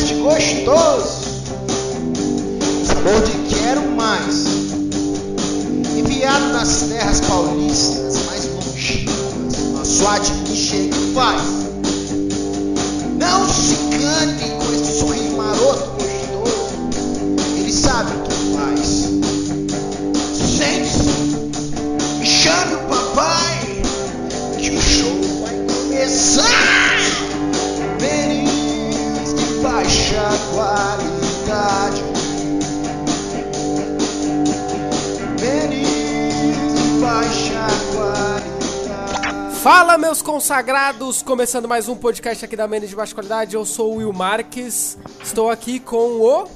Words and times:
podcast 0.00 0.14
gostoso. 0.14 1.20
Sabor 2.86 3.22
de 3.22 3.54
quero 3.54 3.82
mais. 3.92 4.44
Enviado 5.96 6.52
das 6.52 6.82
terras 6.88 7.20
paulistas 7.20 8.24
mais 8.26 8.46
longínquas. 8.46 9.58
Nosso 9.74 10.06
admin 10.06 10.56
chega 10.56 10.96
e 10.96 11.14
faz. 11.14 11.59
Fala, 39.90 39.98
meus 39.98 40.22
consagrados! 40.22 41.20
Começando 41.20 41.66
mais 41.66 41.88
um 41.88 41.96
podcast 41.96 42.44
aqui 42.44 42.54
da 42.54 42.68
Menos 42.68 42.88
de 42.88 42.94
Baixa 42.94 43.12
Qualidade. 43.12 43.56
Eu 43.56 43.66
sou 43.66 43.94
o 43.94 43.96
Will 43.96 44.12
Marques. 44.12 44.96
Estou 45.20 45.50
aqui 45.50 45.80
com 45.80 45.96
o. 45.96 46.48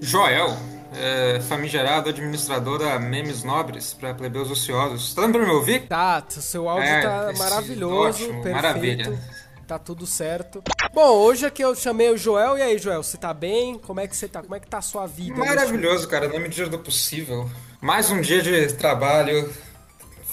Joel, 0.00 0.56
é, 0.94 1.40
famigerado 1.48 2.10
administrador 2.10 2.78
da 2.78 2.96
Memes 3.00 3.42
Nobres 3.42 3.92
para 3.92 4.14
plebeus 4.14 4.52
ociosos. 4.52 5.12
Tá 5.12 5.22
dando 5.22 5.32
pra 5.32 5.44
me 5.44 5.50
ouvir? 5.50 5.88
Tá, 5.88 6.22
seu 6.28 6.68
áudio 6.68 6.88
É, 6.88 7.02
tá 7.02 7.32
maravilhoso, 7.36 8.22
ótimo, 8.22 8.34
perfeito. 8.34 8.54
maravilha. 8.54 9.20
Tá 9.66 9.76
tudo 9.76 10.06
certo. 10.06 10.62
Bom, 10.92 11.10
hoje 11.10 11.46
aqui 11.46 11.60
eu 11.60 11.74
chamei 11.74 12.08
o 12.10 12.16
Joel. 12.16 12.56
E 12.56 12.62
aí, 12.62 12.78
Joel, 12.78 13.02
você 13.02 13.16
tá 13.16 13.34
bem? 13.34 13.80
Como 13.80 13.98
é 13.98 14.06
que 14.06 14.16
você 14.16 14.28
tá? 14.28 14.40
Como 14.40 14.54
é 14.54 14.60
que 14.60 14.68
tá 14.68 14.78
a 14.78 14.82
sua 14.82 15.08
vida? 15.08 15.36
Maravilhoso, 15.36 16.06
cara, 16.06 16.28
na 16.28 16.38
medida 16.38 16.68
do 16.68 16.78
possível. 16.78 17.50
Mais 17.80 18.12
um 18.12 18.20
dia 18.20 18.40
de 18.40 18.72
trabalho 18.74 19.52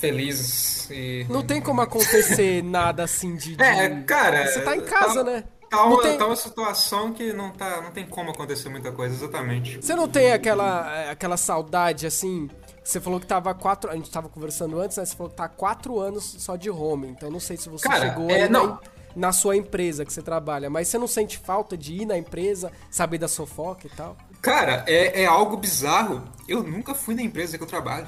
feliz 0.02 0.90
e. 0.90 1.26
Não 1.30 1.42
tem 1.44 1.62
como 1.62 1.80
acontecer 1.82 2.62
nada 2.66 3.04
assim 3.04 3.36
de. 3.36 3.56
de- 3.56 3.64
É, 3.64 3.90
cara. 4.02 4.48
Você 4.48 4.62
tá 4.62 4.76
em 4.76 4.82
casa, 4.82 5.24
tá- 5.24 5.32
né? 5.32 5.44
Tá 5.70 5.78
Não 5.78 5.94
uma, 5.94 6.02
tem- 6.02 6.18
tá 6.18 6.26
uma 6.26 6.36
situação 6.36 7.14
que 7.14 7.32
não, 7.32 7.50
tá, 7.52 7.80
não 7.82 7.92
tem 7.92 8.06
como 8.06 8.30
acontecer 8.32 8.68
muita 8.68 8.92
coisa, 8.92 9.16
exatamente. 9.16 9.78
Você 9.82 9.96
não 9.96 10.06
tem 10.06 10.34
aquela, 10.34 11.10
aquela 11.10 11.38
saudade 11.38 12.06
assim? 12.06 12.50
Você 12.84 13.00
falou 13.00 13.22
que 13.22 13.26
tava 13.28 13.54
quatro. 13.54 13.90
A 13.90 13.96
gente 13.96 14.12
tava 14.12 14.28
conversando 14.28 14.82
antes, 14.82 14.98
né? 14.98 15.06
Você 15.06 15.16
falou 15.16 15.30
que 15.30 15.38
tá 15.38 15.48
quatro 15.48 15.98
anos 16.00 16.36
só 16.40 16.58
de 16.58 16.70
home. 16.70 17.08
Então 17.08 17.32
não 17.32 17.40
sei 17.40 17.56
se 17.56 17.70
você 17.70 17.88
Cara, 17.88 18.10
chegou 18.10 18.30
é, 18.30 18.50
não. 18.50 18.68
na, 18.68 18.80
na 19.16 19.32
sua 19.32 19.56
empresa 19.56 20.04
que 20.04 20.12
você 20.12 20.22
trabalha. 20.22 20.70
Mas 20.70 20.90
você 20.90 20.98
não 20.98 21.08
sente 21.08 21.38
falta 21.38 21.78
de 21.78 21.94
ir 22.02 22.06
na 22.06 22.18
empresa, 22.18 22.70
saber 22.90 23.18
da 23.20 23.30
fofoca 23.30 23.88
e 23.88 23.90
tal? 23.92 24.18
Cara, 24.42 24.84
é, 24.88 25.22
é 25.22 25.26
algo 25.26 25.56
bizarro. 25.56 26.22
Eu 26.50 26.64
nunca 26.64 26.94
fui 26.94 27.16
na 27.16 27.22
empresa 27.22 27.58
que 27.58 27.64
eu 27.64 27.68
trabalho. 27.68 28.08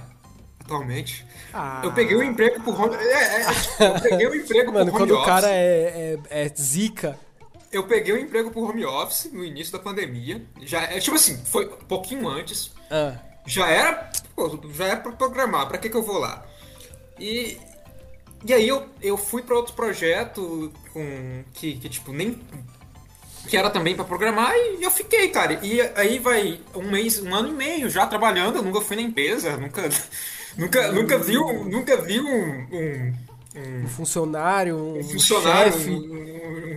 Atualmente. 0.65 1.25
Ah. 1.53 1.81
Eu 1.83 1.91
peguei 1.91 2.15
um 2.15 2.23
emprego 2.23 2.61
por 2.61 2.79
home. 2.79 2.95
É, 2.95 3.41
é, 3.41 3.45
eu 3.79 4.01
peguei 4.01 4.27
um 4.27 4.35
emprego 4.35 4.71
Mano, 4.73 4.91
por 4.91 5.01
home 5.01 5.11
quando 5.11 5.21
o 5.21 5.25
cara 5.25 5.47
office. 5.47 5.55
é, 5.55 6.19
é, 6.29 6.45
é 6.45 6.53
zica. 6.55 7.19
Eu 7.71 7.83
peguei 7.85 8.13
um 8.13 8.17
emprego 8.17 8.51
por 8.51 8.69
home 8.69 8.85
office 8.85 9.29
no 9.33 9.43
início 9.43 9.73
da 9.73 9.79
pandemia. 9.79 10.43
Já 10.61 10.83
é 10.83 10.99
tipo 10.99 11.15
assim, 11.15 11.43
foi 11.45 11.65
um 11.65 11.85
pouquinho 11.85 12.27
antes. 12.27 12.71
Ah, 12.89 13.15
Já 13.45 13.67
era, 13.67 14.11
pô, 14.35 14.59
já 14.73 14.85
era 14.85 14.97
pra 14.97 15.11
programar. 15.11 15.67
Pra 15.67 15.77
que 15.77 15.89
que 15.89 15.97
eu 15.97 16.03
vou 16.03 16.17
lá? 16.19 16.45
E 17.19 17.57
e 18.45 18.53
aí 18.53 18.67
eu, 18.67 18.85
eu 19.01 19.17
fui 19.17 19.41
pra 19.41 19.55
outro 19.55 19.73
projeto 19.73 20.71
com 20.91 21.43
que, 21.53 21.77
que 21.77 21.87
tipo 21.89 22.11
nem 22.11 22.39
que 23.47 23.57
era 23.57 23.69
também 23.69 23.95
pra 23.95 24.05
programar 24.05 24.53
e 24.55 24.83
eu 24.83 24.91
fiquei, 24.91 25.29
cara. 25.29 25.59
E 25.61 25.81
aí 25.95 26.19
vai 26.19 26.59
um 26.75 26.89
mês, 26.89 27.19
um 27.19 27.33
ano 27.33 27.49
e 27.49 27.53
meio 27.53 27.89
já 27.89 28.05
trabalhando. 28.05 28.57
Eu 28.57 28.63
nunca 28.63 28.81
fui 28.81 28.95
na 28.95 29.01
empresa, 29.01 29.57
nunca 29.57 29.81
nunca 30.57 30.91
nunca 30.91 31.17
vi 31.17 31.37
um, 31.37 31.63
nunca 31.65 31.97
vi 31.97 32.19
um, 32.19 32.67
um, 32.71 33.13
um 33.83 33.87
funcionário, 33.87 34.75
um, 34.77 34.99
um 34.99 35.03
funcionário, 35.03 35.71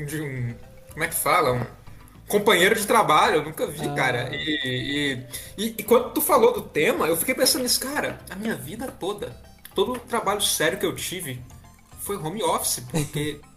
de 0.07 0.21
um- 0.21 0.55
como 0.93 1.05
é 1.05 1.09
que 1.09 1.15
fala? 1.15 1.53
Um 1.53 1.67
companheiro 2.29 2.75
de 2.75 2.87
trabalho, 2.87 3.37
eu 3.37 3.45
nunca 3.45 3.67
vi, 3.67 3.87
Ah. 3.87 3.95
cara. 3.95 4.31
E, 4.35 5.17
e, 5.57 5.65
e, 5.67 5.75
e 5.79 5.83
quando 5.83 6.13
tu 6.13 6.21
falou 6.21 6.53
do 6.53 6.63
tema, 6.63 7.07
eu 7.07 7.17
fiquei 7.17 7.35
pensando 7.35 7.63
nisso, 7.63 7.81
cara, 7.81 8.19
a 8.31 8.35
minha 8.35 8.55
vida 8.57 8.89
toda, 8.89 9.37
todo 9.75 9.93
o 9.93 9.99
trabalho 9.99 10.41
sério 10.41 10.79
que 10.79 10.87
eu 10.87 10.95
tive 10.95 11.41
foi 12.01 12.17
home 12.17 12.43
office, 12.43 12.81
porque 12.91 13.41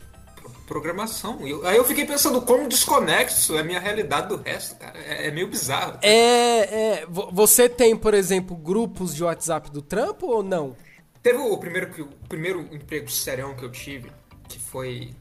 programação. 0.70 1.46
Eu- 1.48 1.66
aí 1.68 1.76
eu 1.76 1.84
fiquei 1.84 2.06
pensando 2.06 2.40
como 2.44 2.70
desconexo 2.70 3.58
é 3.58 3.62
a 3.62 3.64
minha 3.64 3.80
realidade 3.80 4.30
do 4.30 4.38
resto, 4.38 4.76
cara. 4.78 4.98
É, 5.00 5.28
é 5.28 5.32
meio 5.32 5.48
bizarro. 5.48 5.98
É, 6.04 7.00
é. 7.02 7.06
vo- 7.10 7.30
Você 7.34 7.68
tem, 7.68 7.96
por 7.98 8.14
exemplo, 8.14 8.56
grupos 8.56 9.16
de 9.16 9.24
WhatsApp 9.24 9.72
do 9.72 9.82
trampo 9.82 10.28
ou 10.28 10.44
não? 10.44 10.78
Teve 11.24 11.40
o 11.40 11.58
primeiro, 11.58 12.04
o 12.04 12.28
primeiro 12.30 12.62
emprego 12.72 13.10
serião 13.10 13.56
que 13.56 13.66
eu 13.66 13.72
tive, 13.72 14.12
que 14.48 14.60
foi. 14.60 15.14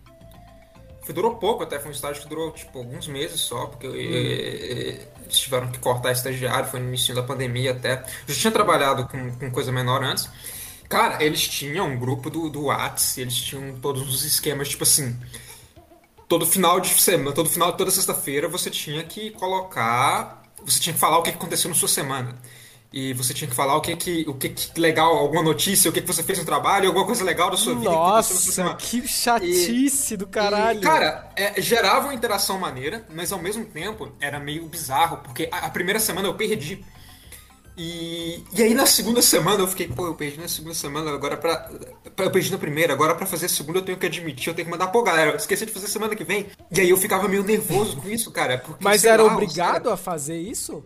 foi 1.02 1.14
durou 1.14 1.36
pouco 1.36 1.62
até, 1.62 1.78
foi 1.80 1.88
um 1.88 1.94
estágio 1.94 2.22
que 2.22 2.28
durou 2.28 2.52
tipo 2.52 2.78
alguns 2.78 3.08
meses 3.08 3.40
só, 3.40 3.66
porque 3.66 3.86
eh, 3.86 5.06
eles 5.24 5.38
tiveram 5.38 5.68
que 5.72 5.78
cortar 5.78 6.12
estagiário, 6.12 6.68
foi 6.70 6.78
no 6.78 6.88
início 6.88 7.14
da 7.14 7.22
pandemia 7.22 7.72
até. 7.72 8.04
Eu 8.28 8.34
já 8.34 8.40
tinha 8.42 8.52
trabalhado 8.52 9.08
com, 9.08 9.32
com 9.38 9.50
coisa 9.50 9.72
menor 9.72 10.04
antes. 10.04 10.28
Cara, 10.88 11.22
eles 11.22 11.46
tinham 11.46 11.86
um 11.86 11.98
grupo 11.98 12.30
do, 12.30 12.48
do 12.48 12.64
Whats, 12.64 13.18
eles 13.18 13.34
tinham 13.34 13.78
todos 13.80 14.08
os 14.08 14.24
esquemas, 14.24 14.68
tipo 14.68 14.84
assim. 14.84 15.16
Todo 16.26 16.46
final 16.46 16.80
de 16.80 16.88
semana, 16.88 17.32
todo 17.32 17.48
final, 17.48 17.72
toda 17.76 17.90
sexta-feira 17.90 18.48
você 18.48 18.70
tinha 18.70 19.02
que 19.04 19.30
colocar. 19.32 20.42
Você 20.64 20.80
tinha 20.80 20.94
que 20.94 20.98
falar 20.98 21.18
o 21.18 21.22
que 21.22 21.30
que 21.30 21.36
aconteceu 21.36 21.68
na 21.68 21.76
sua 21.76 21.88
semana. 21.88 22.36
E 22.90 23.12
você 23.12 23.34
tinha 23.34 23.48
que 23.48 23.54
falar 23.54 23.76
o 23.76 23.82
que 23.82 23.94
que, 23.96 24.24
o 24.26 24.32
que, 24.32 24.48
que 24.48 24.80
legal, 24.80 25.14
alguma 25.14 25.42
notícia, 25.42 25.90
o 25.90 25.92
que, 25.92 26.00
que 26.00 26.06
você 26.06 26.22
fez 26.22 26.38
no 26.38 26.44
trabalho, 26.44 26.86
alguma 26.88 27.04
coisa 27.04 27.22
legal 27.22 27.50
da 27.50 27.56
sua 27.56 27.74
vida. 27.74 27.90
que 27.90 27.94
Nossa, 27.94 28.50
semana. 28.50 28.76
que 28.76 29.06
chatice 29.06 30.16
do 30.16 30.26
caralho. 30.26 30.78
E, 30.78 30.82
cara, 30.82 31.30
é, 31.36 31.60
gerava 31.60 32.06
uma 32.06 32.14
interação 32.14 32.58
maneira, 32.58 33.04
mas 33.14 33.30
ao 33.30 33.38
mesmo 33.38 33.66
tempo 33.66 34.10
era 34.18 34.40
meio 34.40 34.64
bizarro, 34.66 35.18
porque 35.18 35.50
a, 35.52 35.66
a 35.66 35.70
primeira 35.70 36.00
semana 36.00 36.28
eu 36.28 36.34
perdi. 36.34 36.82
E, 37.80 38.42
e 38.52 38.62
aí 38.62 38.74
na 38.74 38.86
segunda 38.86 39.22
semana 39.22 39.60
eu 39.62 39.68
fiquei, 39.68 39.86
pô, 39.86 40.06
eu 40.06 40.14
perdi 40.14 40.36
na 40.40 40.48
segunda 40.48 40.74
semana, 40.74 41.12
agora 41.12 41.36
pra, 41.36 41.70
pra- 42.16 42.24
Eu 42.26 42.30
perdi 42.32 42.50
na 42.50 42.58
primeira, 42.58 42.92
agora 42.92 43.14
pra 43.14 43.24
fazer 43.24 43.46
a 43.46 43.48
segunda 43.48 43.78
eu 43.78 43.84
tenho 43.84 43.96
que 43.96 44.04
admitir, 44.06 44.48
eu 44.48 44.54
tenho 44.54 44.66
que 44.66 44.72
mandar, 44.72 44.88
pô, 44.88 45.00
galera, 45.02 45.30
eu 45.30 45.36
esqueci 45.36 45.64
de 45.64 45.70
fazer 45.72 45.86
semana 45.86 46.16
que 46.16 46.24
vem. 46.24 46.48
E 46.72 46.80
aí 46.80 46.90
eu 46.90 46.96
ficava 46.96 47.28
meio 47.28 47.44
nervoso 47.44 47.96
com 47.98 48.08
isso, 48.08 48.32
cara. 48.32 48.58
Porque, 48.58 48.82
Mas 48.82 49.04
era 49.04 49.22
lá, 49.22 49.32
obrigado 49.32 49.82
cara- 49.84 49.94
a 49.94 49.96
fazer 49.96 50.38
isso? 50.40 50.82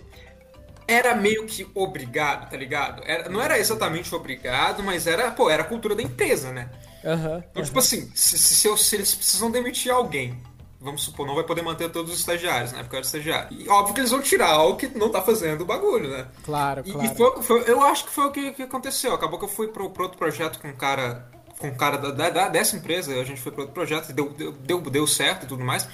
era 0.87 1.15
meio 1.15 1.47
que 1.47 1.67
obrigado, 1.75 2.51
tá 2.51 2.57
ligado? 2.57 3.03
Era, 3.07 3.29
não 3.31 3.41
era 3.41 3.59
exatamente 3.59 4.15
obrigado, 4.15 4.83
mas 4.83 5.07
era, 5.07 5.31
pô, 5.31 5.49
era 5.49 5.63
a 5.63 5.67
cultura 5.67 5.95
da 5.95 6.03
empresa, 6.03 6.53
né? 6.53 6.69
Aham. 7.05 7.43
Então, 7.51 7.63
tipo 7.63 7.79
assim, 7.79 8.11
se, 8.15 8.37
se, 8.37 8.55
se 8.55 8.69
eu- 8.69 8.77
se 8.77 8.95
eles 8.97 9.15
precisam 9.15 9.51
demitir 9.51 9.91
alguém, 9.91 10.37
vamos 10.83 11.03
supor, 11.05 11.27
não 11.27 11.35
vai 11.35 11.45
poder 11.45 11.63
manter 11.63 11.91
todos 11.91 12.13
os 12.13 12.19
estagiários, 12.19 12.73
né? 12.73 12.81
Porque 12.83 12.97
era 12.97 13.05
estagiário. 13.05 13.57
E 13.57 13.69
óbvio 13.69 13.95
que 13.95 14.01
eles 14.01 14.11
vão 14.11 14.21
tirar 14.21 14.63
o 14.65 14.77
que 14.77 14.89
não 14.89 15.09
tá 15.11 15.23
fazendo 15.23 15.63
o 15.63 15.65
bagulho, 15.65 16.09
né? 16.11 16.27
Claro, 16.45 16.83
claro. 16.85 17.07
e 17.07 17.17
foi, 17.17 17.43
foi- 17.43 17.65
eu 17.71 17.83
acho 17.83 18.05
que 18.05 18.11
foi 18.11 18.27
o 18.27 18.31
que, 18.33 18.53
que 18.53 18.63
aconteceu. 18.63 19.15
Acabou 19.15 19.39
que 19.39 19.45
eu 19.45 19.49
fui 19.49 19.69
pro, 19.69 19.89
pro 19.91 20.03
outro 20.05 20.19
projeto 20.19 20.59
com 20.61 20.69
um 20.69 20.75
cara. 20.77 21.31
Com 21.59 21.69
um 21.69 21.75
cara 21.77 21.97
da, 21.97 22.11
da- 22.11 22.31
da- 22.31 22.49
dessa 22.49 22.77
empresa, 22.77 23.15
a 23.15 23.25
gente 23.25 23.41
foi 23.41 23.53
pro 23.53 23.61
outro 23.63 23.75
projeto 23.75 24.11
e 24.11 24.13
deu, 24.13 24.31
deu, 24.31 24.51
deu, 24.53 24.81
deu 24.81 25.07
certo 25.07 25.45
e 25.45 25.47
tudo 25.47 25.65
mais. 25.65 25.87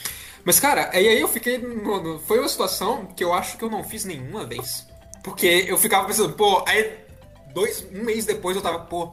Mas, 0.43 0.59
cara, 0.59 0.89
aí 0.95 1.07
aí 1.07 1.21
eu 1.21 1.29
fiquei. 1.29 1.59
no- 1.59 2.01
no- 2.03 2.19
foi 2.21 2.39
uma 2.39 2.49
situação 2.49 3.05
que 3.15 3.23
eu 3.23 3.35
acho 3.35 3.59
que 3.59 3.65
eu 3.65 3.69
não 3.71 3.85
fiz 3.85 4.05
nenhuma 4.07 4.47
vez. 4.47 4.87
Porque 5.23 5.67
eu 5.69 5.77
ficava 5.77 6.07
pensando, 6.07 6.33
pô, 6.33 6.65
aí 6.67 6.97
dois, 7.53 7.87
um 7.93 8.03
mês 8.05 8.25
depois 8.25 8.57
eu 8.57 8.63
tava, 8.63 8.79
pô, 8.79 9.13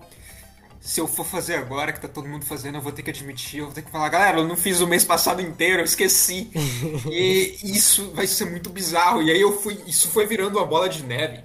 se 0.85 1.01
eu 1.01 1.07
for 1.07 1.25
fazer 1.25 1.55
agora, 1.55 1.91
que 1.91 1.99
tá 1.99 2.07
todo 2.07 2.27
mundo 2.29 2.45
fazendo, 2.45 2.75
eu 2.75 2.81
vou 2.81 2.91
ter 2.91 3.01
que 3.01 3.09
admitir, 3.09 3.57
eu 3.59 3.65
vou 3.65 3.73
ter 3.73 3.81
que 3.81 3.89
falar, 3.89 4.07
galera, 4.07 4.37
eu 4.37 4.47
não 4.47 4.55
fiz 4.55 4.79
o 4.81 4.87
mês 4.87 5.03
passado 5.03 5.41
inteiro, 5.41 5.81
eu 5.81 5.85
esqueci. 5.85 6.51
e 7.11 7.57
isso 7.63 8.11
vai 8.13 8.27
ser 8.27 8.45
muito 8.45 8.69
bizarro. 8.69 9.21
E 9.23 9.31
aí 9.31 9.41
eu 9.41 9.59
fui, 9.59 9.79
isso 9.87 10.09
foi 10.09 10.27
virando 10.27 10.57
uma 10.59 10.65
bola 10.65 10.87
de 10.87 11.03
neve. 11.03 11.39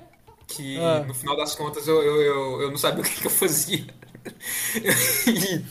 Que 0.46 0.78
Ah. 0.78 1.04
no 1.06 1.14
final 1.14 1.36
das 1.36 1.54
contas 1.54 1.88
eu, 1.88 2.02
eu, 2.02 2.20
eu, 2.20 2.62
eu 2.62 2.70
não 2.70 2.76
sabia 2.76 3.00
o 3.02 3.04
que, 3.04 3.18
que 3.20 3.26
eu 3.26 3.30
fazia. 3.30 3.86
e, 5.26 5.64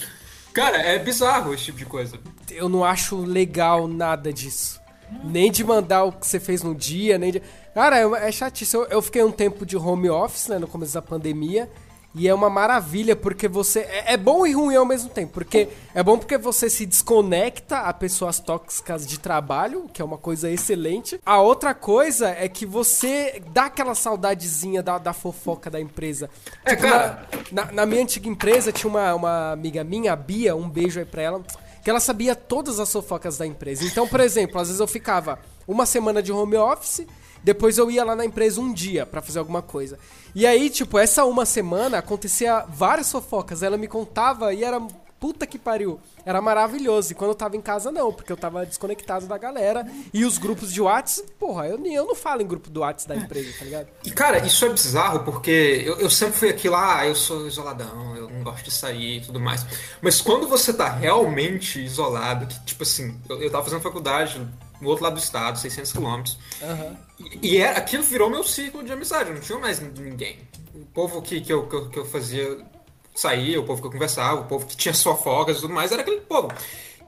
cara, 0.51 0.77
é 0.81 0.97
bizarro 0.97 1.53
esse 1.53 1.65
tipo 1.65 1.77
de 1.77 1.85
coisa. 1.85 2.19
Eu 2.49 2.67
não 2.67 2.83
acho 2.83 3.17
legal 3.17 3.87
nada 3.87 4.33
disso. 4.33 4.79
Nem 5.23 5.51
de 5.51 5.63
mandar 5.63 6.03
o 6.05 6.11
que 6.11 6.25
você 6.25 6.39
fez 6.39 6.63
no 6.63 6.73
dia, 6.73 7.17
nem 7.17 7.31
de. 7.31 7.41
Cara, 7.73 7.99
é, 7.99 8.27
é 8.27 8.31
chatice. 8.31 8.75
Eu, 8.75 8.85
eu 8.85 9.01
fiquei 9.01 9.23
um 9.23 9.31
tempo 9.31 9.65
de 9.65 9.75
home 9.77 10.09
office, 10.09 10.47
né, 10.47 10.57
no 10.59 10.67
começo 10.67 10.93
da 10.93 11.01
pandemia. 11.01 11.69
E 12.15 12.27
é 12.27 12.33
uma 12.33 12.49
maravilha, 12.49 13.15
porque 13.15 13.47
você. 13.47 13.81
É, 13.81 14.13
é 14.13 14.17
bom 14.17 14.45
e 14.45 14.51
ruim 14.51 14.75
ao 14.75 14.85
mesmo 14.85 15.09
tempo. 15.09 15.31
Porque 15.33 15.69
é 15.93 16.01
bom 16.01 16.17
porque 16.17 16.37
você 16.39 16.67
se 16.69 16.85
desconecta 16.85 17.79
a 17.81 17.93
pessoas 17.93 18.39
tóxicas 18.39 19.05
de 19.05 19.19
trabalho, 19.19 19.87
que 19.93 20.01
é 20.01 20.05
uma 20.05 20.17
coisa 20.17 20.49
excelente. 20.49 21.19
A 21.25 21.39
outra 21.39 21.73
coisa 21.75 22.29
é 22.29 22.49
que 22.49 22.65
você 22.65 23.41
dá 23.51 23.65
aquela 23.65 23.93
saudadezinha 23.93 24.81
da, 24.81 24.97
da 24.97 25.13
fofoca 25.13 25.69
da 25.69 25.79
empresa. 25.79 26.29
É, 26.65 26.75
Tipo, 26.75 26.89
cara. 26.89 27.27
Na, 27.51 27.65
na- 27.65 27.71
na 27.71 27.85
minha 27.85 28.01
antiga 28.01 28.27
empresa 28.27 28.71
tinha 28.71 28.89
uma, 28.89 29.13
uma 29.13 29.51
amiga 29.51 29.83
minha, 29.83 30.13
a 30.13 30.15
Bia, 30.15 30.55
um 30.55 30.67
beijo 30.69 30.99
aí 30.99 31.05
pra 31.05 31.21
ela. 31.21 31.41
que 31.83 31.89
ela 31.89 31.99
sabia 31.99 32.35
todas 32.35 32.79
as 32.79 32.91
fofocas 32.91 33.37
da 33.37 33.45
empresa. 33.45 33.85
Então, 33.85 34.07
por 34.07 34.19
exemplo, 34.19 34.59
às 34.59 34.67
vezes 34.67 34.79
eu 34.81 34.87
ficava 34.87 35.39
uma 35.67 35.85
semana 35.85 36.21
de 36.23 36.31
home 36.31 36.57
office, 36.57 37.05
depois 37.49 37.79
eu 37.79 37.89
ia 37.89 38.03
lá 38.03 38.15
na 38.15 38.23
empresa 38.23 38.61
um 38.61 38.71
dia 38.71 39.07
pra 39.07 39.23
fazer 39.23 39.39
alguma 39.39 39.63
coisa. 39.63 39.97
E 40.35 40.45
aí, 40.45 40.69
tipo, 40.69 40.99
essa 40.99 41.25
uma 41.25 41.47
semana 41.47 41.97
acontecia 41.97 42.63
várias 42.69 43.11
fofocas. 43.11 43.63
Ela 43.63 43.75
me 43.75 43.87
contava 43.87 44.53
e 44.53 44.63
era 44.63 44.79
puta 45.19 45.47
que 45.47 45.57
pariu. 45.57 45.99
Era 46.23 46.39
maravilhoso. 46.43 47.11
E 47.11 47.15
quando 47.15 47.31
eu 47.31 47.35
tava 47.35 47.57
em 47.57 47.61
casa, 47.61 47.91
não, 47.91 48.13
porque 48.13 48.31
eu 48.31 48.37
tava 48.37 48.67
desconectado 48.67 49.25
da 49.25 49.35
galera. 49.35 49.83
E 50.13 50.25
os 50.25 50.37
grupos 50.37 50.71
de 50.71 50.79
WhatsApp, 50.79 51.27
porra, 51.39 51.67
eu, 51.67 51.83
eu 51.83 52.05
não 52.05 52.13
falo 52.13 52.43
em 52.43 52.47
grupo 52.47 52.69
do 52.69 52.81
WhatsApp 52.81 53.17
da 53.17 53.25
empresa, 53.25 53.51
tá 53.57 53.65
ligado? 53.65 53.87
E 54.05 54.11
cara, 54.11 54.45
isso 54.45 54.63
é 54.63 54.69
bizarro 54.69 55.23
porque 55.23 55.83
eu, 55.83 55.97
eu 55.97 56.09
sempre 56.11 56.37
fui 56.37 56.49
aqui 56.49 56.69
lá, 56.69 56.99
ah, 56.99 57.07
eu 57.07 57.15
sou 57.15 57.47
isoladão, 57.47 58.15
eu 58.15 58.29
não 58.29 58.43
gosto 58.43 58.65
de 58.65 58.71
sair 58.71 59.17
e 59.17 59.21
tudo 59.21 59.39
mais. 59.39 59.65
Mas 60.03 60.21
quando 60.21 60.47
você 60.47 60.71
tá 60.71 60.87
realmente 60.87 61.83
isolado, 61.83 62.45
que 62.45 62.59
tipo 62.63 62.83
assim, 62.83 63.19
eu, 63.27 63.41
eu 63.41 63.49
tava 63.49 63.63
fazendo 63.63 63.81
faculdade 63.81 64.47
no 64.81 64.89
outro 64.89 65.03
lado 65.03 65.13
do 65.15 65.19
estado, 65.19 65.57
600 65.59 65.91
quilômetros. 65.91 66.37
Aham. 66.61 66.97
E, 67.41 67.55
e 67.55 67.57
é, 67.57 67.69
aquilo 67.77 68.03
virou 68.03 68.29
meu 68.29 68.43
ciclo 68.43 68.83
de 68.83 68.91
amizade, 68.91 69.31
não 69.31 69.39
tinha 69.39 69.57
mais 69.59 69.79
ninguém. 69.79 70.39
O 70.73 70.85
povo 70.85 71.21
que, 71.21 71.41
que, 71.41 71.51
eu, 71.51 71.67
que, 71.67 71.75
eu, 71.75 71.89
que 71.89 71.99
eu 71.99 72.05
fazia 72.05 72.57
sair, 73.15 73.57
o 73.57 73.63
povo 73.63 73.81
que 73.81 73.87
eu 73.87 73.91
conversava, 73.91 74.41
o 74.41 74.45
povo 74.45 74.65
que 74.65 74.77
tinha 74.77 74.93
folga 74.93 75.51
e 75.51 75.55
tudo 75.55 75.73
mais, 75.73 75.91
era 75.91 76.01
aquele 76.01 76.21
povo. 76.21 76.49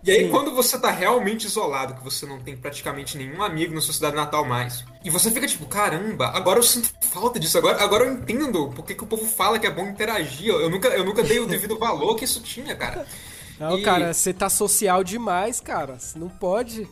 E 0.04 0.10
aí, 0.10 0.26
Sim. 0.26 0.32
quando 0.32 0.52
você 0.54 0.80
tá 0.80 0.90
realmente 0.90 1.46
isolado, 1.46 1.94
que 1.94 2.04
você 2.04 2.26
não 2.26 2.40
tem 2.40 2.58
praticamente 2.58 3.18
nenhum 3.18 3.44
amigo 3.44 3.74
na 3.74 3.82
sua 3.82 3.94
cidade 3.94 4.16
natal 4.16 4.44
mais, 4.44 4.84
e 5.06 5.12
você 5.12 5.30
fica 5.30 5.46
tipo, 5.46 5.68
caramba, 5.68 6.28
agora 6.30 6.58
eu 6.58 6.64
sinto 6.64 6.90
falta 7.12 7.40
disso, 7.40 7.56
agora, 7.60 7.84
agora 7.84 8.06
eu 8.06 8.14
entendo 8.14 8.70
por 8.70 8.84
que, 8.84 8.96
que 8.96 9.04
o 9.04 9.08
povo 9.08 9.26
fala 9.26 9.60
que 9.60 9.68
é 9.68 9.72
bom 9.72 9.88
interagir. 9.88 10.48
Eu 10.48 10.72
nunca, 10.72 10.88
eu 10.88 11.06
nunca 11.06 11.22
dei 11.22 11.40
o 11.40 11.46
devido 11.46 11.78
valor 11.78 12.16
que 12.16 12.26
isso 12.26 12.42
tinha, 12.42 12.76
cara. 12.76 13.06
Não, 13.60 13.78
E- 13.78 13.84
cara, 13.84 14.12
você 14.12 14.34
tá 14.34 14.50
social 14.50 15.04
demais, 15.04 15.62
cara. 15.62 16.00
Você 16.00 16.18
não 16.18 16.30
pode. 16.30 16.90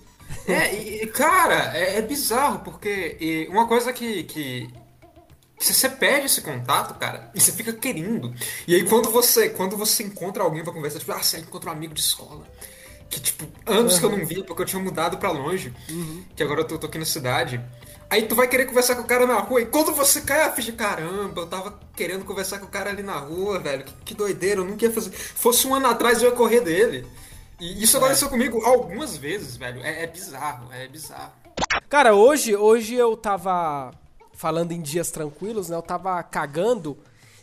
É, 0.47 0.73
e, 0.75 1.07
cara, 1.07 1.77
é, 1.77 1.97
é 1.97 2.01
bizarro, 2.01 2.59
porque 2.59 3.47
uma 3.49 3.67
coisa 3.67 3.93
que, 3.93 4.23
que, 4.23 4.69
você 5.59 5.89
perde 5.89 6.27
esse 6.27 6.41
contato, 6.41 6.97
cara, 6.97 7.29
e 7.35 7.39
você 7.39 7.51
fica 7.51 7.73
querendo. 7.73 8.33
E 8.67 8.75
aí 8.75 8.83
quando 8.83 9.09
você, 9.09 9.49
quando 9.49 9.75
você 9.75 10.03
encontra 10.03 10.43
alguém 10.43 10.63
pra 10.63 10.73
conversar, 10.73 10.99
tipo, 10.99 11.11
ah, 11.11 11.21
você 11.21 11.39
encontra 11.39 11.69
um 11.69 11.73
amigo 11.73 11.93
de 11.93 12.01
escola. 12.01 12.45
Que, 13.09 13.19
tipo, 13.19 13.47
anos 13.65 13.97
que 13.97 14.05
eu 14.05 14.09
não 14.09 14.23
via, 14.25 14.43
porque 14.43 14.61
eu 14.61 14.65
tinha 14.65 14.81
mudado 14.81 15.17
pra 15.17 15.31
longe. 15.31 15.73
Que 16.35 16.43
agora 16.43 16.61
eu 16.61 16.65
tô, 16.65 16.77
tô 16.77 16.87
aqui 16.87 16.99
na 16.99 17.05
cidade. 17.05 17.59
Aí 18.09 18.23
tu 18.23 18.35
vai 18.35 18.47
querer 18.47 18.65
conversar 18.65 18.95
com 18.95 19.01
o 19.01 19.05
cara 19.05 19.27
na 19.27 19.39
rua, 19.39 19.61
e 19.61 19.65
quando 19.65 19.93
você 19.93 20.21
cai 20.21 20.41
a 20.41 20.51
ficha, 20.51 20.71
caramba, 20.71 21.41
eu 21.41 21.47
tava 21.47 21.79
querendo 21.95 22.25
conversar 22.25 22.59
com 22.59 22.65
o 22.65 22.69
cara 22.69 22.89
ali 22.89 23.03
na 23.03 23.17
rua, 23.17 23.59
velho. 23.59 23.83
Que, 23.83 23.93
que 24.05 24.13
doideira, 24.15 24.61
eu 24.61 24.65
nunca 24.65 24.85
ia 24.85 24.91
fazer. 24.91 25.11
Fosse 25.11 25.67
um 25.67 25.75
ano 25.75 25.87
atrás 25.87 26.21
eu 26.21 26.29
ia 26.29 26.35
correr 26.35 26.61
dele. 26.61 27.05
E 27.59 27.83
isso 27.83 27.97
aconteceu 27.97 28.29
comigo 28.29 28.63
algumas 28.63 29.17
vezes, 29.17 29.57
velho. 29.57 29.81
É, 29.83 30.03
é 30.03 30.07
bizarro, 30.07 30.71
é 30.73 30.87
bizarro. 30.87 31.33
Cara, 31.89 32.15
hoje, 32.15 32.55
hoje 32.55 32.95
eu 32.95 33.17
tava 33.17 33.91
falando 34.33 34.71
em 34.71 34.81
dias 34.81 35.11
tranquilos, 35.11 35.67
né? 35.67 35.75
Eu 35.75 35.81
tava 35.81 36.21
cagando. 36.23 36.97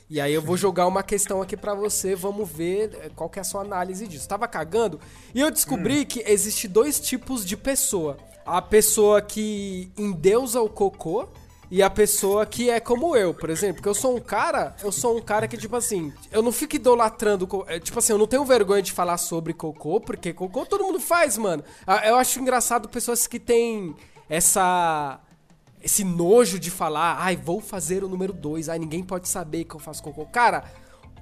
E 0.08 0.20
aí 0.20 0.32
eu 0.32 0.40
vou 0.40 0.56
jogar 0.56 0.86
uma 0.86 1.02
questão 1.02 1.42
aqui 1.42 1.56
pra 1.56 1.74
você, 1.74 2.14
vamos 2.14 2.48
ver 2.48 2.94
eh, 2.94 3.10
qual 3.14 3.28
que 3.28 3.40
é 3.40 3.42
a 3.42 3.44
sua 3.44 3.62
análise 3.62 4.06
disso. 4.06 4.28
Tava 4.28 4.46
cagando 4.46 5.00
e 5.34 5.40
eu 5.40 5.50
descobri 5.50 6.04
que 6.04 6.22
existe 6.24 6.68
dois 6.68 7.00
tipos 7.00 7.44
de 7.44 7.56
pessoa. 7.56 8.16
A 8.46 8.62
pessoa 8.62 9.20
que 9.20 9.90
endeusa 9.98 10.60
o 10.60 10.68
cocô 10.70 11.28
e 11.70 11.82
a 11.82 11.90
pessoa 11.90 12.46
que 12.46 12.70
é 12.70 12.78
como 12.78 13.16
eu, 13.16 13.34
por 13.34 13.50
exemplo. 13.50 13.76
Porque 13.76 13.88
eu 13.88 13.94
sou 13.94 14.16
um 14.16 14.20
cara, 14.20 14.74
eu 14.82 14.92
sou 14.92 15.16
um 15.16 15.20
cara 15.20 15.48
que, 15.48 15.56
tipo 15.56 15.74
assim, 15.74 16.12
eu 16.30 16.42
não 16.42 16.52
fico 16.52 16.76
idolatrando. 16.76 17.48
é, 17.66 17.80
Tipo 17.80 17.98
assim, 17.98 18.12
eu 18.12 18.18
não 18.18 18.26
tenho 18.26 18.44
vergonha 18.44 18.82
de 18.82 18.92
falar 18.92 19.18
sobre 19.18 19.52
cocô, 19.52 20.00
porque 20.00 20.32
cocô 20.32 20.64
todo 20.64 20.84
mundo 20.84 21.00
faz, 21.00 21.36
mano. 21.36 21.64
Eu 22.04 22.16
acho 22.16 22.38
engraçado 22.40 22.88
pessoas 22.88 23.26
que 23.26 23.38
têm 23.38 23.94
essa. 24.28 25.20
Esse 25.82 26.02
nojo 26.02 26.58
de 26.58 26.70
falar, 26.70 27.16
ai, 27.20 27.36
vou 27.36 27.60
fazer 27.60 28.02
o 28.02 28.08
número 28.08 28.32
2, 28.32 28.68
ai, 28.70 28.78
ninguém 28.78 29.04
pode 29.04 29.28
saber 29.28 29.64
que 29.64 29.76
eu 29.76 29.78
faço 29.78 30.02
cocô. 30.02 30.26
Cara, 30.26 30.64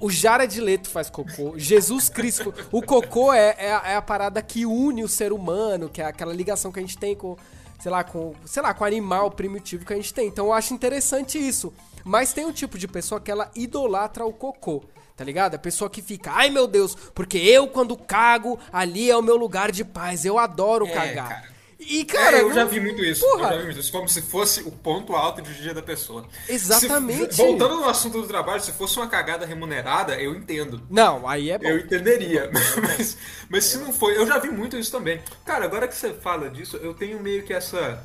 o 0.01 0.11
Jared 0.11 0.59
Leto 0.61 0.89
faz 0.89 1.11
cocô, 1.11 1.59
Jesus 1.59 2.09
Cristo. 2.09 2.55
O 2.73 2.81
cocô 2.81 3.33
é, 3.33 3.55
é, 3.59 3.69
é 3.69 3.97
a 3.97 4.03
parada 4.03 4.41
que 4.41 4.65
une 4.65 5.05
o 5.05 5.09
ser 5.09 5.33
humano, 5.33 5.91
que 5.91 6.01
é 6.01 6.07
aquela 6.07 6.33
ligação 6.33 6.73
que 6.73 6.79
a 6.79 6.83
gente 6.83 6.97
tem 6.97 7.15
com, 7.15 7.37
sei 7.79 7.91
lá, 7.91 8.03
com, 8.05 8.35
sei 8.45 8.63
lá, 8.63 8.73
com 8.75 8.85
o 8.85 8.87
animal 8.87 9.31
primitivo 9.31 9.85
que 9.85 9.93
a 9.93 9.97
gente 9.97 10.13
tem. 10.15 10.29
Então 10.29 10.47
eu 10.47 10.53
acho 10.53 10.73
interessante 10.75 11.39
isso. 11.39 11.73
Mas 12.05 12.33
tem 12.33 12.45
um 12.45 12.53
tipo 12.53 12.79
de 12.79 12.87
pessoa 12.87 13.21
que 13.21 13.31
ela 13.31 13.51
idolatra 13.55 14.25
o 14.27 14.33
cocô. 14.33 14.83
Tá 15.17 15.23
ligado? 15.25 15.55
A 15.55 15.59
pessoa 15.59 15.89
que 15.89 16.03
fica, 16.03 16.33
ai 16.33 16.51
meu 16.51 16.67
Deus, 16.67 16.97
porque 17.15 17.39
eu 17.39 17.69
quando 17.69 17.97
cago, 17.97 18.59
ali 18.73 19.09
é 19.11 19.17
o 19.17 19.23
meu 19.23 19.37
lugar 19.37 19.71
de 19.71 19.85
paz. 19.85 20.25
Eu 20.25 20.39
adoro 20.41 20.87
É, 20.87 20.91
cagar. 20.91 21.29
cara. 21.29 21.54
E, 21.89 22.05
cara, 22.05 22.39
é, 22.39 22.43
eu 22.43 22.53
já 22.53 22.65
não- 22.65 22.71
vi 22.71 22.81
muito 22.81 23.05
isso. 23.05 23.21
Porra. 23.21 23.49
Eu 23.49 23.51
já 23.53 23.57
vi 23.59 23.65
muito 23.65 23.81
isso. 23.81 23.93
Como 23.93 24.09
se 24.09 24.23
fosse 24.23 24.61
o 24.63 24.71
ponto 24.71 25.15
alto 25.15 25.43
do 25.43 25.51
dia 25.53 25.73
da 25.75 25.83
pessoa. 25.83 26.27
Exatamente. 26.49 27.35
Se- 27.35 27.43
voltando 27.43 27.77
no 27.77 27.89
assunto 27.89 28.21
do 28.21 28.27
trabalho, 28.27 28.61
se 28.61 28.73
fosse 28.73 28.97
uma 28.97 29.07
cagada 29.07 29.45
remunerada, 29.47 30.21
eu 30.21 30.35
entendo. 30.35 30.83
Não, 30.91 31.29
aí 31.29 31.51
é 31.51 31.59
bom. 31.59 31.67
Eu 31.69 31.79
entenderia. 31.79 32.51
Mas, 32.83 33.17
mas 33.49 33.65
se 33.65 33.79
não 33.79 33.93
foi, 33.93 34.17
eu 34.17 34.27
já 34.27 34.39
vi 34.39 34.51
muito 34.51 34.77
isso 34.77 34.91
também. 34.91 35.21
Cara, 35.45 35.65
agora 35.65 35.87
que 35.89 35.95
você 35.97 36.13
fala 36.15 36.49
disso, 36.51 36.77
eu 36.79 36.95
tenho 36.95 37.21
meio 37.21 37.43
que 37.43 37.53
essa. 37.53 38.03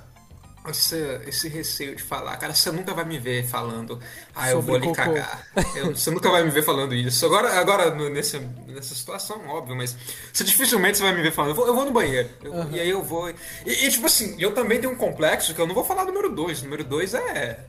Essa- 0.69 1.21
esse 1.27 1.47
receio 1.49 1.95
de 1.95 2.01
falar, 2.03 2.35
cara, 2.37 2.53
você 2.53 2.71
nunca 2.71 2.93
vai 2.93 3.05
me 3.05 3.17
ver 3.19 3.45
falando, 3.45 3.99
ah, 4.35 4.49
eu 4.49 4.57
Sobre 4.57 4.65
vou 4.67 4.75
ali 4.77 4.85
cocô. 4.87 4.95
cagar. 4.95 5.47
Eu- 5.75 5.95
você 5.95 6.11
nunca 6.11 6.29
vai 6.29 6.43
me 6.43 6.49
ver 6.51 6.63
falando 6.63 6.93
isso. 6.95 7.25
Agora, 7.25 7.59
agora 7.59 7.93
no- 7.93 8.09
nesse, 8.09 8.39
nessa 8.67 8.93
situação, 8.95 9.45
óbvio, 9.47 9.75
mas 9.75 9.95
você 10.31 10.43
dificilmente 10.43 10.97
você 10.97 11.03
vai 11.03 11.13
me 11.13 11.21
ver 11.21 11.31
falando, 11.31 11.51
eu 11.51 11.55
vou, 11.55 11.67
eu 11.67 11.75
vou 11.75 11.85
no 11.85 11.91
banheiro. 11.91 12.29
Eu- 12.43 12.69
E 12.71 12.79
aí 12.79 12.89
eu 12.89 13.01
vou. 13.03 13.29
E, 13.29 13.35
e, 13.65 13.89
tipo 13.89 14.05
assim, 14.05 14.35
eu 14.39 14.53
também 14.53 14.79
tenho 14.79 14.93
um 14.93 14.97
complexo 14.97 15.53
que 15.53 15.59
eu 15.61 15.67
não 15.67 15.73
vou 15.75 15.83
falar 15.83 16.05
número 16.05 16.29
2. 16.29 16.61
Número 16.61 16.83
2 16.83 17.13
é. 17.13 17.59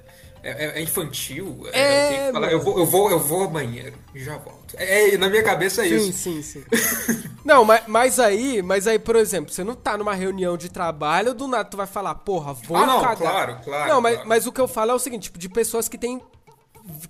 É, 0.43 0.79
é 0.79 0.83
infantil. 0.83 1.67
é, 1.73 1.81
É, 1.81 1.93
eu, 2.23 2.27
que 2.27 2.33
falar, 2.33 2.53
eu, 2.53 2.61
vou, 2.61 2.79
eu, 2.79 2.87
vou, 2.87 3.11
eu 3.11 3.19
vou 3.19 3.43
ao 3.43 3.49
banheiro 3.51 3.97
e 4.15 4.23
já 4.23 4.37
volto. 4.39 4.75
É, 4.77 5.17
na 5.19 5.29
minha 5.29 5.43
cabeça 5.43 5.85
é 5.85 5.89
Sim, 5.89 6.09
isso. 6.09 6.13
sim, 6.19 6.43
sim. 6.43 6.65
Não, 7.45 7.65
mas, 7.65 7.83
mas 7.87 8.21
aí, 8.21 8.63
mas 8.63 8.87
aí, 8.87 8.99
por 8.99 9.17
exemplo, 9.17 9.53
você 9.53 9.65
não 9.65 9.75
tá 9.75 9.97
numa 9.97 10.15
reunião 10.15 10.57
de 10.57 10.69
trabalho, 10.71 11.35
do 11.35 11.49
nada 11.49 11.65
tu 11.69 11.77
vai 11.77 11.87
falar, 11.87 12.15
porra, 12.17 12.53
vou 12.53 12.77
Ah, 12.77 12.87
não, 12.87 13.01
cagar. 13.01 13.17
claro, 13.17 13.59
claro, 13.65 13.89
Não, 13.93 14.01
mas, 14.01 14.15
claro. 14.15 14.29
mas 14.29 14.47
o 14.47 14.53
que 14.53 14.61
eu 14.61 14.69
falo 14.69 14.91
é 14.91 14.95
o 14.95 14.99
seguinte, 14.99 15.25
tipo, 15.25 15.39
de 15.39 15.49
pessoas 15.49 15.89
que 15.89 15.97
tem 15.99 16.23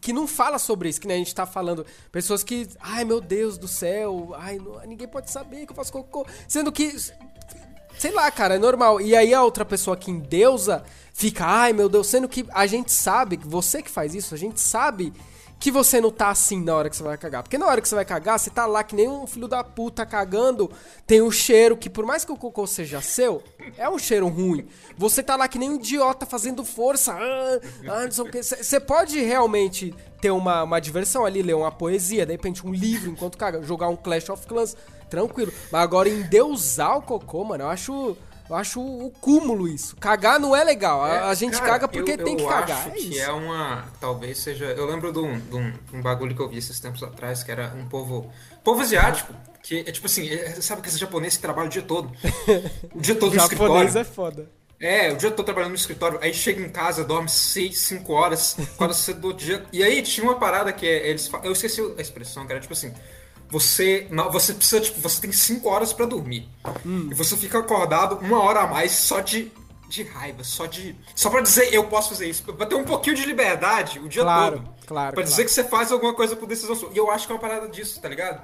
que 0.01 0.13
não 0.13 0.27
fala 0.27 0.59
sobre 0.59 0.89
isso, 0.89 1.01
que 1.01 1.07
nem 1.07 1.17
a 1.17 1.19
gente 1.19 1.35
tá 1.35 1.47
falando. 1.47 1.87
Pessoas 2.13 2.43
que, 2.43 2.69
ai 2.81 3.05
meu 3.05 3.21
Deus 3.21 3.57
do 3.57 3.67
céu, 3.69 4.35
ai, 4.37 4.59
não- 4.59 4.81
ninguém 4.87 5.09
pode 5.09 5.31
saber 5.31 5.65
que 5.65 5.73
eu 5.73 5.77
faço 5.77 5.93
cocô. 5.93 6.27
Sendo 6.47 6.71
que, 6.71 6.95
sei 8.01 8.13
lá, 8.13 8.31
cara, 8.31 8.55
é 8.55 8.59
normal. 8.59 8.99
E 8.99 9.15
aí 9.15 9.35
a 9.35 9.45
outra 9.45 9.63
pessoa 9.63 9.95
que 9.95 10.11
endeusa 10.11 10.83
fica, 11.13 11.45
ai 11.45 11.75
meu 11.75 11.87
Deus, 11.87 12.07
sendo 12.07 12.27
que 12.27 12.47
a 12.51 12.67
gente 12.67 12.91
sabe, 12.91 13.39
você 13.45 13.83
que 13.83 13.91
faz 13.91 14.15
isso, 14.15 14.35
a 14.35 14.39
gente 14.39 14.59
sabe 14.59 15.13
que 15.59 15.71
você 15.71 16.01
não 16.01 16.11
tá 16.11 16.31
assim 16.31 16.65
na 16.65 16.75
hora 16.75 16.89
que 16.89 16.97
você 16.97 17.03
vai 17.03 17.19
cagar. 17.19 17.43
Porque 17.43 17.59
na 17.59 17.67
hora 17.67 17.83
que 17.83 17.87
você 17.87 17.95
vai 17.95 18.07
cagar, 18.07 18.39
você 18.39 18.49
tá 18.49 18.65
lá 18.65 18.83
que 18.83 18.97
nem 18.97 19.07
um 19.07 19.27
filho 19.27 19.47
da 19.47 19.63
puta 19.63 20.07
cagando, 20.07 20.71
tem 21.07 21.21
um 21.21 21.31
cheiro 21.31 21.77
que, 21.77 21.91
por 21.91 22.07
mais 22.07 22.25
que 22.25 22.33
o 22.33 22.37
cocô 22.39 22.67
seja 22.67 23.03
seu, 23.03 23.43
é 23.77 23.87
um 23.87 23.99
cheiro 23.99 24.27
ruim. 24.29 24.67
Você 24.97 25.23
tá 25.23 25.37
lá 25.37 25.47
que 25.47 25.59
nem 25.59 25.69
um 25.69 25.75
idiota 25.75 26.25
fazendo 26.25 26.65
força, 26.65 27.13
ah, 27.13 27.61
ah. 27.87 28.09
Você 28.11 28.81
pode 28.81 29.21
realmente 29.21 29.95
ter 30.23 30.31
uma, 30.31 30.63
uma 30.63 30.81
diversão 30.81 31.27
ali, 31.27 31.43
ler 31.43 31.55
uma 31.55 31.71
poesia, 31.71 32.25
de 32.25 32.33
repente 32.33 32.67
um 32.67 32.73
livro 32.73 33.11
enquanto 33.11 33.37
caga, 33.37 33.61
jogar 33.63 33.91
um 33.91 33.97
Clash 33.97 34.31
of 34.31 34.47
Clans, 34.47 34.75
tranquilo. 35.11 35.53
Mas 35.71 35.83
agora 35.83 36.09
em 36.09 36.23
deusar 36.23 36.97
o 36.97 37.03
cocô, 37.03 37.45
mano, 37.45 37.65
eu 37.65 37.69
acho. 37.69 38.17
Eu 38.49 38.57
acho 38.57 38.81
o 38.81 39.13
cúmulo 39.21 39.69
isso. 39.69 39.95
Cagar 39.95 40.41
não 40.41 40.57
é 40.57 40.65
legal. 40.65 41.05
A, 41.05 41.29
a 41.29 41.35
gente 41.35 41.53
Cara, 41.57 41.67
caga 41.71 41.89
porque 41.89 42.13
eu- 42.13 42.25
tem 42.25 42.37
que 42.37 42.43
eu 42.43 42.49
cagar. 42.49 42.79
Acho 42.79 42.89
É 42.89 42.93
que 42.93 43.21
é 43.21 43.31
uma. 43.31 43.85
Talvez 44.01 44.39
seja. 44.39 44.65
Eu 44.65 44.87
lembro 44.87 45.13
de 45.13 45.21
um, 45.21 45.39
de 45.39 45.55
um, 45.55 45.73
um 45.95 46.03
bagulho 46.03 46.35
que 46.35 46.43
eu 46.43 46.49
vi 46.49 46.59
esses 46.59 46.81
tempos 46.81 47.01
atrás, 47.05 47.45
que 47.45 47.51
era 47.53 47.73
um 47.77 47.87
povo. 47.89 48.29
Povo 48.65 48.81
asiático. 48.83 49.33
Que 49.63 49.81
é 49.87 49.93
tipo 49.93 50.07
assim, 50.07 50.29
é- 50.29 50.61
sabe 50.61 50.83
que 50.83 50.89
esse 50.89 50.99
japonês 50.99 51.37
que 51.37 51.43
trabalha 51.43 51.67
o 51.69 51.71
dia 51.71 51.83
todo? 51.83 52.11
O 52.93 53.01
dia 53.01 53.15
todo 53.15 53.31
O 53.31 53.35
no 53.37 53.41
japonês 53.41 53.95
escritório. 53.95 53.99
é 53.99 54.05
foda. 54.05 54.51
É, 54.81 55.13
o 55.13 55.17
dia 55.17 55.31
todo 55.31 55.45
trabalhando 55.45 55.71
no 55.71 55.77
escritório, 55.77 56.19
aí 56.23 56.33
chega 56.35 56.61
em 56.61 56.71
casa, 56.71 57.05
dorme 57.05 57.29
6, 57.29 57.79
5 57.79 58.13
horas, 58.15 58.57
quando 58.79 58.95
você 58.95 59.13
do 59.13 59.33
dia. 59.33 59.63
E 59.73 59.83
aí 59.85 60.01
tinha 60.03 60.25
uma 60.27 60.41
parada 60.41 60.73
que 60.73 60.87
é, 60.87 61.09
eles 61.11 61.31
Eu 61.45 61.53
esqueci 61.53 61.81
a 61.97 62.01
expressão, 62.01 62.47
que 62.47 62.53
era 62.53 62.61
tipo 62.61 62.73
assim. 62.73 62.93
Você, 63.51 64.07
não, 64.11 64.31
você 64.31 64.55
precisa, 64.55 64.81
tipo, 64.81 65.01
você 65.01 65.21
tem 65.21 65.33
5 65.33 65.69
horas 65.69 65.93
pra 65.93 66.07
dormir. 66.07 66.49
Hum. 66.87 67.09
E 67.11 67.15
você 67.15 67.37
fica 67.37 67.59
acordado 67.59 68.19
uma 68.23 68.41
hora 68.43 68.61
a 68.61 68.67
mais 68.67 68.93
só 68.93 69.21
de, 69.21 69.51
de 69.89 70.03
raiva, 70.05 70.45
só 70.45 70.67
de. 70.67 70.95
Só 71.17 71.29
pra 71.31 71.41
dizer 71.41 71.73
eu 71.75 71.85
posso 71.85 72.11
fazer 72.11 72.29
isso. 72.29 72.45
Pra 72.45 72.67
ter 72.67 72.77
um 72.77 72.85
pouquinho 72.85 73.17
de 73.17 73.25
liberdade 73.25 73.99
o 73.99 74.09
dia 74.09 74.23
Claro, 74.23 74.59
todo. 74.59 74.69
claro, 74.87 75.15
Pra 75.15 75.23
dizer 75.25 75.35
claro. 75.37 75.49
que 75.49 75.55
você 75.55 75.65
faz 75.65 75.91
alguma 75.91 76.15
coisa 76.15 76.37
por 76.37 76.47
decisão 76.49 76.77
sua. 76.77 76.91
E 76.95 76.97
eu 76.99 77.11
acho 77.11 77.27
que 77.27 77.33
é 77.33 77.35
uma 77.35 77.41
parada 77.41 77.69
disso, 77.69 78.01
tá 78.01 78.09
ligado? 78.09 78.41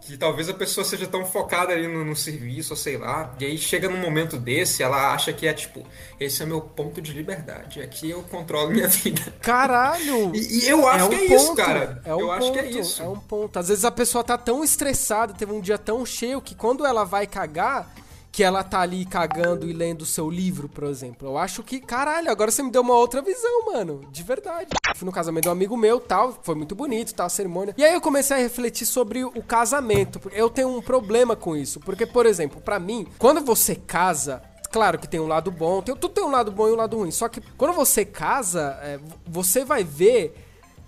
Que 0.00 0.16
talvez 0.16 0.48
a 0.48 0.54
pessoa 0.54 0.84
seja 0.84 1.06
tão 1.06 1.24
focada 1.24 1.72
ali 1.72 1.86
no, 1.86 2.04
no, 2.04 2.16
serviço, 2.16 2.72
ou 2.72 2.76
sei 2.76 2.96
lá, 2.96 3.34
e 3.38 3.44
aí 3.44 3.58
chega 3.58 3.88
num 3.88 3.98
momento 3.98 4.36
desse, 4.36 4.82
ela 4.82 5.12
acha 5.12 5.32
que 5.32 5.46
é 5.46 5.52
tipo, 5.52 5.84
esse 6.18 6.42
é 6.42 6.46
meu 6.46 6.60
ponto 6.60 7.00
de 7.00 7.12
liberdade, 7.12 7.80
aqui 7.80 8.10
eu 8.10 8.22
controlo 8.22 8.70
minha 8.70 8.88
vida. 8.88 9.22
Caralho! 9.40 10.34
E, 10.34 10.64
e 10.64 10.68
eu 10.68 10.86
acho 10.88 11.04
é 11.04 11.06
um 11.06 11.08
que 11.08 11.14
é 11.14 11.28
ponto, 11.28 11.34
isso, 11.34 11.54
cara. 11.54 12.02
É 12.04 12.14
um 12.14 12.20
eu 12.20 12.26
ponto, 12.28 12.38
acho 12.38 12.52
que 12.52 12.58
é 12.58 12.70
isso. 12.70 13.02
É 13.02 13.08
um 13.08 13.18
ponto. 13.18 13.58
Às 13.58 13.68
vezes 13.68 13.84
a 13.84 13.90
pessoa 13.90 14.24
tá 14.24 14.38
tão 14.38 14.64
estressada, 14.64 15.34
teve 15.34 15.52
um 15.52 15.60
dia 15.60 15.78
tão 15.78 16.04
cheio 16.06 16.40
que 16.40 16.54
quando 16.54 16.86
ela 16.86 17.04
vai 17.04 17.26
cagar, 17.26 17.92
que 18.30 18.42
ela 18.42 18.62
tá 18.62 18.80
ali 18.80 19.04
cagando 19.04 19.68
e 19.68 19.72
lendo 19.72 20.02
o 20.02 20.06
seu 20.06 20.30
livro, 20.30 20.68
por 20.68 20.84
exemplo. 20.84 21.28
Eu 21.28 21.38
acho 21.38 21.62
que, 21.62 21.80
caralho, 21.80 22.30
agora 22.30 22.50
você 22.50 22.62
me 22.62 22.70
deu 22.70 22.82
uma 22.82 22.94
outra 22.94 23.20
visão, 23.22 23.66
mano. 23.66 24.02
De 24.10 24.22
verdade. 24.22 24.68
Fui 24.94 25.06
no 25.06 25.12
casamento 25.12 25.44
de 25.44 25.48
um 25.48 25.52
amigo 25.52 25.76
meu, 25.76 26.00
tal, 26.00 26.38
foi 26.42 26.54
muito 26.54 26.74
bonito, 26.74 27.14
tal, 27.14 27.26
a 27.26 27.30
cerimônia. 27.30 27.74
E 27.76 27.84
aí 27.84 27.94
eu 27.94 28.00
comecei 28.00 28.36
a 28.36 28.40
refletir 28.40 28.86
sobre 28.86 29.24
o 29.24 29.42
casamento. 29.42 30.20
Eu 30.32 30.50
tenho 30.50 30.68
um 30.68 30.82
problema 30.82 31.34
com 31.34 31.56
isso, 31.56 31.80
porque, 31.80 32.06
por 32.06 32.26
exemplo, 32.26 32.60
para 32.60 32.78
mim, 32.78 33.06
quando 33.18 33.40
você 33.40 33.74
casa, 33.74 34.42
Claro 34.70 34.98
que 34.98 35.08
tem 35.08 35.18
um 35.18 35.26
lado 35.26 35.50
bom, 35.50 35.80
tem, 35.80 35.96
tudo 35.96 36.12
tem 36.12 36.22
um 36.22 36.30
lado 36.30 36.52
bom 36.52 36.68
e 36.68 36.72
um 36.72 36.76
lado 36.76 36.98
ruim. 36.98 37.10
Só 37.10 37.26
que 37.26 37.40
quando 37.56 37.72
você 37.72 38.04
casa, 38.04 38.78
é, 38.82 39.00
você 39.26 39.64
vai 39.64 39.82
ver 39.82 40.34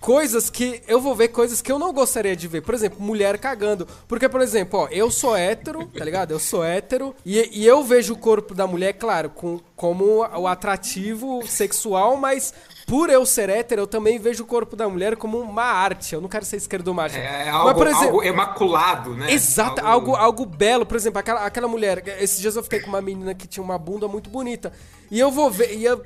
coisas 0.01 0.49
que 0.49 0.83
eu 0.89 1.01
vou 1.01 1.15
ver 1.15 1.29
coisas 1.29 1.61
que 1.61 1.71
eu 1.71 1.79
não 1.79 1.93
gostaria 1.93 2.35
de 2.35 2.49
ver. 2.49 2.63
Por 2.63 2.75
exemplo, 2.75 3.01
mulher 3.01 3.39
cagando. 3.39 3.87
Porque, 4.09 4.29
por 4.29 4.41
exemplo, 4.41 4.81
ó, 4.81 4.89
eu 4.91 5.11
sou 5.11 5.37
hétero, 5.37 5.87
tá 5.87 6.05
ligado? 6.05 6.33
Eu 6.33 6.41
sou 6.41 6.65
hétero. 6.65 7.15
E, 7.25 7.61
e 7.61 7.67
eu 7.67 7.85
vejo 7.85 8.15
o 8.15 8.19
corpo 8.19 8.55
da 8.55 8.67
mulher, 8.67 8.95
claro, 8.95 9.31
com, 9.31 9.61
como 9.77 10.21
o 10.21 10.47
atrativo 10.47 11.47
sexual, 11.47 12.17
mas 12.17 12.55
por 12.87 13.11
eu 13.11 13.25
ser 13.27 13.51
hétero, 13.51 13.83
eu 13.83 13.87
também 13.87 14.19
vejo 14.19 14.43
o 14.43 14.47
corpo 14.47 14.75
da 14.75 14.89
mulher 14.89 15.17
como 15.17 15.39
uma 15.39 15.65
arte. 15.65 16.15
Eu 16.15 16.21
não 16.21 16.29
quero 16.29 16.45
ser 16.45 16.57
esquerdo 16.57 16.95
macho. 16.95 17.17
É, 17.17 17.47
é 17.47 17.51
algo, 17.51 17.67
Mas, 17.67 17.77
por 17.77 17.87
exemplo, 17.87 18.07
algo 18.07 18.25
imaculado, 18.25 19.15
né? 19.15 19.33
Exato, 19.33 19.85
algo... 19.85 20.15
algo... 20.15 20.17
algo 20.17 20.47
belo. 20.47 20.87
Por 20.87 20.97
exemplo, 20.97 21.19
aquela, 21.19 21.45
aquela 21.45 21.69
mulher. 21.69 22.03
Esses 22.21 22.41
dias 22.41 22.57
eu 22.57 22.63
fiquei 22.63 22.81
com 22.81 22.89
uma 22.89 23.03
menina 23.03 23.35
que 23.35 23.47
tinha 23.47 23.63
uma 23.63 23.79
bunda 23.79 24.09
muito 24.09 24.31
bonita. 24.31 24.73
E 25.11 25.21
eu 25.21 25.31
vou 25.31 25.51
ver. 25.51 25.77
E 25.77 25.85
eu, 25.85 26.05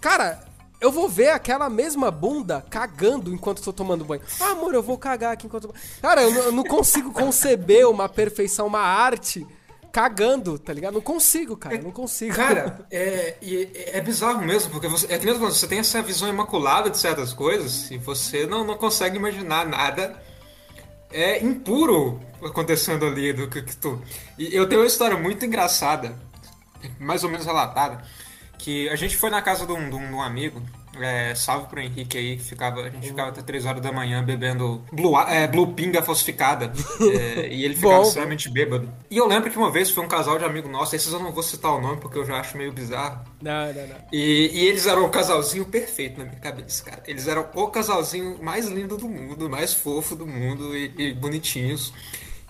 cara, 0.00 0.42
eu 0.80 0.92
vou 0.92 1.08
ver 1.08 1.30
aquela 1.30 1.70
mesma 1.70 2.10
bunda 2.10 2.64
cagando 2.68 3.32
enquanto 3.32 3.58
estou 3.58 3.72
tomando 3.72 4.04
banho. 4.04 4.22
Ah, 4.40 4.50
amor, 4.50 4.74
eu 4.74 4.82
vou 4.82 4.98
cagar 4.98 5.32
aqui 5.32 5.46
enquanto. 5.46 5.74
Cara, 6.02 6.22
eu 6.22 6.30
não, 6.30 6.42
eu 6.42 6.52
não 6.52 6.64
consigo 6.64 7.12
conceber 7.12 7.88
uma 7.88 8.08
perfeição, 8.08 8.66
uma 8.66 8.80
arte 8.80 9.46
cagando, 9.90 10.58
tá 10.58 10.74
ligado? 10.74 10.92
Não 10.92 11.00
consigo, 11.00 11.56
cara, 11.56 11.78
não 11.80 11.90
consigo. 11.90 12.34
Cara, 12.34 12.86
é, 12.90 13.36
é, 13.42 13.96
é 13.96 14.00
bizarro 14.02 14.42
mesmo, 14.42 14.70
porque 14.70 14.88
você, 14.88 15.10
é 15.10 15.18
que 15.18 15.24
mesmo 15.24 15.40
você 15.50 15.66
tem 15.66 15.78
essa 15.78 16.02
visão 16.02 16.28
imaculada 16.28 16.90
de 16.90 16.98
certas 16.98 17.32
coisas 17.32 17.90
e 17.90 17.96
você 17.96 18.46
não, 18.46 18.62
não 18.62 18.76
consegue 18.76 19.16
imaginar 19.16 19.66
nada 19.66 20.22
é 21.10 21.42
impuro 21.42 22.20
acontecendo 22.42 23.06
ali 23.06 23.32
do 23.32 23.48
que, 23.48 23.62
que 23.62 23.74
tu. 23.74 24.02
E 24.36 24.54
eu 24.54 24.68
tenho 24.68 24.82
uma 24.82 24.86
história 24.86 25.16
muito 25.16 25.46
engraçada, 25.46 26.14
mais 27.00 27.24
ou 27.24 27.30
menos 27.30 27.46
relatada 27.46 28.04
que 28.58 28.88
a 28.88 28.96
gente 28.96 29.16
foi 29.16 29.30
na 29.30 29.42
casa 29.42 29.66
de 29.66 29.72
um, 29.72 29.88
de 29.88 29.96
um 29.96 30.20
amigo, 30.20 30.62
é, 31.00 31.34
salve 31.34 31.66
pro 31.68 31.80
Henrique 31.80 32.16
aí, 32.16 32.36
que 32.36 32.44
ficava, 32.44 32.80
a 32.80 32.90
gente 32.90 33.08
ficava 33.08 33.28
até 33.28 33.42
3 33.42 33.66
horas 33.66 33.82
da 33.82 33.92
manhã 33.92 34.24
bebendo 34.24 34.82
Blue, 34.92 35.18
é, 35.20 35.46
Blue 35.46 35.72
Pinga 35.72 36.02
falsificada. 36.02 36.72
é, 37.00 37.48
e 37.52 37.64
ele 37.64 37.74
ficava 37.74 38.02
extremamente 38.02 38.48
bêbado. 38.48 38.88
E 39.10 39.16
eu 39.16 39.26
lembro 39.26 39.50
que 39.50 39.58
uma 39.58 39.70
vez 39.70 39.90
foi 39.90 40.04
um 40.04 40.08
casal 40.08 40.38
de 40.38 40.44
amigo 40.44 40.68
nosso, 40.68 40.96
esses 40.96 41.12
eu 41.12 41.20
não 41.20 41.32
vou 41.32 41.42
citar 41.42 41.72
o 41.72 41.80
nome 41.80 42.00
porque 42.00 42.18
eu 42.18 42.24
já 42.24 42.40
acho 42.40 42.56
meio 42.56 42.72
bizarro. 42.72 43.20
Não, 43.42 43.72
não, 43.72 43.86
não. 43.86 43.96
E, 44.12 44.50
e 44.52 44.66
eles 44.66 44.86
eram 44.86 45.04
o 45.04 45.10
casalzinho 45.10 45.64
perfeito 45.64 46.18
na 46.18 46.24
minha 46.24 46.40
cabeça, 46.40 46.82
cara. 46.82 47.02
Eles 47.06 47.28
eram 47.28 47.46
o 47.54 47.68
casalzinho 47.68 48.42
mais 48.42 48.66
lindo 48.66 48.96
do 48.96 49.08
mundo, 49.08 49.50
mais 49.50 49.74
fofo 49.74 50.14
do 50.14 50.26
mundo 50.26 50.76
e, 50.76 50.92
e 50.96 51.14
bonitinhos. 51.14 51.92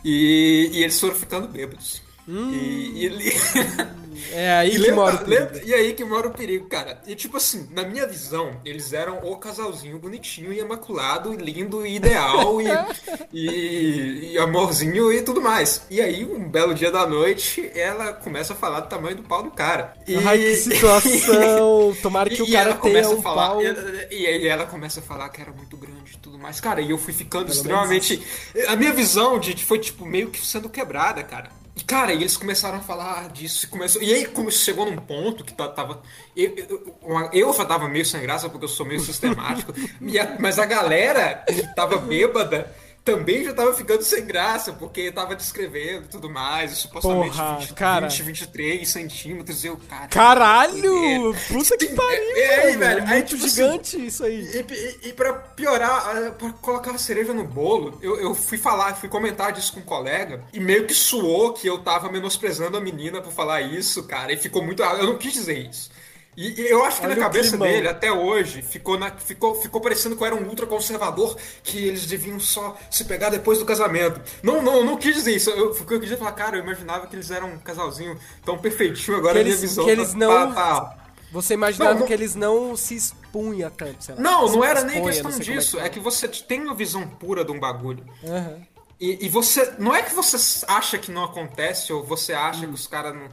E, 0.04 0.70
e 0.72 0.82
eles 0.82 0.98
foram 1.00 1.14
ficando 1.14 1.48
bêbados. 1.48 2.02
Hum. 2.28 2.52
E, 2.52 2.92
e 2.94 3.06
ele. 3.06 3.32
É 4.32 4.52
aí 4.52 4.70
que 4.70 4.78
lembra, 4.78 4.96
mora 4.96 5.14
o 5.14 5.18
perigo. 5.18 5.42
Lembra, 5.42 5.62
e 5.64 5.75
aí 5.75 5.94
que 5.94 6.04
mora 6.04 6.28
o 6.28 6.30
perigo, 6.30 6.68
cara. 6.68 7.00
E 7.06 7.14
tipo 7.14 7.37
assim, 7.37 7.68
na 7.70 7.85
minha 7.85 8.06
visão, 8.06 8.61
eles 8.64 8.92
eram 8.92 9.18
o 9.18 9.37
casalzinho 9.37 9.99
bonitinho 9.99 10.52
e 10.52 10.58
imaculado, 10.58 11.35
e 11.35 11.37
lindo 11.37 11.87
e 11.87 11.96
ideal 11.96 12.61
e, 12.61 12.66
e, 13.32 14.32
e, 14.32 14.38
amorzinho 14.38 15.12
e 15.12 15.23
tudo 15.23 15.40
mais. 15.40 15.82
E 15.90 16.00
aí, 16.00 16.25
um 16.25 16.49
belo 16.49 16.75
dia 16.75 16.90
da 16.90 17.06
noite, 17.06 17.70
ela 17.75 18.12
começa 18.12 18.52
a 18.52 18.56
falar 18.56 18.80
do 18.80 18.88
tamanho 18.88 19.16
do 19.16 19.23
pau 19.23 19.42
do 19.42 19.50
cara. 19.50 19.94
E, 20.06 20.16
Ai, 20.16 20.38
que 20.38 20.56
situação! 20.56 21.96
Tomara 22.02 22.30
que 22.30 22.42
o 22.42 22.50
cara 22.50 22.75
tenha 22.75 23.08
um 23.08 23.23
falar, 23.23 23.49
pau. 23.49 23.62
E, 23.62 24.26
aí 24.26 24.46
ela 24.46 24.66
começa 24.66 25.00
a 25.00 25.02
falar 25.02 25.28
que 25.28 25.40
era 25.40 25.52
muito 25.52 25.76
grande 25.76 26.14
e 26.14 26.18
tudo 26.18 26.38
mais. 26.38 26.61
Cara, 26.61 26.80
e 26.80 26.90
eu 26.90 26.99
fui 26.99 27.12
ficando 27.12 27.46
Pelo 27.46 27.56
extremamente. 27.56 28.23
A 28.68 28.76
minha 28.76 28.92
visão 28.92 29.38
de, 29.38 29.64
foi, 29.64 29.78
tipo, 29.78 30.04
meio 30.04 30.30
que 30.30 30.44
sendo 30.44 30.68
quebrada, 30.68 31.23
cara. 31.23 31.50
Cara, 31.85 32.12
e 32.12 32.16
eles 32.16 32.37
começaram 32.37 32.78
a 32.78 32.80
falar 32.80 33.28
disso. 33.30 33.66
E, 33.66 33.68
começou, 33.68 34.02
e 34.02 34.12
aí 34.12 34.26
como 34.26 34.50
chegou 34.50 34.87
num 34.87 34.97
ponto 34.97 35.45
que 35.45 35.52
tava. 35.52 36.02
Eu, 36.35 36.54
eu, 36.56 37.30
eu 37.33 37.52
já 37.52 37.64
tava 37.64 37.88
meio 37.88 38.04
sem 38.04 38.21
graça 38.23 38.49
porque 38.49 38.64
eu 38.64 38.68
sou 38.68 38.87
meio 38.87 39.00
sistemático. 39.00 39.73
a, 40.18 40.37
mas 40.40 40.59
a 40.59 40.64
galera 40.64 41.45
tava 41.75 41.99
bêbada 41.99 42.75
também 43.06 43.44
já 43.44 43.54
tava 43.54 43.72
ficando 43.72 44.02
sem 44.02 44.26
graça, 44.26 44.72
porque 44.72 45.12
tava 45.12 45.36
descrevendo 45.36 46.08
tudo 46.10 46.28
mais, 46.28 46.72
e 46.72 46.75
supostamente 46.75 47.36
Porra, 47.36 47.58
20, 47.60 47.75
cara. 47.75 48.08
20, 48.08 48.22
23 48.25 48.88
centímetros, 48.88 49.62
e 49.62 49.68
eu, 49.68 49.76
cara. 49.88 50.08
Caralho! 50.08 51.32
É, 51.32 51.38
puta 51.46 51.78
que 51.78 51.86
pariu! 51.94 52.36
É, 52.36 52.40
é, 52.40 52.70
é 52.72 52.76
velho. 52.76 53.00
É 53.02 53.06
muito 53.06 53.28
tipo, 53.28 53.44
assim, 53.44 53.54
gigante 53.54 53.96
assim, 53.96 54.06
isso 54.06 54.25
aí. 54.25 54.40
E, 54.40 55.06
e, 55.06 55.08
e 55.10 55.12
pra 55.12 55.32
piorar, 55.32 56.32
pra 56.32 56.50
colocar 56.54 56.90
a 56.90 56.98
cereja 56.98 57.32
no 57.32 57.44
bolo, 57.44 57.96
eu, 58.02 58.16
eu 58.20 58.34
fui 58.34 58.58
falar, 58.58 58.96
fui 58.96 59.08
comentar 59.08 59.52
disso 59.52 59.72
com 59.72 59.80
um 59.80 59.84
colega, 59.84 60.42
e 60.52 60.58
meio 60.58 60.84
que 60.84 60.94
suou 60.94 61.52
que 61.52 61.68
eu 61.68 61.78
tava 61.78 62.10
menosprezando 62.10 62.76
a 62.76 62.80
menina 62.80 63.22
por 63.22 63.32
falar 63.32 63.60
isso, 63.60 64.02
cara, 64.02 64.32
e 64.32 64.36
ficou 64.36 64.64
muito. 64.64 64.82
Eu 64.82 65.06
não 65.06 65.16
quis 65.16 65.32
dizer 65.32 65.58
isso. 65.58 65.94
E, 66.36 66.60
e 66.60 66.68
eu 66.68 66.84
acho 66.84 67.00
que 67.00 67.06
Olha 67.06 67.16
na 67.16 67.22
cabeça 67.22 67.56
dele, 67.56 67.88
até 67.88 68.12
hoje, 68.12 68.60
ficou, 68.60 68.98
na, 68.98 69.10
ficou, 69.10 69.54
ficou 69.54 69.80
parecendo 69.80 70.14
que 70.14 70.22
eu 70.22 70.26
era 70.26 70.36
um 70.36 70.46
ultraconservador, 70.46 71.34
que 71.62 71.78
eles 71.78 72.04
deviam 72.04 72.38
só 72.38 72.76
se 72.90 73.04
pegar 73.06 73.30
depois 73.30 73.58
do 73.58 73.64
casamento. 73.64 74.20
Não, 74.42 74.60
não, 74.60 74.84
não 74.84 74.98
quis 74.98 75.14
dizer 75.14 75.34
isso. 75.34 75.48
Eu, 75.48 75.74
eu 75.74 76.00
quis 76.00 76.12
falar, 76.18 76.32
cara, 76.32 76.58
eu 76.58 76.62
imaginava 76.62 77.06
que 77.06 77.16
eles 77.16 77.30
eram 77.30 77.48
um 77.48 77.58
casalzinho 77.58 78.18
tão 78.44 78.58
perfeitinho, 78.58 79.16
agora 79.16 79.34
que 79.34 79.40
a 79.40 79.42
minha 79.44 79.54
eles, 79.54 79.62
visão 79.62 79.84
que 79.84 79.90
eles 79.90 80.12
tá, 80.12 80.18
não... 80.18 80.54
tá, 80.54 80.80
tá. 80.80 81.06
Você 81.32 81.54
imaginava 81.54 81.94
não, 81.94 82.00
não... 82.00 82.06
que 82.06 82.12
eles 82.12 82.34
não 82.34 82.76
se 82.76 82.94
expunham 82.94 83.70
tanto, 83.70 84.04
sei 84.04 84.14
lá. 84.14 84.20
Não, 84.20 84.46
não 84.46 84.62
era 84.62 84.84
nem 84.84 85.02
questão 85.02 85.30
disso. 85.30 85.78
É 85.78 85.80
que, 85.80 85.86
é 85.86 85.90
que 85.90 86.00
você 86.00 86.28
tem 86.28 86.60
uma 86.62 86.74
visão 86.74 87.08
pura 87.08 87.44
de 87.44 87.50
um 87.50 87.58
bagulho. 87.58 88.04
Uhum. 88.22 88.62
E, 89.00 89.26
e, 89.26 89.28
você. 89.28 89.74
Não 89.78 89.94
é 89.94 90.02
que 90.02 90.14
você 90.14 90.64
acha 90.66 90.96
que 90.96 91.10
não 91.10 91.24
acontece, 91.24 91.92
ou 91.92 92.02
você 92.02 92.32
acha 92.32 92.64
hum. 92.64 92.68
que 92.68 92.74
os 92.74 92.86
caras 92.86 93.14
não 93.14 93.28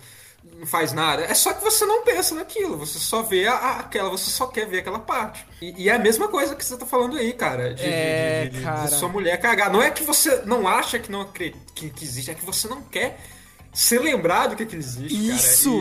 não 0.57 0.65
faz 0.65 0.93
nada. 0.93 1.23
É 1.23 1.33
só 1.33 1.53
que 1.53 1.63
você 1.63 1.85
não 1.85 2.03
pensa 2.03 2.35
naquilo, 2.35 2.77
você 2.77 2.97
só 2.99 3.21
vê 3.21 3.47
a, 3.47 3.79
aquela, 3.79 4.09
você 4.09 4.29
só 4.29 4.47
quer 4.47 4.65
ver 4.65 4.79
aquela 4.79 4.99
parte. 4.99 5.45
E, 5.61 5.83
e, 5.83 5.89
é 5.89 5.93
a 5.93 5.99
mesma 5.99 6.27
coisa 6.27 6.55
que 6.55 6.63
você 6.63 6.77
tá 6.77 6.85
falando 6.85 7.17
aí, 7.17 7.33
cara. 7.33 7.73
De, 7.73 7.83
é, 7.83 8.45
de, 8.45 8.57
de, 8.57 8.63
cara. 8.63 8.87
de, 8.87 8.95
sua 8.95 9.09
mulher 9.09 9.37
cagar. 9.39 9.71
Não 9.71 9.81
é 9.81 9.91
que 9.91 10.03
você 10.03 10.41
não 10.45 10.67
acha 10.67 10.99
que 10.99 11.11
não 11.11 11.25
que, 11.25 11.53
que 11.75 12.03
existe, 12.03 12.31
é 12.31 12.33
que 12.33 12.45
você 12.45 12.67
não 12.67 12.81
quer 12.81 13.19
ser 13.73 13.99
lembrado 13.99 14.55
que, 14.55 14.65
que 14.65 14.75
existe, 14.75 15.29
Isso! 15.29 15.71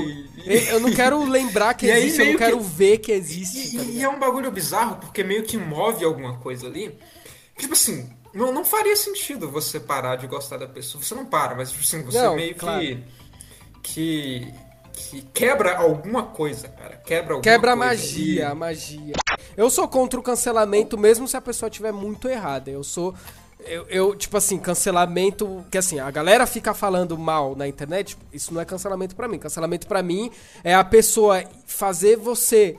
E, 0.47 0.50
e... 0.50 0.69
Eu 0.71 0.81
não 0.81 0.92
quero 0.92 1.23
lembrar 1.28 1.75
que 1.75 1.87
existe, 1.87 2.21
eu 2.21 2.26
não 2.33 2.38
quero 2.38 2.59
que... 2.59 2.64
ver 2.64 2.99
que 2.99 3.12
existe. 3.12 3.76
E, 3.76 3.78
tá 3.78 3.85
e, 3.85 4.02
é 4.02 4.09
um 4.09 4.19
bagulho 4.19 4.50
bizarro, 4.50 4.97
porque 4.97 5.23
meio 5.23 5.42
que 5.42 5.59
move 5.59 6.04
alguma 6.04 6.38
coisa 6.38 6.66
ali. 6.66 6.99
Tipo 7.59 7.75
assim, 7.75 8.11
não, 8.33 8.50
não 8.50 8.64
faria 8.64 8.97
sentido 8.97 9.50
você 9.50 9.78
parar 9.78 10.16
de 10.16 10.26
gostar 10.26 10.57
da 10.57 10.66
pessoa. 10.66 11.04
Você 11.04 11.14
não 11.14 11.26
para, 11.26 11.54
mas 11.54 11.71
tipo 11.71 11.83
assim, 11.83 12.02
você 12.02 12.21
não, 12.21 12.35
meio 12.35 12.54
claro. 12.54 12.81
que 12.81 13.04
que, 13.82 14.52
que 14.92 15.22
quebra 15.34 15.76
alguma 15.76 16.24
coisa, 16.24 16.68
cara. 16.68 16.96
Quebra 17.04 17.34
alguma 17.34 17.42
Quebra 17.42 17.72
a 17.72 17.76
magia, 17.76 18.48
a 18.50 18.54
magia. 18.54 19.14
Eu 19.56 19.68
sou 19.70 19.88
contra 19.88 20.18
o 20.18 20.22
cancelamento 20.22 20.96
mesmo 20.96 21.26
se 21.26 21.36
a 21.36 21.40
pessoa 21.40 21.68
estiver 21.68 21.92
muito 21.92 22.28
errada. 22.28 22.70
Eu 22.70 22.84
sou. 22.84 23.14
Eu, 23.64 23.86
eu, 23.88 24.16
tipo 24.16 24.36
assim, 24.36 24.58
cancelamento. 24.58 25.64
Que 25.70 25.78
assim, 25.78 25.98
a 26.00 26.10
galera 26.10 26.46
fica 26.46 26.74
falando 26.74 27.16
mal 27.18 27.54
na 27.54 27.66
internet. 27.68 28.16
Isso 28.32 28.52
não 28.52 28.60
é 28.60 28.64
cancelamento 28.64 29.14
pra 29.14 29.28
mim. 29.28 29.38
Cancelamento 29.38 29.86
pra 29.86 30.02
mim 30.02 30.30
é 30.64 30.74
a 30.74 30.84
pessoa 30.84 31.44
fazer 31.66 32.16
você 32.16 32.76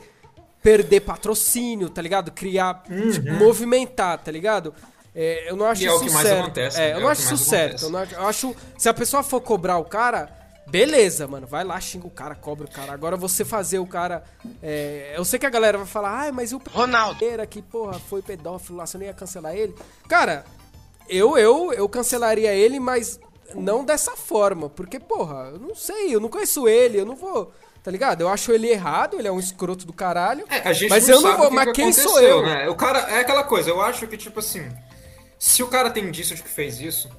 perder 0.62 1.02
patrocínio, 1.02 1.90
tá 1.90 2.02
ligado? 2.02 2.32
Criar. 2.32 2.84
tipo, 3.12 3.32
movimentar, 3.34 4.18
tá 4.18 4.32
ligado? 4.32 4.74
É, 5.16 5.50
eu 5.50 5.56
não 5.56 5.66
acho 5.68 5.82
Uhum. 5.84 5.88
E 5.88 5.90
é 5.90 5.94
o 5.94 6.00
que 6.00 6.10
mais 6.12 6.28
certo. 6.28 6.42
acontece, 6.44 6.80
É, 6.82 6.90
é 6.90 6.94
eu 6.96 7.02
não 7.02 7.08
acho 7.10 7.22
isso 7.22 7.30
mais 7.32 7.42
certo. 7.42 7.64
acontece. 7.66 7.86
Eu, 7.86 7.90
não 7.92 8.00
acho, 8.00 8.16
eu 8.16 8.28
acho. 8.28 8.56
Se 8.78 8.90
a 8.90 8.94
pessoa 8.94 9.22
for 9.24 9.42
cobrar 9.42 9.78
o 9.78 9.86
cara. 9.86 10.43
Beleza, 10.74 11.28
mano, 11.28 11.46
vai 11.46 11.64
lá, 11.64 11.80
xinga 11.80 12.08
o 12.08 12.10
cara, 12.10 12.34
cobra 12.34 12.66
o 12.66 12.72
cara. 12.72 12.92
Agora 12.94 13.16
você 13.16 13.46
fazer 13.46 13.78
o 13.78 13.86
cara. 13.86 14.24
é, 14.60 15.14
eu 15.16 15.24
sei 15.24 15.38
que 15.38 15.46
a 15.46 15.50
galera 15.52 15.78
vai 15.78 15.86
falar, 15.86 16.10
ai, 16.10 16.32
mas 16.32 16.52
e 16.52 16.56
o 16.56 16.62
Ronaldo. 16.72 17.20
Que, 17.48 17.62
porra, 17.62 18.00
foi 18.00 18.24
pedófilo 18.24 18.80
lá, 18.80 18.88
você 18.88 18.98
não 18.98 19.06
ia 19.06 19.14
cancelar 19.14 19.56
ele? 19.56 19.76
Cara, 20.10 20.44
eu, 21.08 21.38
eu, 21.38 21.72
eu 21.74 21.88
cancelaria 21.88 22.52
ele, 22.56 22.80
mas 22.80 23.20
não 23.54 23.86
dessa 23.86 24.16
forma. 24.16 24.68
Porque, 24.68 25.00
porra, 25.00 25.52
eu 25.54 25.60
não 25.60 25.76
sei, 25.76 26.16
eu 26.16 26.20
não 26.20 26.28
conheço 26.28 26.68
ele, 26.68 27.00
eu 27.00 27.06
não 27.06 27.16
vou. 27.16 27.54
Tá 27.84 27.92
ligado? 27.92 28.22
Eu 28.22 28.30
acho 28.30 28.52
ele 28.52 28.68
errado, 28.68 29.20
ele 29.20 29.28
é 29.28 29.32
um 29.32 29.40
escroto 29.40 29.86
do 29.86 29.94
caralho. 29.94 30.44
É, 30.50 30.68
a 30.68 30.74
gente 30.74 30.90
mas 30.90 31.08
não 31.08 31.18
eu 31.18 31.22
não 31.22 31.38
vou. 31.38 31.50
que 31.50 31.54
Mas 31.54 31.66
que 31.66 31.74
quem 31.74 31.94
sou 31.94 32.20
eu? 32.20 32.42
Né? 32.42 32.68
O 32.68 32.74
cara 32.74 32.98
é 33.12 33.20
aquela 33.20 33.44
coisa, 33.44 33.70
eu 33.70 33.80
acho 33.80 34.08
que, 34.08 34.18
tipo 34.18 34.40
assim, 34.40 34.68
se 35.38 35.62
o 35.62 35.68
cara 35.68 35.92
tem 35.92 36.06
indício 36.06 36.36
de 36.36 36.42
que 36.42 36.50
fez 36.50 36.80
isso, 36.80 37.12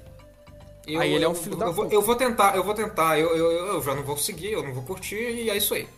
Eu, 0.87 1.01
Aí 1.01 1.13
ele 1.15 1.25
é 1.25 1.29
um 1.29 1.33
eu- 1.33 1.35
filho 1.35 1.55
eu, 1.55 1.59
da 1.59 1.67
vou, 1.71 1.85
puta. 1.85 1.95
eu 1.95 2.03
vou 2.03 2.15
tentar, 2.17 2.57
eu 2.57 2.63
vou 2.65 2.75
tentar, 2.75 3.19
eu, 3.19 3.35
eu, 3.37 3.51
eu 3.75 3.83
já 3.83 3.95
não 3.95 4.03
vou 4.03 4.17
seguir, 4.19 4.53
eu 4.53 4.63
não 4.63 4.73
vou 4.75 4.83
curtir, 4.83 5.17
e 5.17 5.49
é 5.51 5.57
isso 5.57 5.73
aí. 5.75 5.89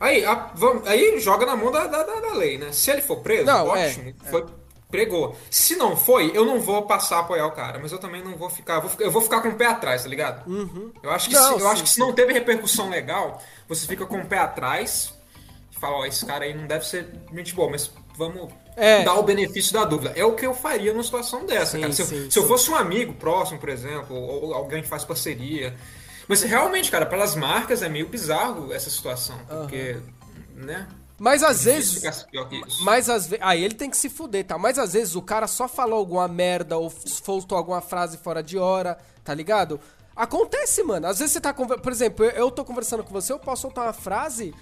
Aí, 0.00 0.24
a- 0.24 0.50
vamos- 0.54 0.86
aí 0.88 1.20
joga 1.20 1.44
na 1.44 1.54
mão 1.54 1.70
da, 1.70 1.86
da, 1.86 2.02
da- 2.02 2.32
lei, 2.34 2.56
né? 2.58 2.72
Se 2.72 2.90
ele 2.90 3.02
for 3.02 3.18
preso, 3.18 3.44
Não, 3.44 3.76
é, 3.76 3.86
ótimo, 3.88 4.14
foi, 4.30 4.46
pregou. 4.90 5.36
Se 5.50 5.76
não 5.76 5.94
foi, 5.96 6.32
eu 6.34 6.44
não 6.44 6.58
vou 6.58 6.82
passar 6.86 7.18
a 7.18 7.20
apoiar 7.20 7.46
o 7.46 7.52
cara, 7.52 7.78
mas 7.78 7.92
eu 7.92 7.98
também 7.98 8.24
não 8.24 8.34
vou 8.36 8.48
ficar, 8.48 8.76
eu 8.76 8.80
vou, 8.80 8.90
ficar- 8.90 9.04
eu 9.04 9.10
vou 9.10 9.20
ficar 9.22 9.40
com 9.42 9.48
o 9.50 9.54
pé 9.54 9.66
atrás, 9.66 10.02
tá 10.02 10.08
ligado? 10.08 10.42
Eu 11.02 11.10
acho 11.10 11.28
que, 11.28 11.36
Uhum. 11.36 11.42
Não, 11.42 11.58
se, 11.58 11.60
eu 11.62 11.68
acho 11.68 11.76
sim, 11.78 11.84
que 11.84 11.90
se 11.90 12.00
não 12.00 12.12
teve 12.14 12.32
repercussão 12.32 12.88
legal, 12.88 13.42
você 13.68 13.86
fica 13.86 14.06
com 14.06 14.18
o 14.18 14.26
pé 14.26 14.38
atrás 14.38 15.12
e 15.70 15.78
fala, 15.78 15.98
ó, 15.98 16.06
esse 16.06 16.24
cara 16.24 16.44
aí 16.46 16.54
não 16.54 16.66
deve 16.66 16.86
ser 16.86 17.06
gente 17.34 17.54
boa, 17.54 17.70
mas 17.70 17.90
vamos 18.16 18.50
É. 18.80 19.04
dar 19.04 19.14
o 19.14 19.22
benefício 19.22 19.72
da 19.72 19.84
dúvida. 19.84 20.12
É 20.16 20.24
o 20.24 20.34
que 20.34 20.46
eu 20.46 20.54
faria 20.54 20.92
numa 20.92 21.02
situação 21.04 21.44
dessa, 21.44 21.72
Sim, 21.72 21.80
cara. 21.82 21.92
Se, 21.92 22.02
eu- 22.02 22.06
sim, 22.06 22.30
se 22.30 22.38
eu 22.38 22.42
sim. 22.42 22.48
fosse 22.48 22.70
um 22.70 22.74
amigo 22.76 23.12
próximo, 23.12 23.58
por 23.58 23.68
exemplo, 23.68 24.16
ou, 24.16 24.54
alguém 24.54 24.82
que 24.82 24.88
faz 24.88 25.04
parceria. 25.04 25.76
Mas 26.26 26.42
realmente, 26.42 26.90
cara, 26.90 27.04
pelas 27.04 27.34
marcas 27.34 27.82
é 27.82 27.88
meio 27.88 28.08
bizarro 28.08 28.72
essa 28.72 28.88
situação, 28.88 29.36
porque, 29.48 29.98
né? 30.54 30.88
Mas 31.18 31.42
às 31.42 31.60
difícil 31.64 32.00
vezes. 32.00 32.26
Mas 32.80 33.10
às 33.10 33.26
vezes. 33.26 33.44
Aí 33.44 33.62
ele 33.62 33.74
tem 33.74 33.90
que 33.90 33.96
se 33.96 34.08
fuder, 34.08 34.44
tá? 34.46 34.56
Mas 34.56 34.78
às 34.78 34.94
vezes 34.94 35.14
o 35.14 35.20
cara 35.20 35.46
só 35.46 35.68
falou 35.68 35.98
alguma 35.98 36.26
merda 36.26 36.78
ou 36.78 36.88
soltou 37.04 37.58
alguma 37.58 37.82
frase 37.82 38.16
fora 38.16 38.42
de 38.42 38.56
hora, 38.56 38.96
tá 39.22 39.34
ligado? 39.34 39.78
Acontece, 40.16 40.82
mano. 40.82 41.06
Às 41.06 41.18
vezes 41.18 41.32
você 41.34 41.40
tá 41.40 41.52
conversando. 41.52 41.82
Por 41.82 41.92
exemplo, 41.92 42.24
eu 42.24 42.50
tô 42.50 42.64
conversando 42.64 43.04
com 43.04 43.12
você, 43.12 43.32
eu 43.32 43.38
posso 43.38 43.62
soltar 43.62 43.84
uma 43.86 43.92
frase 43.92 44.54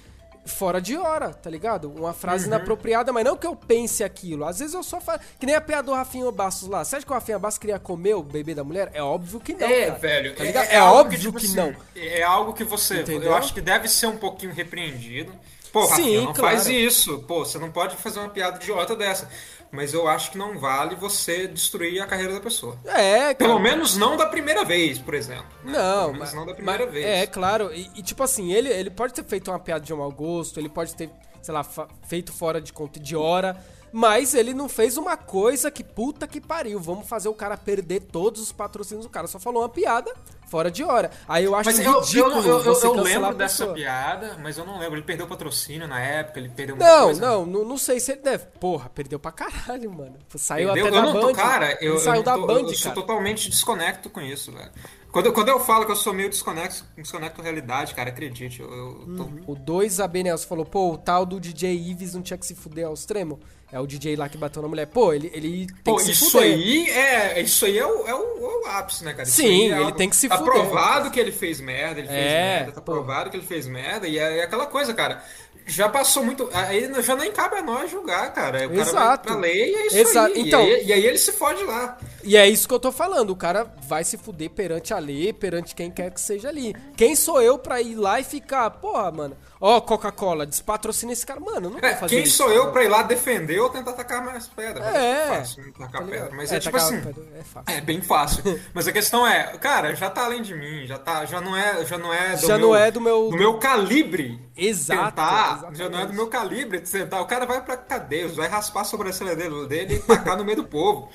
fora 0.49 0.81
de 0.81 0.97
hora, 0.97 1.31
tá 1.33 1.49
ligado? 1.49 1.91
Uma 1.91 2.13
frase 2.13 2.49
Uhum. 2.49 2.55
inapropriada, 2.55 3.13
mas 3.13 3.25
não 3.25 3.37
que 3.37 3.47
eu 3.47 3.55
pense 3.55 4.03
aquilo. 4.03 4.45
Às 4.45 4.59
vezes 4.59 4.75
eu 4.75 4.83
só 4.83 5.01
falo. 5.01 5.21
Que 5.39 5.47
nem 5.47 5.55
a 5.55 5.61
piada 5.61 5.85
do 5.85 5.93
Rafinha 5.93 6.31
Bastos 6.33 6.69
lá. 6.69 6.85
Você 6.85 6.97
acha 6.97 7.07
que 7.07 7.13
o 7.13 7.15
Rafinha 7.15 7.39
Bastos 7.39 7.59
queria 7.59 7.79
comer 7.79 8.15
o 8.15 8.23
bebê 8.23 8.55
da 8.55 8.65
mulher? 8.65 8.91
É 8.93 9.03
óbvio 9.03 9.39
que 9.41 9.55
não. 9.55 9.67
É, 9.67 9.87
cara. 9.87 9.99
velho. 9.99 10.35
Tá 10.35 10.45
ligado? 10.45 10.65
É, 10.71 10.77
algo 10.77 11.01
óbvio 11.01 11.19
tipo 11.21 11.39
que 11.39 11.47
assim, 11.47 11.55
não. 11.57 11.75
É 11.95 12.23
algo 12.23 12.53
que 12.53 12.65
você. 12.65 13.01
Entendeu? 13.01 13.31
Eu 13.31 13.35
acho 13.37 13.53
que 13.55 13.61
deve 13.61 13.89
ser 13.89 14.07
um 14.07 14.17
pouquinho 14.17 14.53
repreendido. 14.53 15.33
Pô, 15.73 15.83
Sim, 15.85 15.91
Rafinha, 15.91 16.21
não 16.23 16.33
claro. 16.33 16.57
faz 16.57 16.67
isso. 16.67 17.19
Pô, 17.29 17.45
você 17.45 17.59
não 17.59 17.71
pode 17.71 17.95
fazer 17.97 18.19
uma 18.21 18.31
piada 18.31 18.57
idiota 18.57 18.97
dessa. 18.97 19.29
Mas 19.71 19.93
eu 19.93 20.09
acho 20.09 20.31
que 20.31 20.39
não 20.39 20.59
vale 20.59 20.95
você 20.97 21.47
destruir 21.47 22.01
a 22.01 22.07
carreira 22.07 22.33
da 22.33 22.41
pessoa. 22.41 22.79
É, 22.87 23.35
cara. 23.35 23.37
Pelo 23.37 23.59
menos 23.59 23.97
não 23.97 24.17
da 24.17 24.27
primeira 24.27 24.65
vez, 24.65 24.99
por 24.99 25.13
exemplo. 25.15 25.45
né? 25.63 25.73
Não, 25.73 26.01
Pelo 26.01 26.13
menos 26.13 26.19
mas, 26.21 26.35
não 26.35 26.47
da 26.47 26.55
primeira 26.55 26.85
mas- 26.85 26.93
vez. 26.95 27.05
É, 27.07 27.27
claro. 27.27 27.71
E, 27.75 27.91
e, 27.95 28.03
tipo 28.03 28.23
assim, 28.23 28.53
ele, 28.53 28.71
ele 28.71 28.89
pode 28.91 29.13
ter 29.13 29.25
feito 29.25 29.51
uma 29.51 29.59
piada 29.59 29.85
de 29.85 29.93
mau 29.93 30.11
gosto, 30.11 30.59
ele 30.59 30.69
pode 30.71 30.95
ter, 30.95 31.11
sei 31.43 31.53
lá, 31.53 31.63
feito 32.07 32.33
fora 32.33 32.61
de 32.63 32.73
conta 32.73 32.99
de 32.99 33.15
hora, 33.15 33.63
mas 33.93 34.35
ele 34.35 34.55
não 34.55 34.69
fez 34.71 34.97
uma 34.97 35.17
coisa 35.19 35.71
que 35.71 35.85
puta 35.85 36.27
que 36.27 36.41
pariu. 36.41 36.81
Vamos 36.81 37.07
fazer 37.07 37.29
o 37.29 37.35
cara 37.35 37.57
perder 37.57 38.01
todos 38.01 38.41
os 38.41 38.53
patrocínios 38.53 39.05
do 39.05 39.11
cara. 39.11 39.27
Só 39.27 39.39
falou 39.39 39.63
uma 39.63 39.69
piada 39.69 40.13
fora 40.49 40.71
de 40.71 40.83
hora. 40.83 41.11
Aí 41.29 41.45
eu 41.45 41.55
acho 41.55 41.69
Mas 41.71 41.79
eu, 41.79 41.85
eu, 41.93 42.01
ridículo 42.01 42.33
eu, 42.37 42.43
eu, 42.43 42.59
eu 42.59 42.65
cancelar 42.75 43.03
lembro 43.05 43.35
dessa 43.35 43.67
piada, 43.69 44.37
mas 44.43 44.59
eu 44.59 44.65
não 44.65 44.79
lembro. 44.79 44.97
Ele 44.97 45.03
perdeu 45.05 45.27
o 45.27 45.29
patrocínio 45.29 45.87
na 45.87 46.01
época, 46.01 46.41
ele 46.41 46.49
perdeu 46.49 46.77
muita 46.77 46.91
Não, 46.91 47.05
coisa. 47.05 47.21
não, 47.21 47.47
não, 47.47 47.65
não 47.65 47.79
sei 47.79 48.01
se 48.01 48.13
ele 48.13 48.23
deve. 48.23 48.45
Porra, 48.61 48.89
perdeu 48.89 49.19
pra 49.19 49.31
caralho, 49.33 49.91
mano. 49.91 50.17
Saiu 50.37 50.71
Entendeu? 50.71 50.87
até 50.87 50.97
eu 50.97 51.01
da 51.03 51.07
não 51.13 51.21
tô, 51.21 51.27
Band. 51.29 51.33
cara, 51.35 51.79
eu, 51.81 51.95
eu 51.95 51.99
saiu 52.01 52.17
não 52.17 52.23
da 52.23 52.35
tô- 52.35 52.47
Band, 52.47 52.61
eu 52.63 52.75
sou 52.75 52.93
totalmente 52.93 53.49
desconecto 53.51 54.11
com 54.11 54.21
isso, 54.21 54.51
velho. 54.53 54.71
Quando, 55.11 55.27
eu- 55.27 55.33
quando 55.33 55.49
eu 55.49 55.59
falo 55.59 55.87
que 55.87 55.93
eu 55.93 55.97
sou 55.97 56.13
meio 56.13 56.29
desconecto, 56.29 56.85
desconecto 56.97 57.39
da 57.39 57.43
realidade, 57.45 57.95
cara, 57.95 58.11
acredite, 58.11 58.61
eu, 58.61 58.69
eu 58.71 59.17
tô... 59.17 59.53
O 59.53 59.57
2 59.57 60.01
AB 60.01 60.23
Nelson 60.23 60.47
falou, 60.47 60.67
pô, 60.67 60.93
o 60.93 60.99
tal 60.99 61.25
do 61.25 61.41
DJ 61.41 61.75
Ives 61.75 62.15
não 62.15 62.21
tinha 62.21 62.37
que 62.37 62.45
se 62.47 62.55
fuder 62.55 62.87
ao 62.87 62.93
extremo. 62.93 63.41
É 63.73 63.79
o 63.81 63.87
DJ 63.87 64.17
lá 64.17 64.29
que 64.31 64.39
bateu 64.39 64.63
na 64.63 64.69
mulher. 64.69 64.87
Pô, 64.87 65.13
ele, 65.13 65.31
ele 65.35 65.67
tem 65.67 65.77
Pô, 65.85 65.97
que 65.97 66.05
se 66.05 66.13
isso 66.13 66.31
fuder. 66.31 66.55
aí 66.55 66.89
é, 66.91 67.41
isso 67.43 67.67
aí 67.67 67.79
é 67.79 67.87
o, 67.87 68.07
é 68.07 68.15
o, 68.15 68.19
é 68.19 68.67
o 68.67 68.67
ápice, 68.71 69.05
né, 69.05 69.13
cara? 69.13 69.27
Sim, 69.27 69.45
é 69.65 69.65
ele 69.67 69.75
algo- 69.75 69.93
tem 69.97 70.09
que 70.09 70.17
se 70.17 70.27
tá 70.39 70.45
fuder. 70.45 70.61
provado 70.63 71.11
que 71.11 71.19
ele 71.21 71.33
fez 71.33 71.61
merda, 71.61 72.01
ele 72.01 72.09
fez 72.09 72.19
É, 72.21 72.57
merda, 72.59 72.73
tá 72.73 72.81
pô. 72.81 72.93
provado 72.93 73.31
que 73.31 73.37
ele 73.37 73.47
fez 73.47 73.67
merda, 73.67 74.07
e 74.09 74.19
é, 74.19 74.39
é 74.39 74.43
aquela 74.45 74.67
coisa, 74.67 74.93
cara. 74.95 75.23
Já 75.67 75.87
passou 75.87 76.25
muito. 76.25 76.49
Aí 76.55 76.91
já 77.03 77.15
nem 77.15 77.31
cabe 77.31 77.57
a 77.57 77.63
nós 77.63 77.91
julgar, 77.91 78.33
cara. 78.33 78.59
O 78.67 78.71
cara 78.71 78.73
vai 78.73 78.79
Exato. 78.81 79.29
pra 79.29 79.37
lei 79.37 79.71
e 79.71 79.75
é 79.77 79.87
isso 79.89 79.97
Exato. 79.99 80.33
aí. 80.35 80.41
Então- 80.41 80.63
e, 80.67 80.75
aí. 80.75 80.87
e 80.87 80.93
aí 80.95 81.07
ele 81.07 81.19
se 81.19 81.31
fode 81.33 81.63
lá. 81.65 81.99
E 82.25 82.39
é 82.39 82.49
isso 82.49 82.67
que 82.67 82.73
eu 82.73 82.79
tô 82.81 82.91
falando. 82.91 83.29
O 83.31 83.37
cara 83.37 83.67
vai 83.87 84.03
se 84.03 84.17
fuder 84.17 84.49
perante 84.49 84.95
a 84.95 84.99
lei, 84.99 85.31
perante 85.31 85.75
quem 85.75 85.91
quer 85.91 86.11
que 86.11 86.21
seja 86.23 86.49
ali. 86.49 86.75
Quem 86.97 87.15
sou 87.15 87.43
eu 87.43 87.59
pra 87.59 87.83
ir 87.83 87.97
lá 87.97 88.19
e 88.19 88.25
ficar, 88.25 88.71
porra, 88.71 89.11
mano, 89.13 89.37
ó, 89.61 89.81
Coca-Cola, 89.81 90.47
despatrocina 90.47 91.13
esse 91.13 91.25
cara. 91.27 91.41
Mano, 91.41 91.71
não 91.71 91.79
vou 91.79 91.89
É, 91.89 91.95
fazer 91.97 92.15
quem 92.17 92.25
isso. 92.25 92.37
sou 92.37 92.51
eu 92.51 92.71
pra 92.73 92.85
ir 92.85 92.89
lá 92.89 93.03
defender 93.03 93.59
ou 93.61 93.69
tentar 93.69 93.93
tacar 93.93 94.25
mais 94.25 94.47
pedra? 94.47 94.85
É. 94.85 95.39
fácil 95.39 95.65
né, 95.65 95.73
tacar 95.79 96.01
Tá 96.03 96.07
pedra. 96.09 96.31
Mas 96.35 96.53
É, 96.53 96.57
é, 96.57 96.61
tipo 96.61 96.77
assim. 96.77 96.97
é 96.97 97.43
fácil. 97.45 97.75
É 97.77 97.81
bem 97.81 98.01
fácil. 98.01 98.61
Mas 98.75 98.89
a 98.89 98.93
questão 98.93 99.27
é, 99.27 99.57
cara, 99.59 99.95
já 99.95 100.09
tá 100.11 100.25
além 100.25 100.43
de 100.43 100.55
mim, 100.55 100.87
já 100.87 100.99
tá, 100.99 101.25
já 101.25 101.41
não 101.41 101.57
é, 101.57 101.85
já 101.85 101.99
não 101.99 102.13
é 102.13 102.37
do 102.37 102.47
Já 102.47 102.59
meu, 102.59 102.69
não 102.69 102.77
é 102.77 102.91
do 102.91 103.01
meu- 103.01 103.31
do 103.31 103.37
meu 103.37 103.59
calibre. 103.59 104.41
Exato, 104.57 105.11
Tentar, 105.11 105.51
exatamente. 105.53 105.79
já 105.79 105.89
não 105.89 105.99
é 106.01 106.07
do 106.07 106.13
meu 106.13 106.27
calibre 106.27 106.81
de 106.81 106.91
tentar. 106.91 107.21
O 107.21 107.27
cara 107.27 107.47
vai 107.47 107.61
pra 107.63 107.77
cadeia, 107.77 108.29
vai 108.29 108.49
raspar 108.49 108.81
a 108.81 108.85
sobrancelha 108.85 109.37
dele, 109.37 109.67
dele 109.69 109.95
e 109.95 109.99
tacar 110.01 110.37
no 110.37 110.45
meio 110.45 110.57
do 110.57 110.65
povo. 110.65 111.09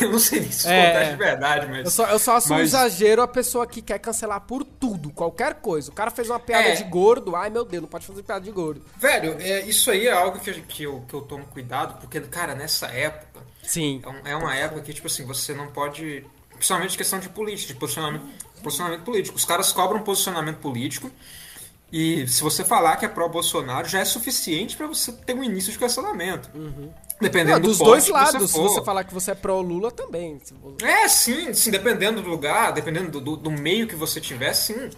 Eu 0.00 0.10
não 0.12 0.18
sei 0.18 0.40
nem 0.40 0.50
se 0.50 0.58
isso 0.60 0.68
É, 0.68 0.86
acontece 0.88 1.08
é. 1.08 1.12
de 1.12 1.16
verdade, 1.18 1.66
mas 1.68 1.84
Eu 1.84 1.90
só, 1.90 2.06
eu 2.06 2.18
só 2.18 2.36
acho 2.36 2.52
um 2.52 2.56
mas- 2.56 2.68
exagero 2.68 3.22
a 3.22 3.28
pessoa 3.28 3.66
que 3.66 3.80
quer 3.82 3.98
cancelar 3.98 4.40
por 4.42 4.64
tudo, 4.64 5.10
qualquer 5.10 5.54
coisa. 5.54 5.90
O 5.90 5.94
cara 5.94 6.10
fez 6.10 6.28
uma 6.28 6.38
piada 6.40 6.68
É. 6.68 6.74
de 6.74 6.84
gordo, 6.84 7.34
ai 7.36 7.50
meu 7.50 7.64
Deus, 7.64 7.82
não 7.82 7.88
pode 7.88 8.06
fazer 8.06 8.22
piada 8.22 8.44
de 8.44 8.50
gordo. 8.50 8.82
Velho, 8.96 9.36
é, 9.40 9.60
isso 9.62 9.90
aí 9.90 10.06
é 10.06 10.12
algo 10.12 10.38
que, 10.40 10.50
eu- 10.50 10.62
que, 10.66 10.82
eu, 10.82 11.04
que 11.08 11.14
eu 11.14 11.20
tomo 11.22 11.44
cuidado, 11.46 12.00
porque, 12.00 12.20
cara, 12.22 12.54
nessa 12.54 12.86
época, 12.88 13.40
Sim. 13.62 14.00
É, 14.04 14.08
um- 14.08 14.26
é 14.32 14.36
uma 14.36 14.54
época 14.54 14.80
que, 14.80 14.94
tipo 14.94 15.06
assim, 15.06 15.24
você 15.26 15.52
não 15.52 15.66
pode. 15.68 16.24
Principalmente 16.54 16.96
questão 16.96 17.18
de 17.20 17.28
política, 17.28 17.72
de 17.74 17.78
posicionamento, 17.78 18.24
posicionamento 18.62 19.02
político. 19.04 19.36
Os 19.36 19.44
caras 19.44 19.70
cobram 19.72 20.02
posicionamento 20.02 20.56
político. 20.56 21.10
E 21.90 22.26
se 22.28 22.42
você 22.42 22.64
falar 22.64 22.96
que 22.96 23.06
é 23.06 23.08
pró-Bolsonaro, 23.08 23.88
já 23.88 24.00
é 24.00 24.04
suficiente 24.04 24.76
pra 24.76 24.86
você 24.86 25.10
ter 25.10 25.34
um 25.34 25.42
início 25.42 25.72
de 25.72 25.78
cancelamento. 25.78 26.50
Dependendo 27.20 27.58
Não, 27.60 27.68
dos 27.68 27.78
do 27.78 27.84
dois 27.84 28.06
lados, 28.08 28.50
se 28.50 28.56
for. 28.56 28.68
você 28.68 28.84
falar 28.84 29.04
que 29.04 29.12
você 29.14 29.30
é 29.30 29.34
pró-Lula 29.34 29.90
também. 29.90 30.38
se 30.44 30.54
você- 30.54 30.84
É, 30.84 31.08
sim, 31.08 31.52
sim, 31.54 31.70
dependendo 31.70 32.20
do 32.22 32.28
lugar, 32.28 32.72
dependendo 32.72 33.10
do, 33.10 33.20
do- 33.20 33.36
do 33.36 33.50
meio 33.50 33.86
que 33.88 33.96
você 33.96 34.20
tiver, 34.20 34.52
sim. 34.52 34.90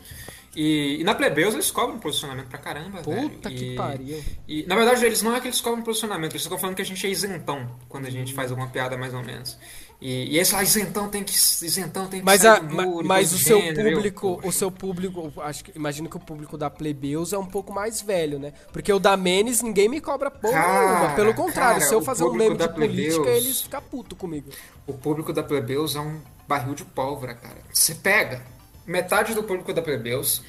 E, 0.54 0.98
e 1.00 1.04
na 1.04 1.14
Plebeus 1.14 1.54
eles 1.54 1.70
cobram 1.70 1.98
posicionamento 2.00 2.48
pra 2.48 2.58
caramba, 2.58 3.00
velho. 3.02 3.30
Puta 3.30 3.50
E- 3.50 3.54
que 3.54 3.74
pariu. 3.76 4.22
E, 4.48 4.64
na 4.66 4.74
verdade, 4.74 5.04
eles 5.06 5.22
não 5.22 5.34
é 5.34 5.40
que 5.40 5.46
eles 5.46 5.60
cobram 5.60 5.82
posicionamento, 5.82 6.32
eles 6.32 6.42
estão 6.42 6.58
falando 6.58 6.74
que 6.74 6.82
a 6.82 6.84
gente 6.84 7.06
é 7.06 7.10
isentão 7.10 7.70
quando 7.88 8.06
a 8.06 8.10
gente 8.10 8.34
faz 8.34 8.50
alguma 8.50 8.68
piada, 8.68 8.96
mais 8.98 9.14
ou 9.14 9.22
menos. 9.22 9.56
E, 10.00 10.34
e 10.34 10.38
esse 10.38 10.54
lá, 10.54 10.62
isentão 10.62 11.08
tem 11.10 11.22
que. 11.22 11.32
Isentão 11.34 12.06
tem 12.08 12.20
que 12.20 12.26
Mas, 12.26 12.44
a, 12.44 12.58
muro, 12.60 13.04
e 13.04 13.08
mas 13.08 13.32
o 13.34 13.38
seu 13.38 13.60
gênero. 13.60 13.88
Eu, 13.90 13.94
público, 13.96 14.34
poxa. 14.36 14.48
o 14.48 14.52
seu 14.52 14.70
público, 14.72 15.32
acho 15.42 15.62
que 15.62 15.72
imagino 15.76 16.08
que 16.08 16.16
o 16.16 16.20
público 16.20 16.56
da 16.56 16.70
Plebeus 16.70 17.32
é 17.34 17.38
um 17.38 17.44
pouco 17.44 17.70
mais 17.72 18.00
velho, 18.00 18.38
né? 18.38 18.52
Porque 18.72 18.90
o 18.92 18.98
da 18.98 19.14
Menes 19.16 19.60
ninguém 19.62 19.90
me 19.90 20.00
cobra 20.00 20.30
porra 20.30 20.54
Cara, 20.54 20.88
nenhuma. 20.94 21.14
Pelo 21.14 21.34
contrário, 21.34 21.76
cara, 21.80 21.88
se 21.88 21.94
eu 21.94 22.00
fazer 22.02 22.24
um 22.24 22.32
meme 22.32 22.52
de 22.52 22.60
da 22.60 22.68
política, 22.70 23.20
Plebeus- 23.22 23.44
eles 23.44 23.60
ficam 23.60 23.82
puto 23.82 24.16
comigo. 24.16 24.50
O 24.86 24.94
público 24.94 25.34
da 25.34 25.42
Plebeus 25.42 25.94
é 25.94 26.00
um 26.00 26.18
barril 26.48 26.74
de 26.74 26.84
pólvora, 26.84 27.34
cara. 27.34 27.58
Você 27.70 27.94
pega 27.94 28.42
metade 28.90 29.34
do 29.34 29.42
público 29.42 29.72
da 29.72 29.80
Plebeus 29.80 30.42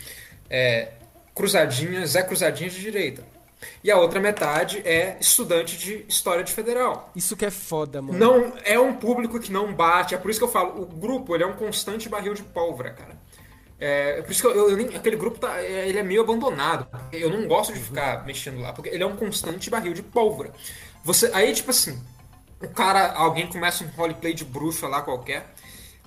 é 0.49 0.89
cruzadinha, 1.36 2.06
Zé 2.06 2.23
Cruzadinha 2.23 2.69
de 2.69 2.80
direita. 2.82 3.23
E 3.84 3.91
a 3.91 3.97
outra 3.97 4.19
metade 4.19 4.82
é 4.84 5.17
estudante 5.21 5.77
de 5.77 6.04
História 6.10 6.43
de 6.43 6.51
Federal. 6.51 7.12
Isso 7.15 7.38
que 7.38 7.45
é 7.45 7.51
foda, 7.51 8.01
mano. 8.01 8.17
Não 8.17 8.54
é 8.65 8.80
um 8.80 8.95
público 8.95 9.39
que 9.39 9.51
não 9.51 9.71
bate, 9.73 10.15
é 10.15 10.17
por 10.17 10.32
isso 10.32 10.39
que 10.39 10.43
eu 10.43 10.51
falo, 10.51 10.82
o 10.82 10.86
grupo 10.86 11.36
ele 11.36 11.43
é 11.43 11.47
um 11.47 11.54
constante 11.54 12.10
barril 12.10 12.34
de 12.34 12.41
pólvora, 12.41 12.91
cara. 12.91 13.15
É, 13.80 14.19
é 14.19 14.21
por 14.23 14.32
isso 14.32 14.41
que 14.41 14.47
eu, 14.47 14.69
eu 14.69 14.77
nem- 14.77 14.95
aquele 14.95 15.15
grupo 15.15 15.39
tá, 15.39 15.60
é, 15.62 15.88
ele 15.88 15.99
é 15.99 16.04
meio 16.04 16.21
abandonado. 16.21 16.88
Eu 17.12 17.30
não 17.30 17.47
gosto 17.47 17.71
de 17.73 17.80
ficar 17.80 18.25
mexendo 18.25 18.60
lá, 18.60 18.73
porque 18.73 18.89
ele 18.89 19.04
é 19.04 19.06
um 19.06 19.15
constante 19.15 19.69
barril 19.69 19.93
de 19.93 20.01
pólvora. 20.04 20.51
Você, 21.04 21.30
aí 21.34 21.54
tipo 21.54 21.69
assim, 21.71 21.99
o 22.62 22.67
cara, 22.67 23.12
alguém 23.13 23.47
começa 23.47 23.84
um 23.84 23.88
roleplay 23.88 24.34
de 24.34 24.43
bruxa 24.45 24.88
lá 24.88 25.01
qualquer, 25.01 25.54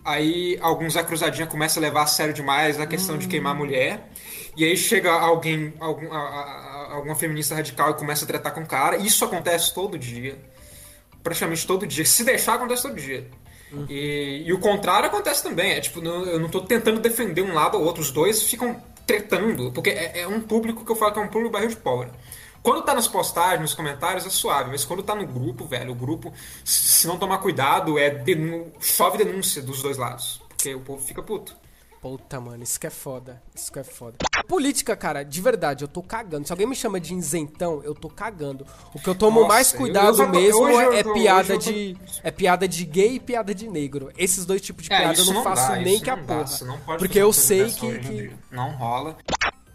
aí 0.05 0.59
alguns 0.61 0.97
a 0.97 1.03
cruzadinha 1.05 1.47
começa 1.47 1.81
a 1.81 1.83
levar 1.83 2.03
a 2.03 2.07
sério 2.07 2.35
demais 2.35 2.79
a 2.81 2.87
questão 2.87 3.17
de 3.19 3.27
queimar 3.27 3.53
a 3.53 3.55
mulher, 3.59 4.09
e 4.57 4.65
aí 4.65 4.77
chega 4.77 5.11
alguém, 5.11 5.73
algum, 5.81 6.13
a- 6.13 6.19
a- 6.19 6.93
alguma 6.95 7.15
feminista 7.15 7.55
radical 7.55 7.91
e 7.91 7.95
começa 7.95 8.25
a 8.25 8.29
tratar 8.29 8.51
com 8.53 8.61
o 8.61 8.67
cara. 8.67 8.97
Isso 8.97 9.25
acontece 9.25 9.73
todo 9.75 9.99
dia 9.99 10.37
praticamente 11.23 11.67
todo 11.67 11.87
dia. 11.87 12.05
Se 12.05 12.23
deixar, 12.23 12.55
acontece 12.55 12.83
todo 12.83 12.95
dia. 12.97 13.27
E, 13.89 14.43
e 14.47 14.53
o 14.53 14.59
contrário 14.59 15.09
acontece 15.09 15.43
também. 15.43 15.73
É 15.73 15.81
tipo, 15.81 16.01
não- 16.03 16.25
eu 16.27 16.39
não 16.39 16.49
tô 16.51 16.61
tentando 16.61 17.01
defender 17.01 17.41
um 17.43 17.55
lado 17.55 17.79
ou 17.79 17.85
outro. 17.85 18.03
Os 18.03 18.11
dois 18.11 18.43
ficam 18.43 18.81
tretando. 19.07 19.73
Porque 19.73 19.89
é, 19.91 20.21
é 20.21 20.29
um 20.29 20.41
público 20.41 20.85
que 20.85 20.93
eu 20.93 20.97
falo 20.97 21.13
que 21.13 21.19
é 21.19 21.23
um 21.23 21.29
público 21.29 21.51
barril 21.53 21.71
de 21.71 21.77
pólvora. 21.77 22.11
Quando 22.65 22.83
tá 22.83 22.95
nas 22.95 23.07
postagens, 23.07 23.61
nos 23.61 23.75
comentários, 23.75 24.25
é 24.27 24.31
suave. 24.31 24.71
Mas 24.71 24.85
quando 24.87 25.03
tá 25.03 25.15
no 25.15 25.27
grupo, 25.27 25.67
velho, 25.67 25.93
o 25.93 25.95
grupo, 25.95 26.33
se 26.65 27.07
não 27.07 27.19
tomar 27.19 27.39
cuidado, 27.39 27.99
é 27.99 28.09
denu- 28.09 28.73
chove 28.81 29.19
denúncia 29.19 29.61
dos 29.63 29.83
dois 29.83 29.99
lados. 29.99 30.41
Porque 30.49 30.75
o 30.75 30.81
povo 30.81 31.05
fica 31.07 31.23
puto. 31.23 31.55
Puta, 32.01 32.41
mano, 32.41 32.63
isso 32.63 32.81
que 32.81 32.87
é 32.87 32.91
foda. 32.91 33.43
Isso 33.55 33.71
que 33.71 33.79
é 33.79 33.85
foda. 33.85 34.17
Política, 34.49 34.95
cara, 34.97 35.23
de 35.23 35.41
verdade, 35.43 35.85
eu 35.85 35.89
tô 35.89 36.03
cagando. 36.03 36.47
Se 36.47 36.53
alguém 36.53 36.67
me 36.67 36.75
chama 36.75 36.99
de 36.99 37.15
isentão, 37.15 37.83
eu 37.83 37.95
tô 37.95 38.09
cagando. 38.09 38.67
O 38.95 38.99
que 38.99 39.09
eu 39.09 39.15
tomo 39.15 39.41
Nossa, 39.41 39.53
mais 39.53 39.73
eu- 39.73 39.79
cuidado 39.79 40.23
eu 40.23 40.27
tô- 40.27 40.33
mesmo 40.39 40.69
eu 40.69 40.93
é 40.93 41.03
tô- 41.03 41.13
piada 41.15 41.55
eu 41.55 41.59
tô- 41.59 41.71
de. 41.71 41.97
É 42.23 42.31
piada 42.31 42.67
de 42.69 42.85
gay 42.87 43.15
e 43.17 43.21
piada 43.21 43.55
de 43.55 43.69
negro. 43.69 44.11
Esses 44.19 44.45
dois 44.47 44.61
tipos 44.63 44.85
de 44.85 44.93
É, 44.93 44.99
piada 44.99 45.19
eu 45.19 45.23
isso 45.23 45.33
não 45.35 45.43
faço 45.43 45.69
dá, 45.69 45.77
nem 45.77 45.99
que 46.01 46.09
a 46.11 46.17
não 46.17 46.25
porra. 46.25 46.45
não 46.67 46.79
Porque 46.99 47.19
eu 47.19 47.33
sei 47.33 47.71
que, 47.73 47.99
que. 47.99 48.33
Não 48.51 48.71
rola. 48.73 49.17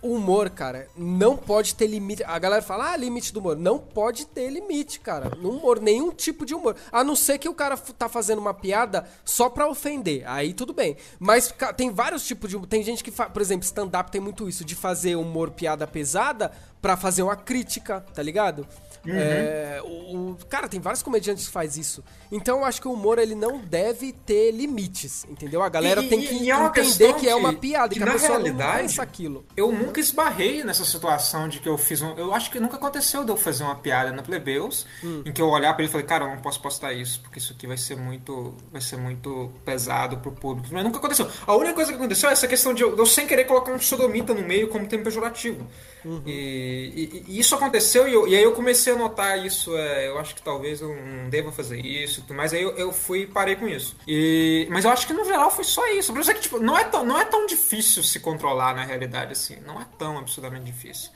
O 0.02 0.14
humor, 0.14 0.50
cara, 0.50 0.88
não 0.96 1.36
pode 1.36 1.76
ter 1.76 1.88
limite. 1.88 2.24
A 2.24 2.40
galera 2.40 2.62
fala, 2.62 2.92
ah, 2.92 2.98
limite 2.98 3.34
do 3.34 3.40
humor. 3.40 3.58
Não 3.58 3.78
pode 3.78 4.26
ter 4.26 4.50
limite, 4.50 5.00
cara. 5.00 5.36
No 5.36 5.52
humor, 5.52 5.82
nenhum 5.82 6.12
tipo 6.12 6.46
de 6.46 6.56
humor. 6.56 6.76
A 6.92 7.04
não 7.04 7.16
ser 7.16 7.38
que 7.38 7.50
o 7.50 7.54
cara 7.54 7.78
tá 7.78 8.08
fazendo 8.08 8.40
uma 8.40 8.54
piada 8.54 9.06
só 9.26 9.50
pra 9.50 9.68
ofender. 9.68 10.24
Aí 10.26 10.54
tudo 10.54 10.74
bem. 10.74 10.96
Mas 11.20 11.54
tem 11.76 11.92
vários 11.92 12.26
tipos 12.26 12.50
de 12.50 12.56
humor. 12.56 12.68
Tem 12.68 12.82
gente 12.82 13.04
que, 13.04 13.12
por 13.12 13.42
exemplo, 13.42 13.66
stand-up 13.66 14.12
tem 14.12 14.22
muito 14.22 14.48
isso, 14.48 14.64
de 14.64 14.76
fazer 14.76 15.16
humor 15.16 15.52
piada 15.52 15.86
pesada 15.86 16.52
pra 16.82 16.96
fazer 16.98 17.22
uma 17.24 17.36
crítica, 17.36 18.02
tá 18.14 18.22
ligado? 18.24 18.66
É, 19.08 19.82
o, 19.84 20.32
o- 20.32 20.38
cara, 20.50 20.68
tem 20.68 20.80
vários 20.80 21.02
comediantes 21.02 21.48
que 21.48 21.52
faz 21.54 21.78
isso. 21.78 22.04
Então 22.32 22.60
eu 22.60 22.66
acho 22.66 22.82
que 22.82 22.88
o 22.88 22.92
humor 22.92 23.18
ele 23.18 23.34
não 23.34 23.60
deve 23.60 24.12
ter 24.12 24.52
limites, 24.52 25.26
entendeu? 25.30 25.64
A 25.64 25.70
galera 25.70 26.02
E- 26.04 26.10
tem 26.10 26.20
que 26.22 26.34
e 26.36 26.52
é 26.52 26.56
entender 26.66 27.14
que 27.14 27.28
é 27.28 27.34
uma 27.36 27.54
piada, 27.54 27.90
que 27.90 27.96
que, 27.96 28.04
a 28.04 28.06
na 28.06 28.12
pessoa 28.14 28.38
não 28.38 28.44
realidade- 28.44 28.82
pensa 28.82 29.02
aquilo. 29.02 29.46
Eu 29.56 29.72
nunca 29.72 30.00
esbarrei 30.02 30.64
nessa 30.66 30.84
situação 30.84 31.48
de 31.48 31.60
que 31.60 31.70
eu 31.70 31.78
fiz 31.78 32.02
um. 32.02 32.12
Eu 32.18 32.34
acho 32.34 32.52
que 32.52 32.60
nunca 32.60 32.76
aconteceu 32.76 33.24
de 33.24 33.32
eu 33.32 33.38
fazer 33.38 33.64
uma 33.64 33.76
piada 33.76 34.12
na 34.12 34.22
Plebeus, 34.22 34.86
Hum. 35.04 35.24
em 35.26 35.32
que 35.32 35.42
eu 35.42 35.48
olhar 35.48 35.74
pra 35.74 35.82
ele 35.84 35.90
e 35.90 35.92
falei, 35.92 36.06
cara, 36.06 36.26
eu 36.26 36.30
não 36.30 36.42
posso 36.42 36.62
postar 36.62 36.92
isso, 36.94 37.22
porque 37.22 37.40
isso 37.40 37.54
aqui 37.54 37.66
vai 37.66 37.78
ser 37.78 37.96
muito. 37.96 38.54
vai 38.72 38.82
ser 38.82 38.98
muito 38.98 39.50
pesado 39.64 40.18
pro 40.18 40.32
público. 40.32 40.68
Mas 40.74 40.84
nunca 40.84 40.98
aconteceu. 40.98 41.28
A 41.48 41.56
única 41.56 41.74
coisa 41.74 41.92
que 41.92 41.98
aconteceu 41.98 42.30
é 42.30 42.34
essa 42.34 42.48
questão 42.48 42.74
de 42.74 42.84
eu, 42.84 42.94
de 42.94 43.02
eu 43.02 43.06
sem 43.06 43.26
querer 43.26 43.46
colocar 43.46 43.72
um 43.72 43.80
sodomita 43.80 44.34
no 44.34 44.42
meio 44.46 44.68
como 44.68 44.86
termo 44.88 45.06
pejorativo. 45.06 45.66
Uhum. 46.06 46.22
E, 46.26 46.69
e- 46.70 47.40
isso 47.40 47.56
aconteceu 47.56 48.08
e, 48.08 48.14
eu- 48.14 48.28
e 48.28 48.36
aí 48.36 48.44
eu 48.44 48.52
comecei 48.54 48.94
a 48.94 48.96
notar 48.96 49.44
isso. 49.46 49.76
é, 49.78 50.08
eu 50.08 50.18
acho 50.20 50.36
que 50.36 50.42
talvez 50.42 50.82
eu 50.82 50.90
não 50.96 51.30
deva 51.30 51.52
fazer 51.52 51.80
isso, 51.86 52.24
mas 52.30 52.54
aí 52.54 52.62
eu, 52.62 52.72
eu 52.78 52.92
fui 52.92 53.22
e 53.22 53.28
parei 53.28 53.56
com 53.56 53.68
isso. 53.68 53.96
E, 54.08 54.68
mas 54.70 54.86
eu 54.86 54.92
acho 54.92 55.06
que 55.08 55.14
no 55.14 55.26
geral 55.26 55.50
foi 55.52 55.64
só 55.64 55.86
isso. 55.94 56.12
Por 56.14 56.22
isso 56.22 56.32
é 56.32 56.34
que 56.34 56.42
tipo, 56.42 56.60
não, 56.60 56.78
é 56.78 56.84
tão, 56.84 57.06
não 57.06 57.20
é 57.20 57.26
tão 57.26 57.46
difícil 57.46 58.04
se 58.04 58.20
controlar 58.20 58.74
na 58.76 58.84
realidade 58.84 59.32
assim. 59.32 59.58
Não 59.66 59.80
é 59.82 59.86
tão 59.98 60.18
absurdamente 60.18 60.66
difícil. 60.66 61.10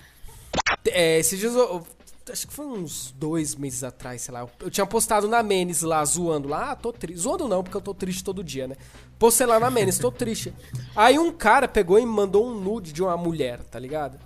É, 0.85 1.19
esses 1.19 1.39
dias 1.39 1.53
eu, 1.55 1.85
Acho 2.31 2.47
que 2.47 2.53
foi 2.53 2.65
uns 2.65 3.11
dois 3.11 3.53
meses 3.53 3.83
atrás, 3.83 4.21
sei 4.21 4.33
lá. 4.33 4.47
Eu, 4.61 4.71
tinha 4.71 4.85
postado 4.85 5.27
na 5.27 5.43
Menes 5.43 5.81
lá, 5.81 6.03
zoando 6.05 6.47
lá. 6.47 6.71
Ah, 6.71 6.75
tô 6.75 6.93
triste. 6.93 7.19
Zoando 7.19 7.49
não, 7.49 7.61
porque 7.61 7.75
eu 7.75 7.81
tô 7.81 7.93
triste 7.93 8.23
todo 8.23 8.41
dia, 8.41 8.65
né? 8.65 8.77
Postei 9.19 9.45
lá 9.45 9.59
na 9.59 9.69
Menes, 9.69 9.97
tô 9.99 10.09
triste. 10.09 10.53
Aí 10.95 11.19
um 11.19 11.33
cara 11.33 11.67
pegou 11.67 11.99
e 11.99 12.05
mandou 12.05 12.47
um 12.47 12.53
nude 12.57 12.93
de 12.93 13.03
uma 13.03 13.17
mulher, 13.17 13.59
tá 13.65 13.77
ligado? 13.77 14.17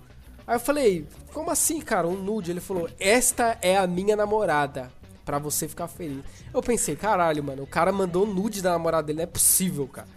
Aí 0.48 0.54
eu 0.54 0.60
falei, 0.60 1.06
como 1.34 1.50
assim, 1.50 1.78
cara? 1.78 2.08
Um 2.08 2.16
nude? 2.16 2.50
Ele 2.50 2.60
falou, 2.60 2.88
esta 2.98 3.58
é 3.60 3.76
a 3.76 3.86
minha 3.86 4.16
namorada. 4.16 4.90
Pra 5.22 5.38
você 5.38 5.68
ficar 5.68 5.88
feliz. 5.88 6.24
Eu 6.54 6.62
pensei, 6.62 6.96
caralho, 6.96 7.44
mano, 7.44 7.64
o 7.64 7.66
cara 7.66 7.92
mandou 7.92 8.26
nude 8.26 8.62
da 8.62 8.70
namorada 8.70 9.08
dele, 9.08 9.18
não 9.18 9.24
é 9.24 9.26
possível, 9.26 9.86
cara. 9.86 10.08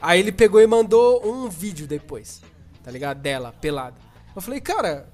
Aí 0.00 0.20
ele 0.20 0.30
pegou 0.30 0.60
e 0.60 0.66
mandou 0.66 1.26
um 1.26 1.48
vídeo 1.48 1.88
depois, 1.88 2.40
tá 2.84 2.90
ligado? 2.92 3.18
Dela, 3.20 3.52
pelada. 3.60 3.96
Eu 4.36 4.40
falei, 4.40 4.60
cara, 4.60 5.08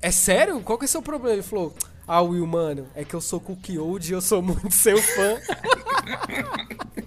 é 0.00 0.12
sério? 0.12 0.60
Qual 0.60 0.78
que 0.78 0.84
é 0.84 0.86
o 0.86 0.88
seu 0.88 1.02
problema? 1.02 1.34
Ele 1.34 1.42
falou, 1.42 1.74
ah, 2.06 2.22
Will, 2.22 2.46
mano, 2.46 2.86
é 2.94 3.04
que 3.04 3.14
eu 3.14 3.20
sou 3.20 3.40
cookie 3.40 3.80
old 3.80 4.08
e 4.08 4.14
eu 4.14 4.20
sou 4.20 4.40
muito 4.46 4.70
seu 4.70 4.96
fã. 4.96 5.40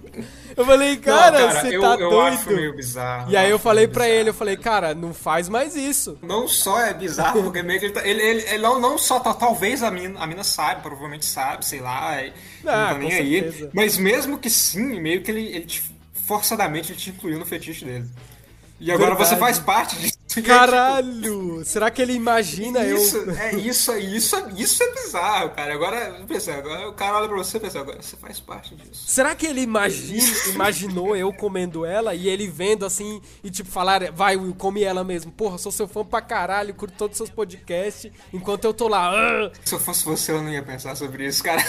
eu 0.58 0.66
falei, 0.66 0.96
cara, 0.98 1.40
Não, 1.40 1.50
você 1.52 1.76
eu, 1.76 1.80
tá 1.80 1.94
eu 1.96 2.10
doido. 2.10 2.74
bizarro. 2.76 3.30
E 3.30 3.36
aí 3.36 3.48
eu 3.50 3.58
falei 3.58 3.86
bizarro. 3.86 4.06
ele, 4.08 4.28
eu 4.30 4.34
falei, 4.34 4.56
cara, 4.56 4.94
não 4.94 5.14
faz 5.14 5.48
mais 5.48 5.74
isso. 5.76 6.18
Não 6.22 6.46
só 6.46 6.80
é 6.80 6.92
bizarro, 6.92 7.42
porque 7.44 7.62
meio 7.62 7.78
que 7.80 7.86
ele, 7.86 7.92
tá- 7.94 8.06
ele, 8.06 8.20
ele, 8.22 8.40
ele 8.42 8.58
não, 8.62 8.78
não 8.80 8.98
só 8.98 9.20
tá- 9.20 9.32
talvez 9.34 9.82
a 9.82 9.90
mina, 9.90 10.18
a 10.20 10.26
mina 10.26 10.44
sabe, 10.44 10.82
provavelmente 10.82 11.24
sabe, 11.24 11.64
sei 11.64 11.80
lá, 11.80 12.22
e 12.22 12.32
não 12.62 12.72
Ah, 12.72 12.88
tá 12.88 12.98
nem 12.98 13.12
aí. 13.12 13.40
certeza. 13.42 13.70
Mas 13.72 13.96
mesmo 13.96 14.36
que 14.38 14.50
sim, 14.50 15.00
meio 15.00 15.22
que 15.22 15.30
ele, 15.30 15.46
ele 15.46 15.64
te- 15.66 15.82
forçadamente 16.26 16.92
ele 16.92 16.98
te 16.98 17.10
incluiu 17.10 17.38
no 17.38 17.46
fetiche 17.46 17.84
dele. 17.84 18.04
E 18.80 18.92
agora 18.92 19.10
Verdade. 19.10 19.30
você 19.30 19.36
faz 19.36 19.58
parte 19.58 19.96
disso. 19.96 20.18
É, 20.38 20.42
tipo, 20.42 20.54
Caralho! 20.54 21.64
Será 21.64 21.90
que 21.90 22.00
ele 22.02 22.12
imagina 22.12 22.84
isso, 22.86 23.16
eu. 23.16 23.32
é 23.36 23.54
isso, 23.56 23.96
isso, 23.98 24.36
isso 24.56 24.82
é 24.82 24.92
bizarro, 24.94 25.50
cara. 25.50 25.74
Agora, 25.74 26.20
pensa, 26.26 26.54
agora 26.54 26.88
o 26.88 26.92
cara 26.92 27.18
olha 27.18 27.28
pra 27.28 27.36
você 27.36 27.56
e 27.56 27.60
pensa, 27.60 27.80
agora 27.80 28.00
você 28.00 28.16
faz 28.16 28.40
parte 28.40 28.74
disso. 28.74 29.04
Será 29.06 29.34
que 29.34 29.46
ele 29.46 29.60
imagina, 29.60 30.22
imaginou 30.54 31.16
eu 31.16 31.32
comendo 31.32 31.84
ela 31.84 32.14
e 32.14 32.28
ele 32.28 32.46
vendo 32.48 32.84
assim 32.86 33.20
e 33.42 33.50
tipo 33.50 33.68
falar, 33.70 34.10
vai 34.12 34.36
Will, 34.36 34.54
come 34.54 34.82
ela 34.82 35.02
mesmo. 35.04 35.30
Porra, 35.32 35.58
sou 35.58 35.72
seu 35.72 35.86
fã 35.88 36.04
pra 36.04 36.20
caralho, 36.20 36.74
curto 36.74 36.94
todos 36.96 37.14
os 37.14 37.18
seus 37.18 37.30
podcasts, 37.30 38.10
enquanto 38.32 38.64
eu 38.64 38.74
tô 38.74 38.88
lá. 38.88 39.10
"Ah". 39.12 39.50
Se 39.64 39.74
eu 39.74 39.80
fosse 39.80 40.04
você, 40.04 40.32
eu 40.32 40.42
não 40.42 40.50
ia 40.50 40.62
pensar 40.62 40.96
sobre 40.96 41.26
isso, 41.26 41.42
cara. 41.42 41.64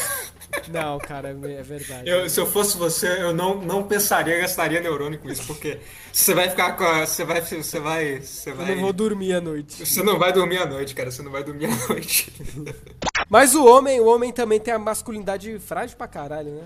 Não, 0.70 0.98
cara, 1.00 1.30
é 1.30 1.62
verdade. 1.64 2.10
Eu- 2.10 2.30
se 2.30 2.40
eu 2.40 2.46
fosse 2.46 2.78
você, 2.78 3.08
eu 3.22 3.34
não, 3.34 3.62
não 3.62 3.84
pensaria, 3.84 4.38
gastaria 4.40 4.80
neurônio 4.82 5.20
com 5.20 5.30
isso, 5.30 5.44
porque 5.46 5.80
você 6.12 6.34
vai 6.34 6.50
ficar 6.50 6.74
com 6.74 6.84
a. 6.84 7.06
Você 7.06 7.24
vai. 7.24 7.42
Você 7.42 7.80
vai. 7.80 8.20
Você 8.22 8.50
Eu 8.52 8.56
vai. 8.56 8.76
não 8.76 8.82
vou 8.82 8.94
dormir 8.94 9.34
à 9.34 9.42
noite. 9.42 9.86
Você 9.86 10.02
não 10.04 10.18
vai 10.20 10.34
dormir 10.34 10.58
à 10.58 10.66
noite, 10.66 10.94
cara. 10.96 11.12
Você 11.12 11.22
não 11.22 11.32
vai 11.32 11.44
dormir 11.44 11.66
à 11.68 11.88
noite. 11.88 12.32
Mas 13.30 13.54
o 13.56 13.66
homem, 13.66 14.00
o 14.00 14.06
homem 14.08 14.32
também 14.32 14.60
tem 14.60 14.74
a 14.74 14.80
masculinidade 14.80 15.60
frágil 15.60 15.96
pra 15.98 16.08
caralho, 16.08 16.52
né? 16.52 16.64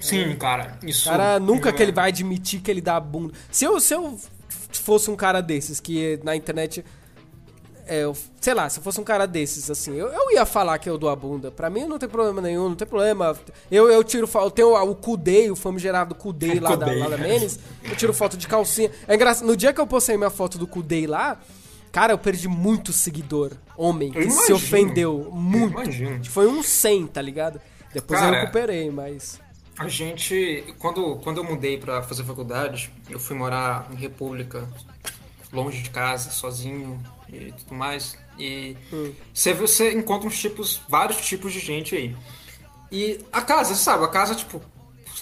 Sim, 0.00 0.34
cara. 0.36 0.78
Isso. 0.82 1.08
O 1.08 1.12
cara 1.12 1.38
nunca 1.38 1.68
é- 1.68 1.72
que 1.72 1.82
ele 1.82 1.92
vai 1.92 2.08
admitir 2.08 2.60
que 2.60 2.70
ele 2.70 2.80
dá 2.80 2.96
a 2.96 3.00
bunda. 3.00 3.34
Se 3.50 3.64
eu, 3.64 3.78
se 3.80 3.94
eu 3.94 4.18
fosse 4.72 5.10
um 5.10 5.16
cara 5.16 5.40
desses, 5.40 5.78
que 5.78 6.18
na 6.24 6.34
internet. 6.34 6.84
É, 7.86 8.04
eu- 8.04 8.16
sei 8.40 8.54
lá, 8.54 8.68
se 8.68 8.78
eu 8.78 8.82
fosse 8.82 9.00
um 9.00 9.04
cara 9.04 9.26
desses, 9.26 9.70
assim, 9.70 9.94
eu, 9.96 10.08
eu 10.08 10.32
ia 10.32 10.44
falar 10.46 10.78
que 10.78 10.88
eu 10.88 10.96
dou 10.98 11.08
a 11.10 11.16
bunda. 11.16 11.50
Pra 11.50 11.68
mim 11.70 11.84
não 11.86 11.98
tem 11.98 12.08
problema 12.08 12.40
nenhum, 12.40 12.68
não 12.68 12.76
tem 12.76 12.86
problema. 12.86 13.36
Eu, 13.70 13.90
eu 13.90 14.02
tiro 14.04 14.26
foto. 14.26 14.46
Eu 14.46 14.50
tenho 14.50 14.74
o 14.90 14.94
Kudei, 14.94 15.50
o 15.50 15.56
famigerado 15.56 16.14
Kudei 16.14 16.58
lá, 16.60 16.74
da, 16.76 16.86
lá 16.86 17.08
da? 17.08 17.16
Menes. 17.18 17.58
Eu 17.84 17.96
tiro 17.96 18.12
foto 18.14 18.36
de 18.36 18.46
calcinha. 18.48 18.90
É 19.08 19.14
engraçado. 19.14 19.46
No 19.46 19.56
dia 19.56 19.72
que 19.72 19.80
eu 19.80 19.86
postei 19.86 20.16
minha 20.16 20.30
foto 20.30 20.58
do 20.58 20.66
Kudei 20.66 21.06
lá. 21.06 21.38
Cara, 21.92 22.12
eu 22.12 22.18
perdi 22.18 22.46
muito 22.46 22.92
seguidor, 22.92 23.50
homem, 23.76 24.12
que 24.12 24.18
Eu 24.18 24.30
se 24.30 24.52
ofendeu 24.52 25.28
muito. 25.32 25.90
Eu. 25.90 26.22
Foi 26.26 26.46
um 26.46 26.62
100, 26.62 27.08
tá 27.08 27.20
ligado? 27.20 27.60
Depois 27.92 28.20
eu 28.20 28.26
Cara, 28.28 28.40
recuperei, 28.42 28.88
mas. 28.92 29.40
A 29.76 29.88
gente. 29.88 30.64
Quando, 30.78 31.16
quando 31.16 31.38
eu 31.38 31.44
mudei 31.44 31.78
pra 31.78 32.00
fazer 32.02 32.22
faculdade, 32.22 32.92
eu 33.08 33.18
fui 33.18 33.34
morar 33.34 33.88
em 33.90 33.96
República, 33.96 34.68
longe 35.52 35.82
de 35.82 35.90
casa, 35.90 36.30
sozinho 36.30 37.00
e 37.32 37.52
tudo 37.52 37.74
mais. 37.74 38.16
E 38.38 38.76
você, 39.34 39.52
vê- 39.52 39.60
você 39.66 39.92
encontra 39.92 40.26
uns 40.28 40.38
tipos, 40.38 40.80
vários 40.88 41.20
tipos 41.20 41.52
de 41.52 41.60
gente 41.60 41.94
aí. 41.94 42.16
E 42.90 43.20
a 43.32 43.42
casa, 43.42 43.74
você 43.74 43.82
sabe, 43.82 44.04
a 44.04 44.08
casa, 44.08 44.34
tipo, 44.34 44.60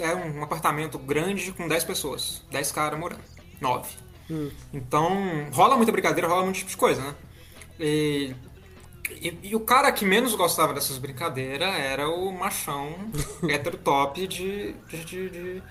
é 0.01 0.15
um 0.15 0.43
apartamento 0.43 0.99
grande 0.99 1.53
com 1.53 1.67
10 1.69 1.85
pessoas. 1.85 2.43
10 2.51 2.73
caras 2.73 2.99
morando. 2.99 3.21
9. 3.61 3.89
Então, 4.73 5.49
rola 5.53 5.77
muita 5.77 5.91
brincadeira, 5.93 6.29
rola 6.29 6.45
muito 6.45 6.57
tipo 6.59 6.71
de 6.71 6.77
coisa, 6.77 7.01
né? 7.03 7.15
E, 7.81 8.35
e, 9.11 9.39
e 9.43 9.57
o 9.57 9.61
cara 9.61 9.91
que 9.91 10.05
menos 10.05 10.35
gostava 10.35 10.73
dessas 10.75 10.99
brincadeiras 10.99 11.75
era 11.75 12.09
o 12.09 12.31
machão 12.33 12.95
hétero 13.49 13.79
top 13.79 14.27
de, 14.27 14.75
de, 14.89 15.05
de, 15.05 15.31
de, 15.31 15.63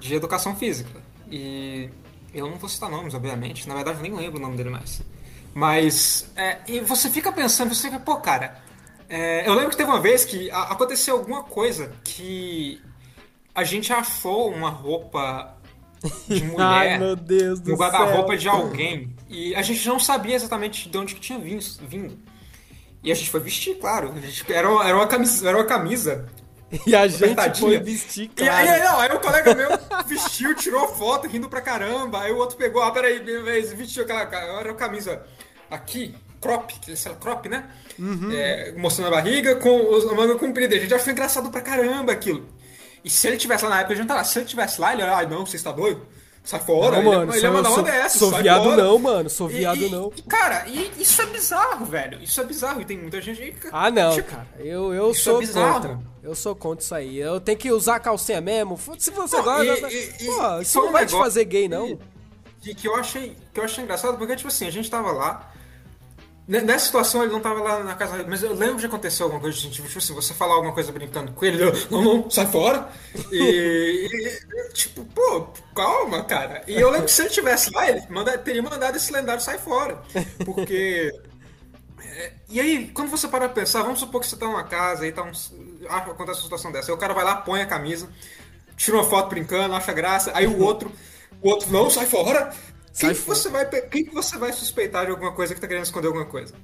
de 0.00 0.14
educação 0.14 0.54
física. 0.56 1.00
E 1.30 1.88
eu 2.34 2.48
não 2.48 2.56
vou 2.58 2.68
citar 2.68 2.90
nomes, 2.90 3.14
obviamente. 3.14 3.68
Na 3.68 3.74
verdade, 3.74 3.98
eu 3.98 4.02
nem 4.02 4.14
lembro 4.14 4.38
o 4.38 4.42
nome 4.42 4.56
dele 4.56 4.70
mais. 4.70 5.00
Mas, 5.54 6.30
é, 6.36 6.58
e 6.66 6.80
você 6.80 7.10
fica 7.10 7.32
pensando, 7.32 7.74
você 7.74 7.88
fica, 7.88 7.98
pô, 7.98 8.16
cara. 8.16 8.56
é, 9.08 9.46
eu 9.48 9.54
lembro 9.54 9.70
que 9.70 9.76
teve 9.76 9.90
uma 9.90 10.00
vez 10.00 10.24
que 10.24 10.50
aconteceu 10.50 11.16
alguma 11.16 11.42
coisa 11.42 11.92
que 12.04 12.80
a 13.54 13.64
gente 13.64 13.92
achou 13.92 14.50
uma 14.52 14.70
roupa 14.70 15.56
de 16.28 16.44
mulher 16.46 16.92
Ai, 16.92 16.98
meu 16.98 17.16
Deus 17.16 17.60
do 17.60 17.72
no 17.72 17.76
guarda-roupa 17.76 18.36
de 18.36 18.48
alguém. 18.48 19.14
E 19.28 19.54
a 19.54 19.62
gente 19.62 19.86
não 19.88 19.98
sabia 19.98 20.36
exatamente 20.36 20.88
de 20.88 20.96
onde 20.96 21.14
que 21.14 21.20
tinha 21.20 21.38
vindo. 21.38 22.18
E 23.02 23.10
a 23.10 23.14
gente 23.14 23.30
foi 23.30 23.40
vestir, 23.40 23.76
claro. 23.78 24.14
Gente- 24.20 24.52
era, 24.52 24.70
uma, 24.70 24.86
era, 24.86 24.96
uma 24.96 25.06
camisa, 25.06 25.48
era 25.48 25.56
uma 25.58 25.64
camisa. 25.66 26.28
E 26.86 26.94
a 26.94 27.06
gente 27.08 27.58
foi 27.58 27.78
vestir, 27.80 28.30
E 28.38 28.48
aí, 28.48 28.66
claro. 28.66 28.84
não, 28.84 29.00
aí 29.00 29.12
o 29.12 29.20
colega 29.20 29.54
meu 29.54 29.70
vestiu, 30.06 30.54
tirou 30.54 30.86
foto, 30.88 31.26
rindo 31.26 31.48
pra 31.48 31.60
caramba. 31.60 32.22
Aí 32.22 32.32
o 32.32 32.36
outro 32.36 32.56
pegou, 32.56 32.82
ah, 32.82 32.92
peraí, 32.92 33.18
vestiu 33.74 34.04
aquela 34.04 34.22
era 34.22 34.70
uma 34.70 34.76
camisa 34.76 35.22
aqui, 35.68 36.14
crop, 36.40 36.72
que 36.80 36.92
é 36.92 37.14
crop, 37.20 37.48
né? 37.48 37.68
Uhum. 37.98 38.30
É, 38.32 38.72
mostrando 38.76 39.08
a 39.08 39.10
barriga 39.10 39.56
com 39.56 39.96
a 40.10 40.14
manga 40.14 40.36
comprida. 40.36 40.76
A 40.76 40.78
gente 40.78 40.94
achou 40.94 41.12
engraçado 41.12 41.50
pra 41.50 41.60
caramba 41.60 42.12
aquilo. 42.12 42.48
E 43.04 43.10
se 43.10 43.26
ele 43.26 43.36
tivesse 43.36 43.64
lá 43.64 43.70
na 43.70 43.78
época, 43.80 43.94
a 43.94 43.96
gente 43.96 44.08
tá 44.08 44.14
lá. 44.14 44.24
Se 44.24 44.38
ele 44.38 44.46
tivesse 44.46 44.80
lá, 44.80 44.92
ele 44.92 45.02
ia, 45.02 45.16
ai 45.16 45.26
não, 45.26 45.44
você 45.44 45.56
está 45.56 45.72
doido? 45.72 46.06
Sai 46.42 46.58
fora. 46.60 46.90
Não, 46.92 46.98
ele, 47.00 47.08
mano, 47.18 47.32
ele 47.32 47.40
sou, 47.40 47.52
mandar 47.52 47.68
uma 47.68 47.74
sou, 47.76 47.84
dessa. 47.84 48.18
sou 48.18 48.30
viado 48.32 48.64
fora. 48.64 48.76
não, 48.82 48.98
mano. 48.98 49.30
Sou 49.30 49.50
E- 49.50 49.54
viado 49.54 49.82
e- 49.82 49.88
não. 49.90 50.10
e, 50.16 50.22
cara, 50.22 50.66
e 50.66 50.90
isso 50.98 51.20
é 51.22 51.26
bizarro, 51.26 51.84
velho. 51.84 52.20
Isso 52.22 52.40
é 52.40 52.44
bizarro. 52.44 52.80
E 52.80 52.84
tem 52.84 52.98
muita 52.98 53.20
gente 53.20 53.42
aí 53.42 53.52
que. 53.52 53.68
Ah, 53.70 53.90
não, 53.90 54.14
tipo, 54.14 54.30
cara. 54.30 54.46
Eu, 54.58 54.92
eu 54.94 55.10
isso 55.10 55.22
sou 55.24 55.36
é 55.36 55.40
bizarro. 55.40 55.74
contra. 55.74 56.00
Eu 56.22 56.34
sou 56.34 56.54
contra 56.56 56.82
isso 56.84 56.94
aí. 56.94 57.18
Eu 57.18 57.40
tenho 57.40 57.58
que 57.58 57.70
usar 57.70 58.00
calcinha 58.00 58.40
mesmo. 58.40 58.78
Se 58.98 59.10
você 59.10 59.36
Não, 59.36 59.44
gosta. 59.44 59.88
e- 59.90 59.94
e- 59.94 60.22
e 60.22 60.26
Pô, 60.26 60.60
isso 60.60 60.78
não 60.82 60.92
vai 60.92 61.06
te 61.06 61.12
fazer 61.12 61.44
gay, 61.44 61.68
não. 61.68 61.98
que, 62.62 62.74
que, 62.74 62.88
eu 62.88 62.96
achei, 62.96 63.36
que 63.54 63.60
eu 63.60 63.64
achei 63.64 63.84
engraçado, 63.84 64.16
porque, 64.18 64.34
tipo 64.36 64.48
assim, 64.48 64.66
a 64.66 64.70
gente 64.70 64.90
tava 64.90 65.12
lá. 65.12 65.50
Nessa 66.50 66.86
situação 66.86 67.22
ele 67.22 67.30
não 67.30 67.38
tava 67.38 67.60
lá 67.60 67.84
na 67.84 67.94
casa, 67.94 68.24
mas 68.26 68.42
eu 68.42 68.52
lembro 68.52 68.78
de 68.78 68.86
acontecer 68.86 69.22
alguma 69.22 69.40
coisa, 69.40 69.56
gente, 69.56 69.80
tipo 69.80 69.96
assim, 69.96 70.12
você 70.12 70.34
falar 70.34 70.54
alguma 70.54 70.72
coisa 70.72 70.90
brincando 70.90 71.30
com 71.30 71.44
ele, 71.44 71.62
ele, 71.62 71.86
não, 71.88 72.02
não, 72.02 72.30
sai 72.30 72.46
fora. 72.46 72.88
E, 73.30 74.08
e, 74.12 74.72
tipo, 74.72 75.04
pô, 75.04 75.46
calma, 75.76 76.24
cara. 76.24 76.64
E 76.66 76.74
eu 76.74 76.90
lembro 76.90 77.06
que 77.06 77.12
se 77.12 77.22
ele 77.22 77.30
tivesse 77.30 77.70
lá, 77.72 77.88
ele 77.88 78.02
manda, 78.10 78.36
teria 78.36 78.62
mandado 78.62 78.96
esse 78.96 79.12
lendário 79.12 79.40
sai 79.40 79.58
fora. 79.58 80.02
Porque. 80.44 81.12
É, 82.04 82.32
e 82.48 82.60
aí, 82.60 82.88
quando 82.88 83.10
você 83.10 83.28
para 83.28 83.48
pra 83.48 83.62
pensar, 83.62 83.82
vamos 83.82 84.00
supor 84.00 84.20
que 84.20 84.26
você 84.26 84.36
tá 84.36 84.46
numa 84.46 84.64
casa 84.64 85.06
e 85.06 85.12
tá 85.12 85.22
um, 85.22 85.30
acontece 85.88 86.38
uma 86.38 86.42
situação 86.42 86.72
dessa. 86.72 86.90
Aí 86.90 86.94
o 86.94 86.98
cara 86.98 87.14
vai 87.14 87.24
lá, 87.24 87.36
põe 87.36 87.62
a 87.62 87.66
camisa, 87.66 88.08
tira 88.76 88.96
uma 88.96 89.08
foto 89.08 89.28
brincando, 89.28 89.74
acha 89.74 89.92
graça, 89.92 90.32
aí 90.34 90.48
o 90.48 90.60
outro, 90.60 90.90
o 91.40 91.48
outro, 91.48 91.70
não, 91.70 91.88
sai 91.88 92.06
fora. 92.06 92.52
Quem, 92.98 93.14
que 93.14 93.20
você 93.20 93.48
vai, 93.48 93.66
quem 93.66 94.04
que 94.04 94.12
você 94.12 94.36
vai 94.36 94.52
suspeitar 94.52 95.04
de 95.04 95.12
alguma 95.12 95.32
coisa 95.32 95.54
que 95.54 95.60
tá 95.60 95.66
querendo 95.66 95.84
esconder 95.84 96.08
alguma 96.08 96.26
coisa? 96.26 96.54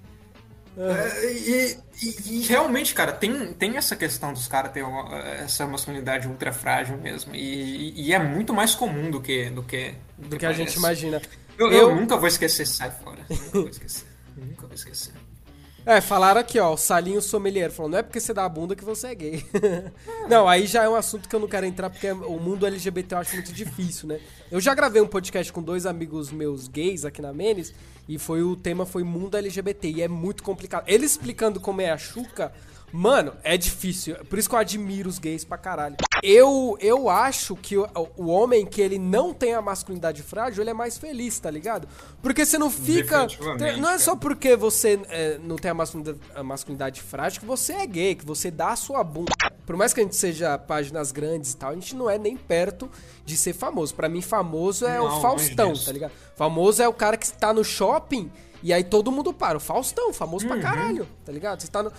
É, 0.78 1.32
e, 1.32 1.78
e, 2.02 2.14
e, 2.26 2.42
realmente, 2.42 2.92
cara, 2.92 3.10
tem, 3.10 3.54
tem 3.54 3.78
essa 3.78 3.96
questão 3.96 4.34
dos 4.34 4.46
caras 4.46 4.72
ter 4.72 4.82
uma, 4.82 5.18
essa 5.18 5.66
masculinidade 5.66 6.28
ultra 6.28 6.52
frágil 6.52 6.98
mesmo. 6.98 7.34
E, 7.34 7.94
e, 7.96 8.12
é 8.12 8.18
muito 8.18 8.52
mais 8.52 8.74
comum 8.74 9.10
do 9.10 9.18
que 9.18 9.48
do 9.48 9.62
que, 9.62 9.94
do, 10.18 10.28
do 10.28 10.36
que, 10.36 10.44
a 10.44 10.52
gente 10.52 10.76
imagina. 10.76 11.22
Eu, 11.56 11.72
eu, 11.72 11.88
eu, 11.90 11.96
nunca 11.96 12.18
vou 12.18 12.28
esquecer, 12.28 12.66
sai 12.66 12.90
fora. 12.90 13.24
Nunca 13.30 13.58
vou 13.60 13.68
esquecer. 13.68 14.06
nunca 14.36 14.66
vou 14.66 14.74
esquecer. 14.74 15.12
É, 15.88 16.00
falaram 16.00 16.40
aqui, 16.40 16.58
ó, 16.58 16.74
o 16.74 16.76
Salinho 16.76 17.22
Sommelier 17.22 17.70
falou, 17.70 17.88
não 17.88 17.98
é 17.98 18.02
porque 18.02 18.18
você 18.18 18.34
dá 18.34 18.44
a 18.44 18.48
bunda 18.48 18.74
que 18.74 18.84
você 18.84 19.06
é 19.06 19.14
gay. 19.14 19.46
não, 20.28 20.48
aí 20.48 20.66
já 20.66 20.82
é 20.82 20.88
um 20.88 20.96
assunto 20.96 21.28
que 21.28 21.36
eu 21.36 21.38
não 21.38 21.46
quero 21.46 21.64
entrar, 21.64 21.88
porque 21.88 22.10
o 22.10 22.40
mundo 22.40 22.66
LGBT 22.66 23.14
eu 23.14 23.18
acho 23.20 23.34
muito 23.34 23.52
difícil, 23.52 24.08
né? 24.08 24.18
Eu 24.50 24.60
já 24.60 24.74
gravei 24.74 25.00
um 25.00 25.06
podcast 25.06 25.52
com 25.52 25.62
dois 25.62 25.86
amigos 25.86 26.32
meus 26.32 26.66
gays 26.66 27.04
aqui 27.04 27.22
na 27.22 27.32
Menes, 27.32 27.72
e 28.08 28.18
foi 28.18 28.42
o 28.42 28.56
tema 28.56 28.84
foi 28.84 29.04
mundo 29.04 29.36
LGBT, 29.36 29.88
e 29.88 30.02
é 30.02 30.08
muito 30.08 30.42
complicado. 30.42 30.82
Ele 30.88 31.06
explicando 31.06 31.60
como 31.60 31.80
é 31.80 31.92
a 31.92 31.96
Xuca, 31.96 32.52
Mano, 32.92 33.32
é 33.42 33.56
difícil. 33.56 34.16
Por 34.26 34.38
isso 34.38 34.48
que 34.48 34.54
eu 34.54 34.58
admiro 34.58 35.08
os 35.08 35.18
gays 35.18 35.44
pra 35.44 35.58
caralho. 35.58 35.96
Eu, 36.22 36.78
eu 36.80 37.08
acho 37.08 37.56
que 37.56 37.76
o, 37.76 37.86
o 38.16 38.26
homem 38.28 38.64
que 38.64 38.80
ele 38.80 38.98
não 38.98 39.34
tem 39.34 39.54
a 39.54 39.60
masculinidade 39.60 40.22
frágil, 40.22 40.62
ele 40.62 40.70
é 40.70 40.74
mais 40.74 40.96
feliz, 40.96 41.38
tá 41.38 41.50
ligado? 41.50 41.88
Porque 42.22 42.44
você 42.44 42.56
não 42.56 42.70
fica. 42.70 43.26
Não 43.78 43.90
é 43.90 43.98
só 43.98 44.16
porque 44.16 44.56
você 44.56 45.00
é, 45.08 45.38
não 45.38 45.56
tem 45.56 45.70
a 45.70 45.74
masculinidade, 45.74 46.20
a 46.34 46.42
masculinidade 46.42 47.02
frágil 47.02 47.40
que 47.40 47.46
você 47.46 47.74
é 47.74 47.86
gay, 47.86 48.14
que 48.14 48.24
você 48.24 48.50
dá 48.50 48.70
a 48.70 48.76
sua 48.76 49.02
bunda. 49.04 49.32
Por 49.66 49.76
mais 49.76 49.92
que 49.92 50.00
a 50.00 50.02
gente 50.02 50.16
seja 50.16 50.56
páginas 50.56 51.10
grandes 51.10 51.52
e 51.52 51.56
tal, 51.56 51.70
a 51.70 51.74
gente 51.74 51.94
não 51.96 52.08
é 52.08 52.16
nem 52.16 52.36
perto 52.36 52.88
de 53.24 53.36
ser 53.36 53.52
famoso. 53.52 53.94
Para 53.94 54.08
mim, 54.08 54.22
famoso 54.22 54.86
é 54.86 54.96
não, 54.96 55.18
o 55.18 55.20
Faustão, 55.20 55.74
tá 55.74 55.92
ligado? 55.92 56.12
Famoso 56.36 56.82
é 56.82 56.88
o 56.88 56.92
cara 56.94 57.16
que 57.16 57.26
está 57.26 57.52
no 57.52 57.64
shopping 57.64 58.30
e 58.62 58.72
aí 58.72 58.84
todo 58.84 59.12
mundo 59.12 59.32
para. 59.32 59.58
O 59.58 59.60
Faustão, 59.60 60.12
famoso 60.12 60.46
uhum. 60.46 60.52
pra 60.52 60.60
caralho, 60.60 61.06
tá 61.24 61.32
ligado? 61.32 61.60
Você 61.60 61.68
tá 61.68 61.82
no. 61.82 61.92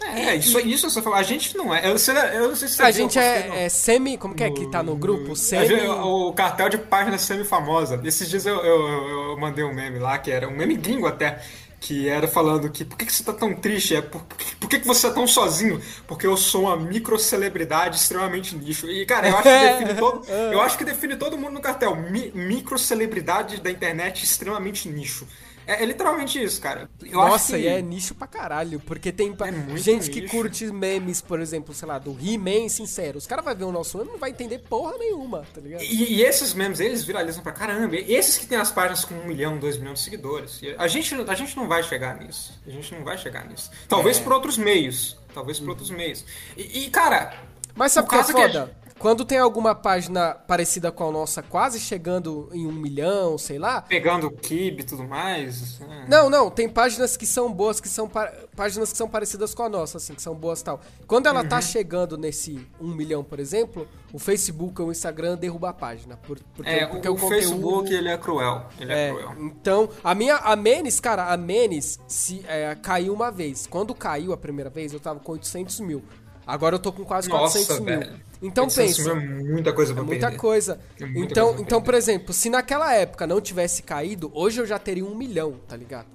É, 0.00 0.34
isso, 0.36 0.58
isso 0.60 0.90
você 0.90 1.00
falou. 1.00 1.18
A 1.18 1.22
gente 1.22 1.56
não 1.56 1.74
é. 1.74 1.88
Eu, 1.88 1.98
sei, 1.98 2.14
eu 2.34 2.48
não 2.48 2.56
sei 2.56 2.68
se 2.68 2.82
A 2.82 2.90
gente 2.90 3.18
é, 3.18 3.64
é, 3.64 3.68
semi. 3.68 4.18
Como 4.18 4.34
que 4.34 4.42
é 4.42 4.50
que 4.50 4.66
tá 4.70 4.82
no 4.82 4.96
grupo? 4.96 5.36
Semi. 5.36 5.66
Gente, 5.66 5.86
o 5.86 6.32
cartel 6.32 6.68
de 6.68 6.78
página 6.78 7.18
semi-famosa. 7.18 8.00
Esses 8.04 8.28
dias 8.28 8.46
eu, 8.46 8.56
eu, 8.56 9.08
eu, 9.30 9.38
mandei 9.38 9.64
um 9.64 9.72
meme 9.72 9.98
lá, 9.98 10.18
que 10.18 10.30
era 10.30 10.48
um 10.48 10.56
meme 10.56 10.76
gringo 10.76 11.06
até. 11.06 11.40
Que 11.80 12.08
era 12.08 12.28
falando 12.28 12.70
que 12.70 12.84
por 12.84 12.96
que, 12.96 13.06
que 13.06 13.12
você 13.12 13.24
tá 13.24 13.32
tão 13.32 13.54
triste? 13.54 13.96
É 13.96 14.02
por, 14.02 14.22
por 14.60 14.68
que, 14.68 14.78
que 14.78 14.86
você 14.86 15.08
tá 15.08 15.14
tão 15.14 15.26
sozinho? 15.26 15.80
Porque 16.06 16.24
eu 16.24 16.36
sou 16.36 16.62
uma 16.62 16.76
microcelebridade 16.76 17.96
extremamente 17.96 18.54
nicho. 18.54 18.88
E, 18.88 19.04
cara, 19.04 19.28
eu 19.28 19.36
acho 19.36 19.42
que 19.42 19.68
define 19.68 19.94
todo, 19.98 20.28
eu 20.30 20.60
acho 20.60 20.78
que 20.78 20.84
define 20.84 21.16
todo 21.16 21.36
mundo 21.36 21.54
no 21.54 21.60
cartel. 21.60 21.96
Mi, 21.96 22.30
microcelebridade 22.32 23.60
da 23.60 23.68
internet 23.68 24.22
extremamente 24.22 24.88
nicho. 24.88 25.26
É, 25.66 25.82
é, 25.82 25.86
literalmente 25.86 26.42
isso, 26.42 26.60
cara. 26.60 26.88
Eu 27.02 27.12
Nossa, 27.12 27.56
que... 27.56 27.62
e 27.62 27.66
é 27.66 27.80
nicho 27.80 28.14
pra 28.14 28.26
caralho. 28.26 28.80
Porque 28.80 29.12
tem 29.12 29.34
é 29.38 29.76
gente 29.76 30.08
nicho. 30.08 30.10
que 30.10 30.28
curte 30.28 30.66
memes, 30.66 31.20
por 31.20 31.40
exemplo, 31.40 31.74
sei 31.74 31.88
lá, 31.88 31.98
do 31.98 32.16
He-Man 32.20 32.68
sincero. 32.68 33.18
Os 33.18 33.26
caras 33.26 33.44
vão 33.44 33.54
ver 33.54 33.64
o 33.64 33.72
nosso 33.72 33.98
meme 33.98 34.10
e 34.10 34.12
não 34.12 34.18
vai 34.18 34.30
entender 34.30 34.58
porra 34.58 34.96
nenhuma, 34.98 35.44
tá 35.54 35.60
ligado? 35.60 35.82
E, 35.82 36.14
e, 36.14 36.22
esses 36.22 36.54
memes, 36.54 36.80
eles 36.80 37.04
viralizam 37.04 37.42
pra 37.42 37.52
caramba. 37.52 37.96
Esses 37.96 38.38
que 38.38 38.46
tem 38.46 38.58
as 38.58 38.70
páginas 38.70 39.04
com 39.04 39.14
um 39.14 39.26
milhão, 39.26 39.58
dois 39.58 39.76
milhões 39.78 39.98
de 39.98 40.04
seguidores. 40.04 40.60
A 40.78 40.88
gente, 40.88 41.14
a 41.14 41.34
gente 41.34 41.56
não 41.56 41.68
vai 41.68 41.82
chegar 41.82 42.18
nisso. 42.18 42.58
A 42.66 42.70
gente 42.70 42.94
não 42.94 43.04
vai 43.04 43.16
chegar 43.18 43.46
nisso. 43.46 43.70
Talvez 43.88 44.18
é. 44.18 44.22
por 44.22 44.32
outros 44.32 44.58
meios. 44.58 45.16
Talvez 45.34 45.58
por 45.58 45.70
outros 45.70 45.90
meios. 45.90 46.24
E, 46.56 46.84
e 46.84 46.90
cara. 46.90 47.34
Mas 47.74 47.92
sabe 47.92 48.06
o 48.06 48.10
que 48.10 48.16
é 48.16 48.24
foda? 48.24 48.76
Quando 49.02 49.24
tem 49.24 49.36
alguma 49.36 49.74
página 49.74 50.32
parecida 50.32 50.92
com 50.92 51.08
a 51.08 51.10
nossa, 51.10 51.42
quase 51.42 51.80
chegando 51.80 52.48
em 52.52 52.68
um 52.68 52.72
milhão, 52.72 53.36
sei 53.36 53.58
lá. 53.58 53.82
Pegando 53.82 54.28
o 54.28 54.30
Kib 54.30 54.78
e 54.78 54.84
tudo 54.84 55.02
mais. 55.02 55.80
É. 55.80 56.08
Não, 56.08 56.30
não, 56.30 56.48
tem 56.48 56.68
páginas 56.68 57.16
que 57.16 57.26
são 57.26 57.52
boas, 57.52 57.80
que 57.80 57.88
são 57.88 58.08
páginas 58.54 58.92
que 58.92 58.96
são 58.96 59.08
parecidas 59.08 59.54
com 59.54 59.64
a 59.64 59.68
nossa, 59.68 59.96
assim, 59.96 60.14
que 60.14 60.22
são 60.22 60.36
boas 60.36 60.62
tal. 60.62 60.80
Quando 61.04 61.26
ela 61.26 61.40
tá 61.40 61.42
uhum. 61.42 61.48
tá 61.48 61.60
chegando 61.60 62.16
nesse 62.16 62.64
um 62.80 62.94
milhão, 62.94 63.24
por 63.24 63.40
exemplo, 63.40 63.88
o 64.12 64.20
Facebook 64.20 64.80
ou 64.80 64.86
o 64.86 64.92
Instagram 64.92 65.36
derruba 65.36 65.70
a 65.70 65.72
página. 65.72 66.16
Por, 66.16 66.38
porque, 66.54 66.70
é, 66.70 66.86
porque 66.86 67.08
o, 67.08 67.14
o, 67.14 67.18
conteúdo... 67.18 67.40
Facebook 67.40 67.92
ele 67.92 68.08
é 68.08 68.16
cruel. 68.16 68.66
Ele 68.78 68.92
é, 68.92 69.08
é, 69.08 69.10
cruel. 69.10 69.34
Então, 69.40 69.88
a 70.04 70.14
minha. 70.14 70.36
A 70.36 70.54
Menes, 70.54 71.00
cara, 71.00 71.32
a 71.32 71.36
Menes 71.36 71.98
se, 72.06 72.44
é, 72.46 72.76
caiu 72.80 73.12
uma 73.12 73.32
vez. 73.32 73.66
Quando 73.66 73.96
caiu 73.96 74.32
a 74.32 74.36
primeira 74.36 74.70
vez, 74.70 74.92
eu 74.92 75.00
tava 75.00 75.18
com 75.18 75.32
800 75.32 75.80
mil. 75.80 76.04
Agora 76.46 76.76
eu 76.76 76.78
tô 76.78 76.92
com 76.92 77.04
quase 77.04 77.28
Nossa, 77.28 77.58
400 77.58 77.80
mil. 77.80 78.31
Então 78.42 78.66
pensa. 78.68 79.10
É 79.10 79.14
muita 79.14 79.72
coisa 79.72 79.94
pra 79.94 80.02
é 80.02 80.06
muita 80.06 80.32
coisa. 80.32 80.80
É 81.00 81.06
muita 81.06 81.32
então, 81.32 81.46
coisa 81.48 81.62
então 81.62 81.80
por 81.80 81.94
exemplo, 81.94 82.34
se 82.34 82.50
naquela 82.50 82.92
época 82.92 83.26
não 83.26 83.40
tivesse 83.40 83.82
caído, 83.82 84.30
hoje 84.34 84.60
eu 84.60 84.66
já 84.66 84.78
teria 84.78 85.04
um 85.04 85.14
milhão, 85.14 85.60
tá 85.68 85.76
ligado? 85.76 86.08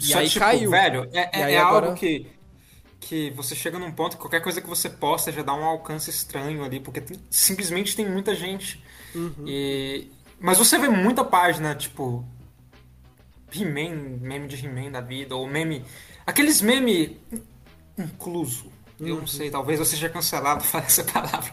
E 0.00 0.04
Só 0.06 0.18
aí 0.18 0.28
tipo, 0.28 0.40
caiu. 0.40 0.70
Velho, 0.70 1.08
é, 1.12 1.30
é, 1.32 1.52
é 1.52 1.58
agora... 1.58 1.86
algo 1.86 1.98
que, 1.98 2.26
que 2.98 3.30
você 3.30 3.54
chega 3.54 3.78
num 3.78 3.92
ponto 3.92 4.16
que 4.16 4.22
qualquer 4.22 4.40
coisa 4.40 4.60
que 4.60 4.68
você 4.68 4.88
posta 4.88 5.30
já 5.30 5.42
dá 5.42 5.54
um 5.54 5.64
alcance 5.64 6.08
estranho 6.08 6.64
ali, 6.64 6.80
porque 6.80 7.00
tem, 7.00 7.18
simplesmente 7.30 7.94
tem 7.94 8.08
muita 8.08 8.34
gente. 8.34 8.82
Uhum. 9.14 9.44
E, 9.46 10.10
mas 10.40 10.58
você 10.58 10.78
vê 10.78 10.88
muita 10.88 11.24
página, 11.24 11.74
tipo. 11.74 12.24
He-Man, 13.54 14.18
meme 14.20 14.48
de 14.48 14.66
He-Man 14.66 14.90
da 14.90 15.00
vida, 15.00 15.36
ou 15.36 15.46
meme. 15.46 15.84
Aqueles 16.26 16.60
meme 16.60 17.20
incluso 17.96 18.75
eu 19.00 19.08
não 19.08 19.16
uhum. 19.18 19.26
sei, 19.26 19.50
talvez 19.50 19.78
eu 19.78 19.84
seja 19.84 20.08
cancelado 20.08 20.60
por 20.64 20.66
falar 20.66 20.84
essa 20.84 21.04
palavra. 21.04 21.52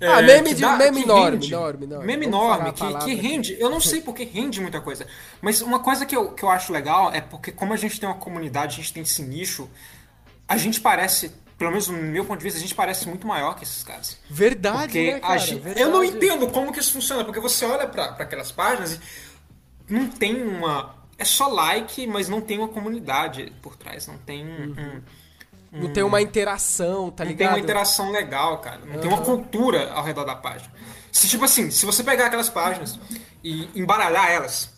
Ah, 0.00 0.20
é, 0.20 0.22
meme, 0.22 0.54
de, 0.54 0.60
dá, 0.60 0.76
meme 0.76 1.02
enorme, 1.02 1.46
enorme, 1.46 1.84
enorme. 1.86 2.06
Meme 2.06 2.26
enorme, 2.26 2.72
que, 2.72 2.94
que 2.98 3.14
rende. 3.14 3.56
Eu 3.58 3.70
não 3.70 3.80
sei 3.80 4.02
porque 4.02 4.24
rende 4.24 4.60
muita 4.60 4.80
coisa. 4.80 5.06
Mas 5.40 5.62
uma 5.62 5.78
coisa 5.78 6.04
que 6.04 6.14
eu, 6.14 6.32
que 6.32 6.42
eu 6.42 6.50
acho 6.50 6.70
legal 6.70 7.10
é 7.12 7.20
porque, 7.22 7.50
como 7.50 7.72
a 7.72 7.76
gente 7.76 7.98
tem 7.98 8.06
uma 8.06 8.18
comunidade, 8.18 8.74
a 8.74 8.76
gente 8.76 8.92
tem 8.92 9.02
esse 9.02 9.22
nicho, 9.22 9.70
a 10.46 10.56
gente 10.58 10.80
parece 10.80 11.32
pelo 11.56 11.70
menos 11.70 11.88
no 11.88 11.96
meu 11.96 12.24
ponto 12.24 12.38
de 12.38 12.44
vista, 12.44 12.58
a 12.58 12.60
gente 12.60 12.74
parece 12.74 13.08
muito 13.08 13.26
maior 13.26 13.54
que 13.54 13.64
esses 13.64 13.82
caras. 13.82 14.18
Verdade, 14.28 14.92
porque 14.92 15.12
né, 15.12 15.20
cara? 15.20 15.38
Gente, 15.38 15.60
Verdade. 15.60 15.80
Eu 15.80 15.90
não 15.90 16.04
entendo 16.04 16.46
como 16.48 16.70
que 16.70 16.78
isso 16.78 16.92
funciona, 16.92 17.24
porque 17.24 17.40
você 17.40 17.64
olha 17.64 17.86
para 17.86 18.04
aquelas 18.04 18.52
páginas 18.52 18.92
e 18.92 19.00
não 19.88 20.08
tem 20.08 20.42
uma. 20.42 20.94
É 21.16 21.24
só 21.24 21.48
like, 21.48 22.06
mas 22.06 22.28
não 22.28 22.42
tem 22.42 22.58
uma 22.58 22.68
comunidade 22.68 23.50
por 23.62 23.74
trás, 23.74 24.06
não 24.06 24.18
tem 24.18 24.44
uhum. 24.44 24.74
um 24.78 25.02
não 25.80 25.92
tem 25.92 26.02
uma 26.02 26.20
interação, 26.20 27.10
tá 27.10 27.24
ligado? 27.24 27.30
Não 27.30 27.36
tem 27.36 27.48
uma 27.48 27.64
interação 27.64 28.10
legal, 28.10 28.58
cara. 28.58 28.80
Não 28.84 28.94
uhum. 28.94 29.00
tem 29.00 29.10
uma 29.10 29.20
cultura 29.22 29.92
ao 29.92 30.04
redor 30.04 30.24
da 30.24 30.34
página. 30.34 30.70
Se, 31.12 31.28
tipo 31.28 31.44
assim, 31.44 31.70
se 31.70 31.86
você 31.86 32.04
pegar 32.04 32.26
aquelas 32.26 32.48
páginas 32.48 32.98
e 33.42 33.68
embaralhar 33.74 34.30
elas, 34.30 34.70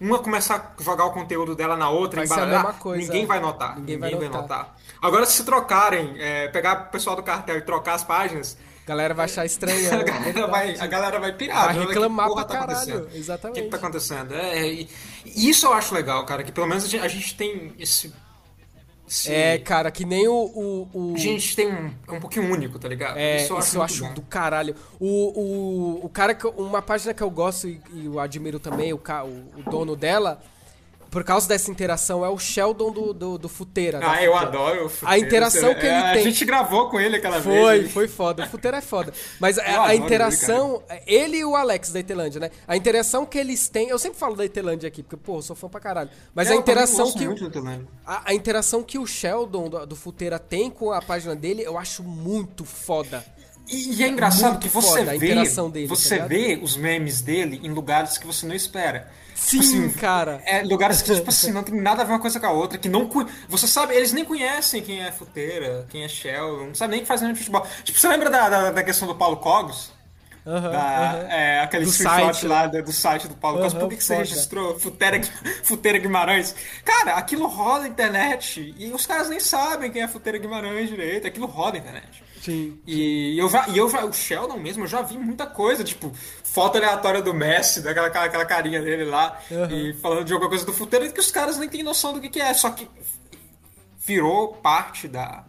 uma 0.00 0.18
começar 0.18 0.74
a 0.78 0.82
jogar 0.82 1.04
o 1.04 1.12
conteúdo 1.12 1.54
dela 1.54 1.76
na 1.76 1.90
outra, 1.90 2.24
vai 2.24 2.26
embaralhar, 2.26 2.76
ninguém 2.96 3.26
vai 3.26 3.40
notar. 3.40 3.76
Ninguém, 3.78 3.96
ninguém 3.96 4.18
vai, 4.18 4.28
notar. 4.28 4.48
vai, 4.48 4.58
notar. 4.58 4.76
Agora, 5.02 5.26
se 5.26 5.44
trocarem, 5.44 6.14
é, 6.18 6.48
pegar 6.48 6.88
o 6.88 6.92
pessoal 6.92 7.16
do 7.16 7.22
cartel 7.22 7.56
e 7.56 7.62
trocar 7.62 7.94
as 7.94 8.04
páginas, 8.04 8.56
a 8.84 8.88
galera 8.88 9.14
vai 9.14 9.26
achar 9.26 9.44
estranho. 9.44 9.88
a, 9.92 9.96
né? 9.98 10.04
galera 10.04 10.46
vai, 10.46 10.76
a 10.78 10.86
galera 10.86 11.20
vai 11.20 11.32
pirar. 11.32 11.74
Vai 11.74 11.86
reclamar 11.86 12.30
pra 12.32 12.44
tá 12.44 12.58
caralho. 12.58 13.08
Exatamente. 13.14 13.58
O 13.58 13.62
que, 13.62 13.62
que 13.62 13.70
tá 13.70 13.76
acontecendo? 13.76 14.34
É, 14.34 14.66
e, 14.66 14.88
isso 15.24 15.66
eu 15.66 15.72
acho 15.72 15.94
legal, 15.94 16.24
cara, 16.24 16.42
que 16.42 16.52
pelo 16.52 16.66
menos 16.66 16.84
a 16.84 16.88
gente, 16.88 17.04
a 17.04 17.08
gente 17.08 17.34
tem 17.36 17.74
esse 17.78 18.12
Sim. 19.10 19.32
É, 19.32 19.58
cara, 19.58 19.90
que 19.90 20.04
nem 20.04 20.28
o. 20.28 20.32
o, 20.32 20.88
o... 20.94 21.18
Gente 21.18 21.56
tem 21.56 21.66
um. 21.66 21.92
É 22.06 22.12
um 22.12 22.20
pouquinho 22.20 22.48
único, 22.48 22.78
tá 22.78 22.86
ligado? 22.86 23.18
É, 23.18 23.42
isso 23.42 23.52
eu 23.52 23.58
acho, 23.58 23.76
eu 23.76 23.82
acho 23.82 24.14
do 24.14 24.22
caralho. 24.22 24.76
O, 25.00 25.08
o, 25.08 26.06
o 26.06 26.08
cara 26.08 26.32
que. 26.32 26.46
Uma 26.46 26.80
página 26.80 27.12
que 27.12 27.20
eu 27.20 27.28
gosto 27.28 27.66
e, 27.66 27.80
e 27.92 28.06
eu 28.06 28.20
admiro 28.20 28.60
também, 28.60 28.92
o, 28.92 28.96
o, 28.96 29.60
o 29.60 29.68
dono 29.68 29.96
dela 29.96 30.40
por 31.10 31.24
causa 31.24 31.48
dessa 31.48 31.70
interação, 31.70 32.24
é 32.24 32.28
o 32.28 32.38
Sheldon 32.38 32.92
do, 32.92 33.12
do, 33.12 33.38
do 33.38 33.48
Futeira. 33.48 34.00
Ah, 34.02 34.22
eu 34.22 34.36
adoro 34.36 34.86
o 34.86 34.88
Futeira. 34.88 35.14
A 35.14 35.18
interação 35.18 35.74
que 35.74 35.86
ele 35.86 35.94
é, 35.94 36.12
tem. 36.12 36.20
A 36.20 36.24
gente 36.24 36.44
gravou 36.44 36.88
com 36.88 37.00
ele 37.00 37.16
aquela 37.16 37.42
foi, 37.42 37.52
vez. 37.52 37.92
Foi, 37.92 38.06
foi 38.06 38.08
foda. 38.08 38.44
O 38.44 38.48
Futeira 38.48 38.76
é 38.76 38.80
foda. 38.80 39.12
Mas 39.40 39.58
a, 39.58 39.86
a 39.86 39.94
interação. 39.94 40.82
Ele, 41.06 41.22
ele, 41.24 41.36
e 41.38 41.44
o 41.44 41.56
Alex 41.56 41.90
da 41.90 41.98
Itelândia, 41.98 42.40
né? 42.40 42.50
A 42.66 42.76
interação 42.76 43.26
que 43.26 43.38
eles 43.38 43.68
têm. 43.68 43.88
Eu 43.88 43.98
sempre 43.98 44.18
falo 44.18 44.36
da 44.36 44.44
Itelândia 44.44 44.86
aqui, 44.86 45.02
porque, 45.02 45.16
pô, 45.16 45.38
eu 45.38 45.42
sou 45.42 45.56
fã 45.56 45.68
pra 45.68 45.80
caralho. 45.80 46.10
Mas 46.32 46.48
é, 46.48 46.52
a 46.52 46.56
interação 46.56 47.12
que. 47.12 47.26
A, 48.06 48.30
a, 48.30 48.34
interação 48.34 48.82
que 48.82 48.98
o 48.98 49.06
Sheldon 49.06 49.68
do, 49.68 49.86
do 49.86 49.96
Futeira 49.96 50.38
tem 50.38 50.70
com 50.70 50.92
a 50.92 51.02
página 51.02 51.34
dele, 51.34 51.62
eu 51.62 51.76
acho 51.76 52.04
muito 52.04 52.64
foda. 52.64 53.24
E, 53.68 53.94
e 53.94 54.04
é 54.04 54.08
engraçado 54.08 54.52
Muito 54.52 54.62
que 54.62 54.68
você 54.68 54.88
foda 54.88 55.12
a 55.12 55.16
vê, 55.16 55.26
interação 55.26 55.70
dele, 55.70 55.88
tá 55.88 55.94
você 55.94 56.14
ligado? 56.14 56.28
vê 56.28 56.60
os 56.60 56.76
memes 56.76 57.20
dele 57.20 57.60
em 57.62 57.70
lugares 57.70 58.18
que 58.18 58.26
você 58.26 58.44
não 58.44 58.54
espera. 58.54 59.08
Sim, 59.40 59.60
Tipo 59.60 59.62
assim, 59.62 59.90
cara. 59.92 60.42
É, 60.44 60.62
lugares 60.62 61.00
que, 61.02 61.14
tipo 61.14 61.28
assim, 61.30 61.50
não 61.52 61.62
tem 61.62 61.80
nada 61.80 62.02
a 62.02 62.04
ver 62.04 62.12
uma 62.12 62.20
coisa 62.20 62.38
com 62.38 62.46
a 62.46 62.50
outra, 62.52 62.78
que 62.78 62.88
não... 62.88 63.08
Você 63.48 63.66
sabe, 63.66 63.94
eles 63.94 64.12
nem 64.12 64.24
conhecem 64.24 64.82
quem 64.82 65.02
é 65.02 65.10
Futeira, 65.10 65.86
quem 65.88 66.04
é 66.04 66.08
Shell, 66.08 66.66
não 66.66 66.74
sabe 66.74 66.90
nem 66.92 67.00
o 67.00 67.02
que 67.02 67.08
faz 67.08 67.22
no 67.22 67.34
futebol. 67.34 67.66
Tipo, 67.82 67.98
você 67.98 68.08
lembra 68.08 68.28
da, 68.30 68.48
da, 68.48 68.70
da 68.70 68.82
questão 68.84 69.08
do 69.08 69.14
Paulo 69.14 69.38
Cogos? 69.38 69.92
Aham, 70.46 70.70
Da- 70.70 71.10
aham. 71.12 71.26
é, 71.30 71.60
aquele 71.60 71.84
Do 71.84 71.92
screenshot 71.92 72.32
site, 72.34 72.46
lá 72.46 72.62
né? 72.66 72.68
do, 72.68 72.82
do 72.84 72.92
site 72.92 73.28
do 73.28 73.34
Paulo 73.34 73.58
Costa. 73.58 73.78
Aham, 73.78 73.80
Por 73.86 73.90
que, 73.90 73.96
que 73.96 74.04
você 74.04 74.16
registrou 74.16 74.78
Futeira, 74.78 75.20
Futeira 75.62 75.98
Guimarães? 75.98 76.54
Cara, 76.84 77.14
aquilo 77.16 77.46
roda 77.46 77.84
a 77.84 77.88
internet 77.88 78.74
e 78.78 78.92
os 78.92 79.06
caras 79.06 79.28
nem 79.28 79.38
sabem 79.40 79.90
quem 79.90 80.02
é 80.02 80.08
Futeira 80.08 80.38
Guimarães 80.38 80.88
direito. 80.88 81.26
Aquilo 81.26 81.46
roda 81.46 81.76
a 81.76 81.80
internet. 81.80 82.22
Sim. 82.40 82.78
E 82.86 83.38
eu 83.38 83.48
já, 83.48 83.68
e 83.68 83.76
eu 83.76 83.88
já, 83.90 84.04
o 84.04 84.12
Sheldon 84.12 84.56
mesmo, 84.58 84.84
eu 84.84 84.88
já 84.88 85.02
vi 85.02 85.18
muita 85.18 85.46
coisa, 85.46 85.84
tipo, 85.84 86.10
foto 86.42 86.78
aleatória 86.78 87.20
do 87.20 87.34
Messi, 87.34 87.82
daquela 87.82 88.06
aquela, 88.06 88.24
aquela 88.24 88.44
carinha 88.46 88.80
dele 88.80 89.04
lá, 89.04 89.38
Aham. 89.52 89.68
e 89.72 89.92
falando 89.94 90.24
de 90.24 90.32
alguma 90.32 90.48
coisa 90.48 90.64
do 90.64 90.72
Futeira 90.72 91.08
que 91.10 91.20
os 91.20 91.30
caras 91.30 91.58
nem 91.58 91.68
têm 91.68 91.82
noção 91.82 92.12
do 92.14 92.20
que, 92.20 92.28
que 92.30 92.40
é, 92.40 92.52
só 92.54 92.70
que 92.70 92.88
virou 93.98 94.54
parte 94.54 95.06
da. 95.08 95.44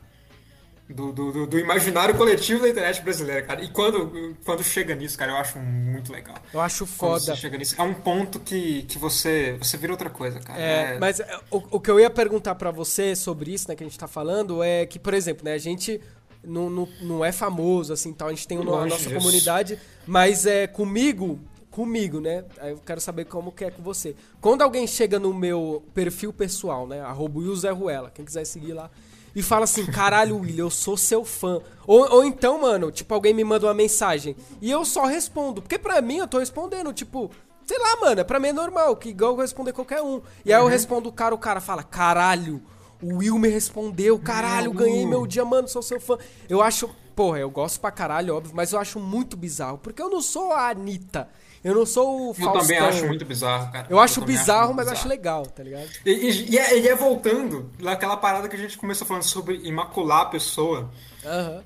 Do, 0.89 1.13
do, 1.13 1.47
do- 1.47 1.58
imaginário 1.58 2.13
coletivo 2.17 2.63
da 2.63 2.67
internet 2.69 3.01
brasileira, 3.01 3.41
cara. 3.43 3.63
E 3.63 3.69
quando, 3.69 4.36
quando 4.43 4.62
chega 4.62 4.93
nisso, 4.93 5.17
cara, 5.17 5.32
eu 5.32 5.38
acho 5.38 5.58
muito 5.58 6.12
legal. 6.12 6.36
Eu 6.54 6.60
acho 6.60 6.86
foda. 6.86 7.34
chega 7.34 7.58
nisso. 7.58 7.75
É 7.80 7.82
um 7.82 7.93
ponto 7.93 8.41
que, 8.41 8.82
que 8.84 8.97
você, 8.97 9.56
você 9.58 9.77
vira 9.77 9.93
outra 9.93 10.10
coisa, 10.10 10.41
cara. 10.41 10.60
É, 10.60 10.99
mas 10.99 11.21
é, 11.21 11.39
o, 11.49 11.63
o 11.71 11.80
que 11.80 11.89
eu 11.89 11.97
ia 11.97 12.10
perguntar 12.10 12.56
pra 12.56 12.71
você 12.71 13.15
sobre 13.15 13.54
isso, 13.54 13.69
né, 13.69 13.75
que 13.77 13.82
a 13.86 13.88
gente 13.88 13.97
tá 13.97 14.06
falando, 14.06 14.62
é 14.62 14.86
que, 14.86 14.99
por 14.99 15.13
exemplo, 15.13 15.45
né, 15.45 15.54
a 15.54 15.58
gente 15.58 16.01
não, 16.43 16.69
não, 16.69 16.88
não 17.01 17.25
é 17.25 17.32
famoso, 17.32 17.93
assim, 17.93 18.13
tal, 18.13 18.27
a 18.30 18.32
gente 18.32 18.47
tem 18.47 18.58
no- 18.58 18.75
a 18.75 18.86
nossa 18.86 19.10
comunidade, 19.13 19.80
mas 20.08 20.45
é 20.45 20.67
comigo, 20.67 21.39
comigo, 21.69 22.19
né, 22.19 22.43
aí 22.60 22.71
eu 22.71 22.77
quero 22.86 22.99
saber 22.99 23.25
como 23.25 23.51
que 23.51 23.65
é 23.65 23.71
com 23.71 23.82
você. 23.82 24.15
Quando 24.41 24.62
alguém 24.62 24.86
chega 24.88 25.19
no 25.19 25.34
meu 25.34 25.84
perfil 25.93 26.34
pessoal, 26.34 26.88
né, 26.88 27.01
arroba 27.01 27.39
Zé 27.56 27.69
Ruela, 27.71 28.12
quem 28.13 28.25
quiser 28.25 28.45
seguir 28.45 28.73
lá, 28.73 28.89
e 29.34 29.41
fala 29.41 29.63
assim, 29.63 29.86
caralho, 29.86 30.38
Will, 30.39 30.58
eu 30.58 30.69
sou 30.69 30.97
seu 30.97 31.23
fã. 31.23 31.62
Ou, 31.88 32.15
ou 32.15 32.25
então, 32.25 32.60
mano, 32.62 32.91
tipo, 32.91 33.13
alguém 33.13 33.34
me 33.34 33.43
manda 33.45 33.65
uma 33.65 33.73
mensagem 33.73 34.36
e 34.62 34.69
eu 34.69 34.84
só 34.84 35.06
respondo, 35.06 35.62
porque 35.62 35.77
pra 35.80 36.01
mim 36.01 36.17
eu 36.17 36.27
tô 36.27 36.39
respondendo, 36.39 36.91
tipo... 36.91 37.32
Sei 37.63 37.77
lá, 37.80 37.95
mano, 38.01 38.25
pra 38.25 38.38
mim 38.39 38.49
é 38.49 38.54
normal, 38.54 38.97
que 38.97 39.10
igual 39.10 39.32
eu 39.32 39.38
responder 39.38 39.71
qualquer 39.71 40.01
um. 40.01 40.19
E 40.43 40.51
aí 40.51 40.60
eu 40.60 40.67
respondo 40.67 41.08
o 41.08 41.12
cara, 41.13 41.34
o 41.34 41.38
cara 41.38 41.62
fala, 41.62 41.82
caralho, 41.84 42.62
o 43.01 43.17
Will 43.17 43.37
me 43.39 43.47
respondeu, 43.49 44.17
caralho, 44.19 44.71
ganhei 44.73 45.05
meu 45.05 45.25
dia, 45.27 45.43
mano, 45.45 45.67
sou 45.67 45.81
seu 45.81 45.99
fã. 45.99 46.17
Eu 46.49 46.61
acho, 46.61 46.89
porra, 47.15 47.39
eu 47.39 47.49
gosto 47.49 47.79
pra 47.79 47.91
caralho, 47.91 48.35
óbvio, 48.35 48.53
mas 48.55 48.71
eu 48.73 48.79
acho 48.79 48.99
muito 48.99 49.35
bizarro, 49.37 49.77
porque 49.77 50.01
eu 50.01 50.09
não 50.09 50.21
sou 50.21 50.51
a 50.51 50.69
Anitta, 50.69 51.27
eu 51.63 51.75
não 51.75 51.85
sou 51.85 52.27
o 52.27 52.29
Eu 52.29 52.33
Faustão. 52.33 52.61
também 52.61 52.77
acho 52.79 53.05
muito 53.05 53.23
bizarro, 53.25 53.71
cara. 53.71 53.85
Eu 53.89 53.99
acho 53.99 54.19
também 54.21 54.35
bizarro, 54.35 54.65
muito 54.67 54.77
mas 54.77 54.85
bizarro. 54.85 54.99
acho 54.99 55.07
legal, 55.09 55.45
tá 55.45 55.63
ligado? 55.63 55.89
E, 56.05 56.11
e- 56.11 56.51
e 56.51 56.57
é, 56.57 56.79
e 56.79 56.87
é 56.87 56.95
voltando 56.95 57.69
naquela 57.79 58.17
parada 58.17 58.47
que 58.49 58.55
a 58.55 58.59
gente 58.59 58.77
começou 58.77 59.05
falando 59.05 59.23
sobre 59.23 59.57
imacular 59.63 60.21
a 60.21 60.25
pessoa. 60.25 60.89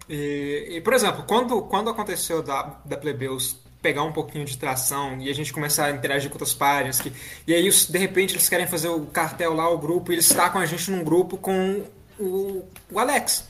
E, 0.09 0.67
e, 0.77 0.81
por 0.81 0.93
exemplo, 0.93 1.23
quando, 1.27 1.61
quando 1.63 1.89
aconteceu 1.89 2.43
da, 2.43 2.77
da 2.83 2.97
Plebeus 2.97 3.57
pegar 3.85 4.01
um 4.01 4.11
pouquinho 4.11 4.43
de 4.43 4.57
tração 4.57 5.21
e 5.21 5.29
a 5.29 5.33
gente 5.33 5.53
começar 5.53 5.85
a 5.85 5.91
interagir 5.91 6.27
com 6.27 6.37
outras 6.37 6.55
páginas, 6.55 6.99
que, 6.99 7.13
e 7.45 7.53
aí 7.53 7.69
de 7.69 7.97
repente 7.99 8.33
eles 8.33 8.49
querem 8.49 8.65
fazer 8.65 8.87
o 8.87 9.05
cartel 9.05 9.53
lá, 9.53 9.69
o 9.69 9.77
grupo, 9.77 10.11
e 10.11 10.15
eles 10.15 10.27
tacam 10.27 10.59
a 10.59 10.65
gente 10.65 10.89
num 10.89 11.03
grupo 11.03 11.37
com 11.37 11.85
o, 12.19 12.67
o 12.91 12.99
Alex. 12.99 13.47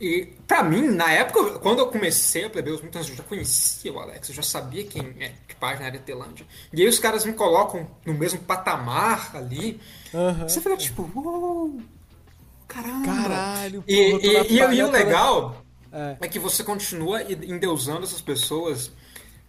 E 0.00 0.32
pra 0.46 0.62
mim, 0.62 0.88
na 0.88 1.12
época, 1.12 1.58
quando 1.58 1.80
eu 1.80 1.88
comecei 1.88 2.46
a 2.46 2.50
Plebeus, 2.50 2.80
muitas 2.80 3.06
eu 3.10 3.14
já 3.14 3.22
conhecia 3.22 3.92
o 3.92 4.00
Alex, 4.00 4.30
eu 4.30 4.34
já 4.36 4.42
sabia 4.42 4.84
quem 4.84 5.14
é, 5.20 5.32
que 5.46 5.54
página 5.54 5.86
era 5.86 5.98
Telândia. 5.98 6.46
E 6.72 6.80
aí 6.80 6.88
os 6.88 6.98
caras 6.98 7.26
me 7.26 7.34
colocam 7.34 7.86
no 8.06 8.14
mesmo 8.14 8.38
patamar 8.40 9.36
ali. 9.36 9.78
Aham. 10.14 10.48
Você 10.48 10.62
fica 10.62 10.78
tipo, 10.78 11.10
uou, 11.14 11.78
caramba. 12.66 13.04
Caralho, 13.04 13.84
E, 13.86 14.12
porra, 14.12 14.22
e, 14.22 14.52
e, 14.52 14.56
e 14.56 14.58
palha, 14.60 14.86
o 14.86 14.90
legal 14.90 15.63
É. 15.94 16.16
é 16.22 16.28
que 16.28 16.38
você 16.40 16.64
continua 16.64 17.22
endeusando 17.22 18.02
essas 18.02 18.20
pessoas. 18.20 18.90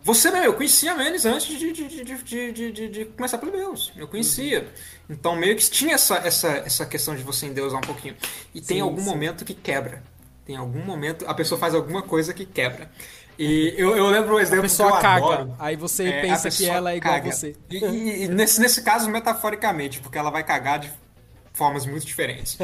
Você 0.03 0.29
mesmo, 0.29 0.45
eu 0.45 0.53
conhecia 0.53 0.93
menos 0.93 1.25
antes 1.25 1.47
de, 1.58 1.73
de, 1.73 1.88
de, 1.88 2.71
de, 2.71 2.89
de, 2.89 3.05
começar 3.05 3.39
pelo 3.39 3.51
Deus. 3.51 3.91
Eu 3.97 4.08
conhecia. 4.08 4.67
Então 5.10 5.36
meio 5.36 5.55
que 5.55 5.67
tinha 5.67 5.95
essa, 5.95 6.17
essa, 6.17 6.49
essa 6.58 6.86
questão 6.86 7.15
de 7.15 7.23
você 7.23 7.47
endeusar 7.47 7.79
um 7.79 7.84
pouquinho. 7.88 8.15
E 8.53 8.62
tem 8.62 8.77
Sim, 8.77 8.81
algum 8.84 8.99
sim. 9.01 9.05
momento 9.10 9.43
que 9.43 9.55
quebra. 9.55 10.03
Tem 10.45 10.55
algum 10.55 10.86
momento, 10.86 11.25
a 11.27 11.34
pessoa 11.34 11.58
faz 11.60 11.73
alguma 11.73 12.03
coisa 12.03 12.31
que 12.36 12.45
quebra. 12.45 12.91
E 13.38 13.73
eu, 13.77 13.97
eu 13.97 14.05
lembro 14.08 14.36
um 14.36 14.38
A 14.38 14.41
exemplo 14.43 14.62
pessoa 14.62 14.91
que 14.91 14.97
eu 14.97 15.01
caga, 15.01 15.25
adoro. 15.25 15.55
aí 15.58 15.75
você 15.75 16.03
É, 16.05 16.19
a 16.19 16.21
pensa 16.21 16.49
que 16.51 16.65
ela 16.69 16.91
é 16.91 16.97
igual 16.97 17.13
caga. 17.15 17.29
a 17.29 17.31
você. 17.31 17.55
E, 17.69 17.77
e- 17.84 18.23
e 18.25 18.27
nesse, 18.27 18.62
nesse 18.62 18.84
caso, 18.84 19.10
metaforicamente, 19.10 19.99
porque 19.99 20.17
ela 20.19 20.29
vai 20.29 20.43
cagar 20.43 20.77
de 20.79 20.91
formas 21.55 21.85
muito 21.85 22.05
diferentes. 22.05 22.57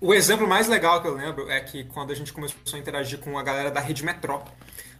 o 0.00 0.14
exemplo 0.14 0.46
mais 0.46 0.68
legal 0.68 1.02
que 1.02 1.08
eu 1.08 1.14
lembro 1.14 1.50
é 1.50 1.60
que 1.60 1.84
quando 1.84 2.12
a 2.12 2.14
gente 2.14 2.32
começou 2.32 2.58
a 2.72 2.78
interagir 2.78 3.18
com 3.18 3.38
a 3.38 3.42
galera 3.42 3.70
da 3.70 3.80
rede 3.80 4.04
Metró. 4.04 4.42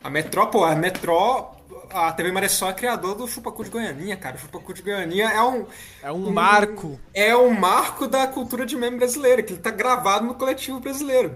A 0.02 0.10
Metró, 0.10 0.46
pô, 0.46 0.64
a 0.64 0.74
Metró, 0.74 1.56
a 1.90 2.12
TV 2.12 2.30
Maressol 2.30 2.68
é 2.68 2.74
criador 2.74 3.14
do 3.14 3.26
Chupacu 3.26 3.64
de 3.64 3.70
Goianinha, 3.70 4.16
cara. 4.16 4.36
O 4.36 4.38
Chupacu 4.38 4.74
de 4.74 4.82
Goianinha 4.82 5.28
é 5.28 5.42
um... 5.42 5.66
É 6.02 6.12
um 6.12 6.30
marco. 6.30 7.00
É 7.14 7.36
um 7.36 7.50
marco 7.50 8.06
da 8.06 8.26
cultura 8.26 8.66
de 8.66 8.76
meme 8.76 8.98
brasileira, 8.98 9.42
que 9.42 9.52
ele 9.52 9.60
tá 9.60 9.70
gravado 9.70 10.26
no 10.26 10.34
coletivo 10.34 10.78
brasileiro. 10.80 11.34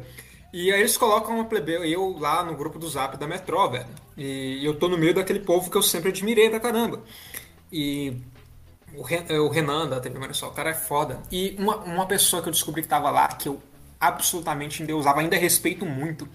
E 0.52 0.72
aí 0.72 0.80
eles 0.80 0.96
colocam 0.96 1.36
uma 1.36 1.44
plebeu, 1.44 1.84
eu 1.84 2.16
lá 2.18 2.44
no 2.44 2.56
grupo 2.56 2.78
do 2.78 2.88
Zap 2.88 3.16
da 3.16 3.26
Metró, 3.26 3.68
velho. 3.68 3.86
E 4.16 4.64
eu 4.64 4.74
tô 4.74 4.88
no 4.88 4.98
meio 4.98 5.14
daquele 5.14 5.40
povo 5.40 5.70
que 5.70 5.76
eu 5.76 5.82
sempre 5.82 6.10
admirei 6.10 6.50
pra 6.50 6.60
caramba. 6.60 7.02
E 7.72 8.16
o 8.94 9.02
Ren- 9.02 9.24
o 9.38 9.48
Renan 9.48 9.88
da 9.88 10.00
TV 10.00 10.18
Maressol, 10.18 10.50
o 10.50 10.52
cara 10.52 10.70
é 10.70 10.74
foda. 10.74 11.20
E 11.30 11.54
uma, 11.58 11.76
uma 11.78 12.06
pessoa 12.06 12.42
que 12.42 12.48
eu 12.48 12.52
descobri 12.52 12.82
que 12.82 12.88
tava 12.88 13.10
lá, 13.10 13.28
que 13.28 13.48
eu 13.48 13.60
absolutamente 13.98 14.82
endeusava, 14.82 15.20
ainda 15.20 15.36
respeito 15.36 15.84
muito. 15.84 16.26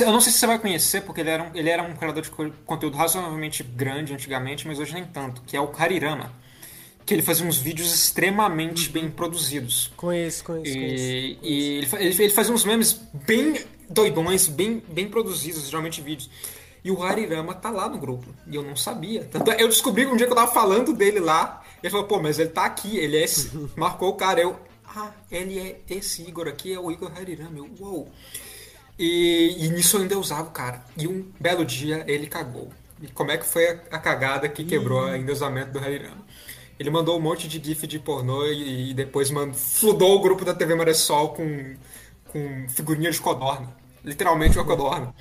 Eu 0.00 0.12
não 0.12 0.20
sei 0.20 0.32
se 0.32 0.38
você 0.38 0.46
vai 0.46 0.58
conhecer, 0.58 1.02
porque 1.02 1.20
ele 1.20 1.30
era 1.30 1.42
um, 1.42 1.50
ele 1.54 1.68
era 1.68 1.82
um 1.82 1.94
criador 1.96 2.22
de 2.22 2.30
co- 2.30 2.50
conteúdo 2.64 2.96
razoavelmente 2.96 3.62
grande 3.62 4.12
antigamente, 4.14 4.66
mas 4.66 4.78
hoje 4.78 4.94
nem 4.94 5.04
tanto, 5.04 5.42
que 5.42 5.56
é 5.56 5.60
o 5.60 5.70
Harirama. 5.76 6.32
Que 7.04 7.14
ele 7.14 7.22
fazia 7.22 7.44
uns 7.44 7.56
vídeos 7.56 7.92
extremamente 7.92 8.88
bem 8.90 9.10
produzidos. 9.10 9.90
Conheço, 9.96 10.44
conheço, 10.44 10.72
conheço. 10.72 11.02
E, 11.04 11.38
e 11.42 11.78
ele, 11.78 11.88
ele, 11.98 12.22
ele 12.24 12.30
fazia 12.30 12.54
uns 12.54 12.64
memes 12.64 13.00
bem 13.26 13.60
doidões, 13.88 14.46
bem, 14.46 14.80
bem 14.88 15.08
produzidos, 15.08 15.66
geralmente 15.68 16.00
vídeos. 16.00 16.30
E 16.84 16.90
o 16.90 17.02
Harirama 17.02 17.54
tá 17.54 17.70
lá 17.70 17.88
no 17.88 17.98
grupo. 17.98 18.28
E 18.46 18.54
eu 18.54 18.62
não 18.62 18.76
sabia. 18.76 19.24
Tanto 19.24 19.50
é, 19.50 19.60
eu 19.60 19.68
descobri 19.68 20.06
um 20.06 20.14
dia 20.16 20.26
que 20.26 20.32
eu 20.32 20.36
tava 20.36 20.52
falando 20.52 20.92
dele 20.92 21.18
lá. 21.18 21.62
Ele 21.82 21.90
falou, 21.90 22.06
pô, 22.06 22.20
mas 22.20 22.38
ele 22.38 22.50
tá 22.50 22.64
aqui, 22.64 22.98
ele 22.98 23.16
é 23.16 23.24
esse. 23.24 23.50
Marcou 23.76 24.10
o 24.10 24.14
cara. 24.14 24.40
Eu, 24.40 24.56
ah, 24.84 25.12
ele 25.30 25.58
é 25.58 25.80
esse 25.88 26.22
Igor 26.22 26.48
aqui, 26.48 26.72
é 26.72 26.78
o 26.78 26.90
Igor 26.90 27.10
Harirama. 27.16 27.58
Eu, 27.58 27.70
uou. 27.78 28.12
E, 28.98 29.56
e 29.58 29.68
nisso 29.70 29.96
eu 29.96 30.02
ainda 30.02 30.18
usava 30.18 30.48
o 30.48 30.52
cara. 30.52 30.84
E 30.96 31.06
um 31.06 31.30
belo 31.40 31.64
dia 31.64 32.04
ele 32.06 32.26
cagou. 32.26 32.70
E 33.00 33.08
como 33.08 33.30
é 33.30 33.38
que 33.38 33.46
foi 33.46 33.66
a, 33.68 33.80
a 33.92 33.98
cagada 33.98 34.48
que 34.48 34.64
quebrou 34.64 35.04
o 35.04 35.16
endeusamento 35.16 35.72
do 35.72 35.78
Harirama? 35.78 36.26
Ele 36.78 36.90
mandou 36.90 37.18
um 37.18 37.20
monte 37.20 37.46
de 37.48 37.62
gif 37.62 37.86
de 37.86 37.98
pornô 37.98 38.44
e, 38.46 38.90
e 38.90 38.94
depois 38.94 39.30
mandou, 39.30 39.54
fludou 39.54 40.16
o 40.16 40.20
grupo 40.20 40.44
da 40.44 40.54
TV 40.54 40.74
Maressol 40.74 41.30
com, 41.30 41.76
com 42.28 42.68
figurinha 42.68 43.10
de 43.10 43.20
codorna. 43.20 43.74
Literalmente 44.04 44.58
uma 44.58 44.64
codorna. 44.64 45.14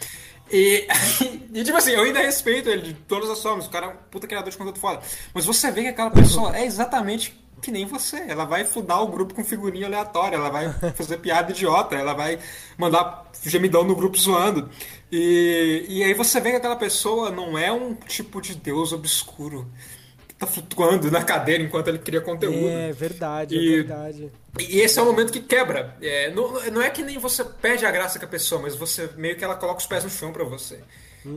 E, 0.51 0.87
e, 1.53 1.63
tipo 1.63 1.77
assim, 1.77 1.91
eu 1.91 2.03
ainda 2.03 2.19
respeito 2.19 2.69
ele 2.69 2.81
de 2.81 2.93
todas 2.93 3.29
as 3.29 3.41
formas. 3.41 3.67
O 3.67 3.69
cara 3.69 3.85
é 3.87 3.89
um 3.89 3.95
puta 4.09 4.27
criador 4.27 4.49
de 4.49 4.57
conteúdo 4.57 4.79
foda. 4.79 5.01
Mas 5.33 5.45
você 5.45 5.71
vê 5.71 5.83
que 5.83 5.87
aquela 5.89 6.11
pessoa 6.11 6.55
é 6.57 6.65
exatamente 6.65 7.39
que 7.61 7.71
nem 7.71 7.85
você. 7.85 8.17
Ela 8.27 8.45
vai 8.45 8.65
fludar 8.65 9.01
o 9.01 9.07
grupo 9.07 9.33
com 9.33 9.43
figurinha 9.43 9.87
aleatória. 9.87 10.35
Ela 10.35 10.49
vai 10.49 10.71
fazer 10.93 11.17
piada 11.17 11.51
idiota. 11.51 11.95
Ela 11.95 12.13
vai 12.13 12.39
mandar 12.77 13.29
gemidão 13.43 13.83
no 13.83 13.95
grupo 13.95 14.17
zoando. 14.17 14.69
E, 15.11 15.85
e 15.87 16.03
aí 16.03 16.13
você 16.13 16.39
vê 16.39 16.51
que 16.51 16.57
aquela 16.57 16.75
pessoa 16.75 17.29
não 17.29 17.57
é 17.57 17.71
um 17.71 17.93
tipo 17.95 18.41
de 18.41 18.55
deus 18.55 18.91
obscuro 18.91 19.67
tá 20.39 20.47
flutuando 20.47 21.11
na 21.11 21.21
cadeira 21.23 21.61
enquanto 21.61 21.89
ele 21.89 21.99
cria 21.99 22.21
conteúdo. 22.21 22.67
É 22.69 22.91
verdade, 22.93 23.55
E- 23.55 23.73
é 23.73 23.75
verdade. 23.77 24.31
E 24.59 24.79
esse 24.79 24.97
é 24.97 25.01
o 25.01 25.05
momento 25.05 25.31
que 25.33 25.41
quebra. 25.41 25.95
É, 26.01 26.31
não, 26.31 26.53
não 26.71 26.81
é 26.81 26.89
que 26.89 27.03
nem 27.03 27.17
você 27.19 27.43
perde 27.43 27.85
a 27.85 27.91
graça 27.91 28.17
com 28.17 28.25
a 28.25 28.27
pessoa, 28.27 28.61
mas 28.61 28.73
você 28.75 29.09
meio 29.17 29.35
que 29.35 29.43
ela 29.43 29.55
coloca 29.55 29.79
os 29.81 29.85
pés 29.85 30.03
no 30.03 30.09
chão 30.09 30.31
pra 30.31 30.43
você. 30.45 30.79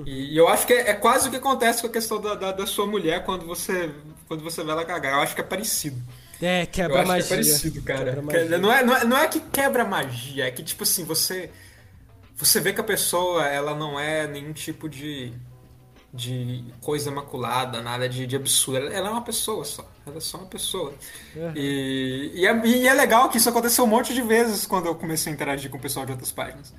E, 0.06 0.32
e 0.32 0.36
eu 0.36 0.46
acho 0.48 0.64
que 0.66 0.72
é, 0.72 0.90
é 0.90 0.94
quase 0.94 1.26
o 1.26 1.30
que 1.30 1.36
acontece 1.36 1.80
com 1.82 1.88
a 1.88 1.90
questão 1.90 2.20
da, 2.20 2.36
da, 2.36 2.52
da 2.52 2.66
sua 2.66 2.86
mulher 2.86 3.24
quando 3.24 3.44
você, 3.44 3.90
quando 4.28 4.42
você 4.44 4.62
vê 4.62 4.70
ela 4.70 4.84
cagar. 4.84 5.14
Eu 5.14 5.20
acho 5.20 5.34
que 5.34 5.40
é 5.40 5.44
parecido. 5.44 6.00
É, 6.40 6.62
Eu 6.62 6.66
quebra 6.68 6.98
acho 7.00 7.08
magia. 7.08 7.22
que 7.26 7.32
é 7.32 7.36
parecido, 7.36 7.82
cara. 7.82 8.22
Não 8.58 8.72
é, 8.72 8.84
não, 8.84 8.96
é, 8.96 9.04
não 9.04 9.18
é 9.18 9.26
que 9.28 9.40
quebra 9.40 9.84
magia, 9.84 10.46
é 10.46 10.50
que 10.52 10.62
tipo 10.62 10.84
assim, 10.84 11.04
você. 11.04 11.50
Você 12.36 12.60
vê 12.60 12.72
que 12.72 12.80
a 12.80 12.84
pessoa 12.84 13.46
ela 13.46 13.74
não 13.74 13.98
é 13.98 14.26
nenhum 14.26 14.52
tipo 14.52 14.88
de. 14.88 15.32
De 16.14 16.62
coisa 16.80 17.10
maculada, 17.10 17.80
nada 17.80 18.08
de, 18.08 18.26
de 18.26 18.36
absurdo. 18.36 18.86
Ela, 18.88 19.08
é 19.08 19.10
uma 19.10 19.22
pessoa 19.22 19.64
só. 19.64 19.84
Ela 20.06 20.16
é 20.18 20.20
só 20.20 20.38
uma 20.38 20.46
pessoa. 20.46 20.92
Uhum. 21.34 21.52
E, 21.56 22.32
e, 22.34 22.46
é, 22.46 22.66
e 22.66 22.86
é 22.88 22.92
legal 22.94 23.28
que 23.30 23.38
isso 23.38 23.48
aconteceu 23.48 23.84
um 23.84 23.88
monte 23.88 24.12
de 24.12 24.20
vezes 24.22 24.66
quando 24.66 24.86
eu 24.86 24.94
comecei 24.94 25.32
a 25.32 25.34
interagir 25.34 25.70
com 25.70 25.78
o 25.78 25.80
pessoal 25.80 26.04
de 26.04 26.12
outras 26.12 26.30
páginas. 26.32 26.74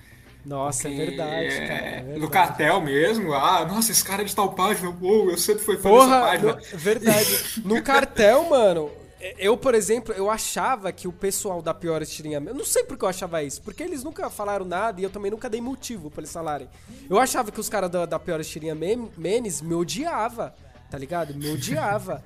Nossa, 0.46 0.90
é 0.90 0.92
verdade, 0.94 1.46
É, 1.46 1.68
cara. 1.68 1.74
é 1.86 1.92
verdade. 2.02 2.20
no 2.20 2.30
cartel 2.30 2.82
mesmo, 2.82 3.34
ah, 3.34 3.66
nossa, 3.66 3.92
esse 3.94 4.04
cara 4.04 4.24
é 4.24 4.26
de 4.26 4.36
tal 4.36 4.52
página, 4.54 4.94
uou, 5.02 5.32
eu 5.32 5.38
sempre 5.38 5.64
fui 5.64 5.78
fã 5.78 5.90
Porra, 5.90 6.06
dessa 6.08 6.22
página. 6.22 6.54
no- 6.54 6.78
verdade. 6.78 7.62
No 7.64 7.82
cartel, 7.82 8.50
mano, 8.50 8.92
eu, 9.38 9.56
por 9.58 9.74
exemplo, 9.76 10.14
eu 10.14 10.30
achava 10.30 10.92
que 10.92 11.08
o 11.08 11.12
pessoal 11.12 11.62
da 11.62 11.74
Piores 11.74 12.10
Tirinha 12.10 12.40
Memes. 12.40 12.54
Eu 12.56 12.60
não 12.60 12.66
sei 12.66 12.84
porque 12.84 13.06
eu 13.06 13.10
achava 13.10 13.42
isso, 13.44 13.62
porque 13.62 13.82
eles 13.84 14.04
nunca 14.04 14.30
falaram 14.30 14.66
nada 14.66 15.00
e 15.00 15.04
eu 15.04 15.10
também 15.10 15.32
nunca 15.32 15.50
dei 15.50 15.62
motivo 15.62 16.10
pra 16.12 16.22
eles 16.22 16.32
falarem. 16.34 16.68
Eu 17.10 17.18
achava 17.20 17.52
que 17.52 17.60
os 17.60 17.70
caras 17.70 17.90
da, 17.90 18.06
da 18.06 18.20
Piores 18.20 18.48
Tirinha 18.50 18.76
Mem- 18.76 19.12
Memes 19.18 19.62
me 19.62 19.74
odiava, 19.74 20.54
tá 20.92 20.98
ligado? 20.98 21.34
Me 21.36 21.50
odiava. 21.52 22.24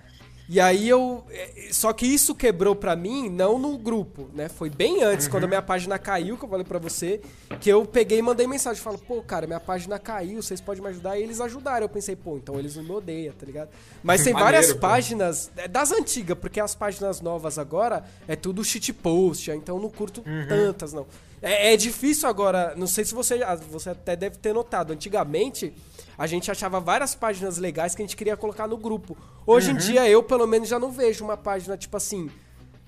E 0.49 0.61
aí 0.61 0.87
eu. 0.87 1.25
é, 1.29 1.69
Só 1.71 1.91
que 1.91 2.05
isso 2.05 2.33
quebrou 2.33 2.73
pra 2.75 2.95
mim, 2.95 3.29
não 3.29 3.59
no 3.59 3.77
grupo, 3.77 4.29
né? 4.33 4.47
Foi 4.47 4.69
bem 4.69 5.03
antes, 5.03 5.27
quando 5.27 5.43
a 5.43 5.47
minha 5.47 5.61
página 5.61 5.99
caiu, 5.99 6.37
que 6.37 6.45
eu 6.45 6.49
falei 6.49 6.63
pra 6.63 6.79
você, 6.79 7.19
que 7.59 7.69
eu 7.69 7.85
peguei 7.85 8.19
e 8.19 8.21
mandei 8.21 8.47
mensagem. 8.47 8.81
Falo, 8.81 8.97
pô, 8.97 9.21
cara, 9.21 9.45
minha 9.45 9.59
página 9.59 9.99
caiu, 9.99 10.41
vocês 10.41 10.61
podem 10.61 10.81
me 10.81 10.89
ajudar? 10.89 11.17
E 11.17 11.23
eles 11.23 11.41
ajudaram. 11.41 11.83
Eu 11.85 11.89
pensei, 11.89 12.15
pô, 12.15 12.37
então 12.37 12.57
eles 12.57 12.75
não 12.77 12.83
me 12.83 12.91
odeiam, 12.91 13.33
tá 13.33 13.45
ligado? 13.45 13.69
Mas 14.01 14.23
tem 14.23 14.31
Maneiro, 14.33 14.53
várias 14.53 14.73
pô. 14.73 14.79
páginas, 14.79 15.51
é, 15.57 15.67
das 15.67 15.91
antigas, 15.91 16.37
porque 16.39 16.59
as 16.61 16.73
páginas 16.73 17.19
novas 17.19 17.59
agora 17.59 18.05
é 18.27 18.35
tudo 18.35 18.63
shitpost, 18.63 19.51
então 19.51 19.75
eu 19.75 19.81
não 19.81 19.89
curto 19.89 20.23
tantas, 20.47 20.93
não. 20.93 21.05
É, 21.41 21.73
é 21.73 21.77
difícil 21.77 22.27
agora, 22.27 22.73
não 22.75 22.87
sei 22.87 23.03
se 23.05 23.13
você, 23.13 23.43
ah, 23.43 23.55
você 23.55 23.89
até 23.91 24.15
deve 24.15 24.37
ter 24.37 24.53
notado, 24.53 24.91
antigamente 24.93 25.73
a 26.17 26.25
gente 26.27 26.49
achava 26.49 26.79
várias 26.79 27.13
páginas 27.15 27.57
legais 27.57 27.93
que 27.95 28.01
a 28.01 28.05
gente 28.05 28.15
queria 28.15 28.35
colocar 28.37 28.67
no 28.67 28.77
grupo. 28.77 29.15
Hoje 29.45 29.71
em 29.71 29.75
dia 29.75 30.07
eu, 30.09 30.23
pelo 30.23 30.47
menos, 30.47 30.67
já 30.67 30.79
não 30.79 30.91
vejo 30.91 31.23
uma 31.23 31.37
página, 31.37 31.77
tipo 31.77 31.95
assim... 31.97 32.29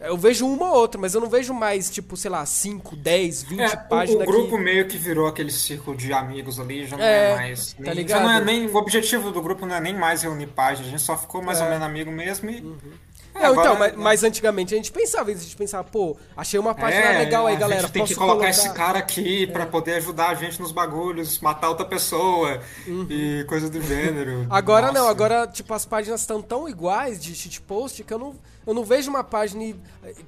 Eu 0.02 0.18
vejo 0.18 0.48
uma 0.48 0.70
ou 0.72 0.78
outra, 0.78 1.00
mas 1.00 1.14
eu 1.14 1.20
não 1.20 1.30
vejo 1.30 1.54
mais, 1.54 1.90
tipo, 1.90 2.16
sei 2.16 2.32
lá, 2.32 2.46
5, 2.46 2.96
10, 2.96 3.44
20 3.44 3.60
É, 3.60 3.68
o- 3.68 3.90
páginas 3.90 4.24
o 4.26 4.32
grupo 4.32 4.56
que... 4.56 4.64
meio 4.64 4.88
que 4.88 4.98
virou 4.98 5.28
aquele 5.28 5.52
círculo 5.52 5.98
de 5.98 6.14
amigos 6.14 6.58
ali, 6.58 6.88
já 6.88 6.96
não 6.96 7.04
É, 7.04 7.32
é, 7.32 7.36
mais. 7.36 7.74
tá 7.74 7.82
nem- 7.84 7.94
ligado? 7.96 8.18
Já 8.22 8.24
não 8.24 8.32
é 8.32 8.40
nem. 8.46 8.66
O 8.68 8.78
objetivo 8.78 9.30
do 9.30 9.42
grupo 9.42 9.66
não 9.66 9.76
é 9.76 9.82
nem 9.82 9.94
mais 9.94 10.22
reunir 10.24 10.48
páginas, 10.48 10.88
a 10.88 10.92
gente 10.92 11.02
só 11.02 11.18
ficou 11.18 11.42
mais 11.42 11.60
É. 11.60 11.66
ou 11.66 11.70
menos 11.70 11.86
amigo 11.86 12.10
mesmo 12.14 12.50
e. 12.50 12.64
É, 13.40 13.46
agora- 13.46 13.68
então, 13.70 13.80
mas, 13.80 13.96
mas 13.96 14.24
antigamente 14.24 14.74
a 14.74 14.78
gente 14.78 14.92
pensava 14.92 15.32
a 15.32 15.34
gente 15.34 15.56
pensava, 15.56 15.84
pô, 15.84 16.16
achei 16.36 16.60
uma 16.60 16.76
página 16.76 17.04
É, 17.04 17.18
legal 17.20 17.48
aí, 17.48 17.56
a 17.56 17.60
galera, 17.60 17.82
gente 17.84 17.92
tem 17.92 18.06
que 18.06 18.16
colocar 18.16 18.34
colocar... 18.34 18.50
esse 18.50 18.70
cara 18.74 19.00
aqui 19.00 19.48
pra 19.48 19.66
poder 19.66 19.94
ajudar 19.96 20.30
a 20.30 20.36
gente 20.36 20.60
nos 20.60 20.72
bagulhos, 20.72 21.40
matar 21.40 21.70
outra 21.70 21.86
pessoa 21.86 22.60
e 23.10 23.46
coisa 23.48 23.70
do 23.70 23.82
gênero. 23.82 24.32
Uhum. 24.32 24.48
Agora 24.50 24.88
não, 24.88 25.02
Nossa. 25.02 25.12
agora, 25.12 25.48
tipo, 25.48 25.74
as 25.74 25.86
páginas 25.86 26.22
estão 26.22 26.42
tão 26.42 26.68
iguais 26.68 27.20
de 27.22 27.34
shitpost 27.36 28.04
que 28.04 28.14
eu 28.14 28.20
não, 28.20 28.36
eu 28.66 28.74
não 28.74 28.84
vejo 28.84 29.10
uma 29.10 29.24
página 29.24 29.64
e. 29.64 29.76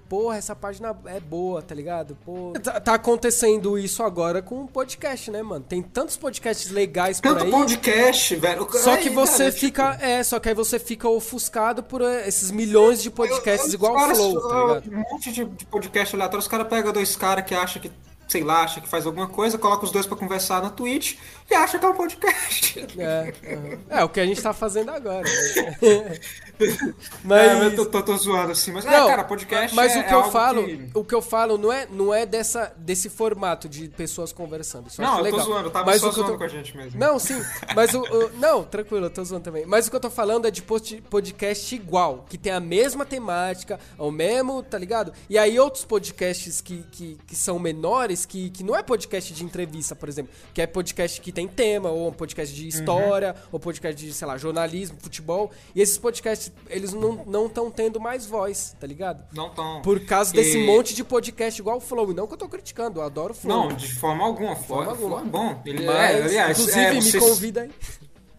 Porra, 0.09 0.37
essa 0.37 0.55
página 0.55 0.95
é 1.05 1.19
boa, 1.19 1.61
tá 1.61 1.75
ligado? 1.75 2.17
Pô. 2.25 2.53
Tá, 2.61 2.79
tá 2.79 2.93
acontecendo 2.95 3.77
isso 3.77 4.03
agora 4.03 4.41
com 4.41 4.63
o 4.63 4.67
podcast, 4.67 5.29
né, 5.29 5.41
mano? 5.41 5.63
Tem 5.67 5.81
tantos 5.81 6.17
podcasts 6.17 6.71
legais 6.71 7.21
por 7.21 7.29
Tanto 7.33 7.45
aí. 7.45 7.51
podcast, 7.51 8.35
velho. 8.35 8.67
Só 8.71 8.91
Ai, 8.91 9.01
que 9.01 9.09
você 9.09 9.45
cara, 9.45 9.51
fica. 9.51 9.97
É, 10.01 10.23
só 10.23 10.39
que 10.39 10.49
aí 10.49 10.55
você 10.55 10.79
fica 10.79 11.07
ofuscado 11.07 11.83
por 11.83 12.01
eh, 12.01 12.27
esses 12.27 12.51
milhões 12.51 13.01
de 13.01 13.09
podcasts 13.09 13.67
Os 13.67 13.73
igual 13.73 13.95
o 13.95 14.15
Flow, 14.15 14.41
tá 14.41 14.79
ligado? 14.79 14.91
Um 14.91 15.11
monte 15.11 15.31
de, 15.31 15.45
de 15.45 15.65
podcast 15.65 16.15
aleatório. 16.15 16.39
Os 16.39 16.47
caras 16.47 16.67
pegam 16.67 16.91
dois 16.91 17.15
caras 17.15 17.45
que 17.45 17.53
acham 17.53 17.81
que, 17.81 17.91
sei 18.31 18.43
lá, 18.45 18.61
acha 18.63 18.79
que 18.79 18.87
faz 18.87 19.05
alguma 19.05 19.27
coisa, 19.27 19.57
coloca 19.57 19.83
os 19.83 19.91
dois 19.91 20.05
pra 20.05 20.15
conversar 20.15 20.61
na 20.61 20.69
Twitch 20.69 21.17
e 21.49 21.53
acha 21.53 21.77
que 21.77 21.85
é 21.85 21.89
um 21.89 21.93
podcast. 21.93 22.87
É, 22.97 23.33
aham. 23.53 23.79
é, 23.89 24.03
o 24.05 24.09
que 24.09 24.21
a 24.21 24.25
gente 24.25 24.41
tá 24.41 24.53
fazendo 24.53 24.89
agora. 24.89 25.23
Né? 25.23 26.19
Mas... 26.61 26.77
Mas. 27.23 27.63
eu 27.63 27.75
tô, 27.75 27.85
tô- 27.87 28.03
tô 28.03 28.17
zoando 28.17 28.51
assim, 28.51 28.71
mas, 28.71 28.85
Não, 28.85 28.93
é, 28.93 29.07
cara, 29.09 29.23
podcast 29.23 29.75
mas 29.75 29.95
é, 29.95 29.99
o 29.99 30.03
que 30.03 30.09
é 30.09 30.13
eu 30.13 30.17
algo 30.19 30.31
falo, 30.31 30.63
que- 30.65 30.89
o 30.93 31.03
que 31.03 31.15
eu 31.15 31.21
falo 31.21 31.57
não 31.57 31.73
é, 31.73 31.87
não 31.89 32.13
é 32.13 32.23
dessa, 32.23 32.71
desse 32.77 33.09
formato 33.09 33.67
de 33.67 33.87
pessoas 33.89 34.31
conversando. 34.31 34.87
Isso 34.87 35.01
eu 35.01 35.05
Não, 35.05 35.13
eu 35.13 35.17
tô 35.17 35.23
legal. 35.23 35.39
zoando, 35.41 35.67
eu 35.67 35.71
tava 35.71 35.85
mas 35.87 36.01
só 36.01 36.07
que 36.07 36.11
eu 36.11 36.15
zoando 36.17 36.31
tô- 36.33 36.37
com 36.37 36.43
a 36.43 36.47
gente 36.47 36.77
mesmo. 36.77 36.99
Não, 36.99 37.17
sim, 37.17 37.41
mas 37.75 37.91
o, 37.95 38.01
o- 38.01 38.29
não, 38.37 38.63
tranquilo, 38.63 39.07
eu 39.07 39.09
tô 39.09 39.23
zoando 39.23 39.43
também. 39.43 39.65
Mas 39.65 39.87
o 39.87 39.89
que 39.89 39.95
eu 39.95 39.99
tô 39.99 40.09
falando 40.11 40.45
é 40.47 40.51
de 40.51 40.61
podcast 40.61 41.73
igual, 41.75 42.25
que 42.29 42.37
tem 42.37 42.51
a 42.51 42.59
mesma 42.59 43.05
temática, 43.07 43.79
o 43.97 44.11
mesmo, 44.11 44.61
tá 44.61 44.77
ligado? 44.77 45.11
E 45.27 45.39
aí 45.39 45.59
outros 45.59 45.83
podcasts 45.83 46.61
que, 46.61 46.83
que, 46.91 47.17
que 47.25 47.35
são 47.35 47.57
menores, 47.57 48.20
que, 48.25 48.49
que 48.49 48.63
não 48.63 48.75
é 48.75 48.83
podcast 48.83 49.33
de 49.33 49.43
entrevista, 49.43 49.95
por 49.95 50.07
exemplo, 50.09 50.31
que 50.53 50.61
é 50.61 50.67
podcast 50.67 51.19
que 51.21 51.31
tem 51.31 51.47
tema, 51.47 51.89
ou 51.89 52.09
um 52.09 52.13
podcast 52.13 52.55
de 52.55 52.67
história, 52.67 53.35
ou 53.51 53.59
podcast 53.59 54.03
de, 54.05 54.13
sei 54.13 54.27
lá, 54.27 54.37
jornalismo, 54.37 54.97
futebol. 54.99 55.51
E 55.75 55.81
esses 55.81 55.97
podcasts, 55.97 56.51
eles 56.69 56.93
não 56.93 57.23
não 57.25 57.45
estão 57.47 57.69
tendo 57.71 57.99
mais 57.99 58.25
voz, 58.25 58.75
tá 58.79 58.87
ligado? 58.87 59.23
Não 59.33 59.49
tão. 59.49 59.81
Por 59.81 59.99
causa 60.05 60.33
desse 60.33 60.57
E- 60.57 60.65
monte 60.65 60.93
de 60.93 61.03
podcast 61.03 61.59
igual 61.61 61.77
o 61.77 61.81
Flow. 61.81 62.11
E 62.11 62.13
não 62.13 62.27
que 62.27 62.33
eu 62.33 62.37
tô 62.37 62.47
criticando, 62.49 62.99
eu 62.99 63.03
adoro 63.03 63.31
o 63.33 63.35
Flow. 63.35 63.69
Não, 63.69 63.75
de 63.75 63.93
forma 63.95 64.23
alguma. 64.23 64.55
forma 64.55 64.95
Flow, 64.95 65.17
alguma. 65.17 65.19
Flow 65.31 65.45
é 65.47 65.53
bom. 65.55 65.61
Ele, 65.65 65.85
Mas, 65.85 65.95
é, 66.15 66.23
aliás, 66.23 66.59
inclusive, 66.59 66.85
é, 66.85 66.93
me 66.93 67.01
vocês- 67.01 67.23
convida 67.23 67.61
aí. 67.61 67.71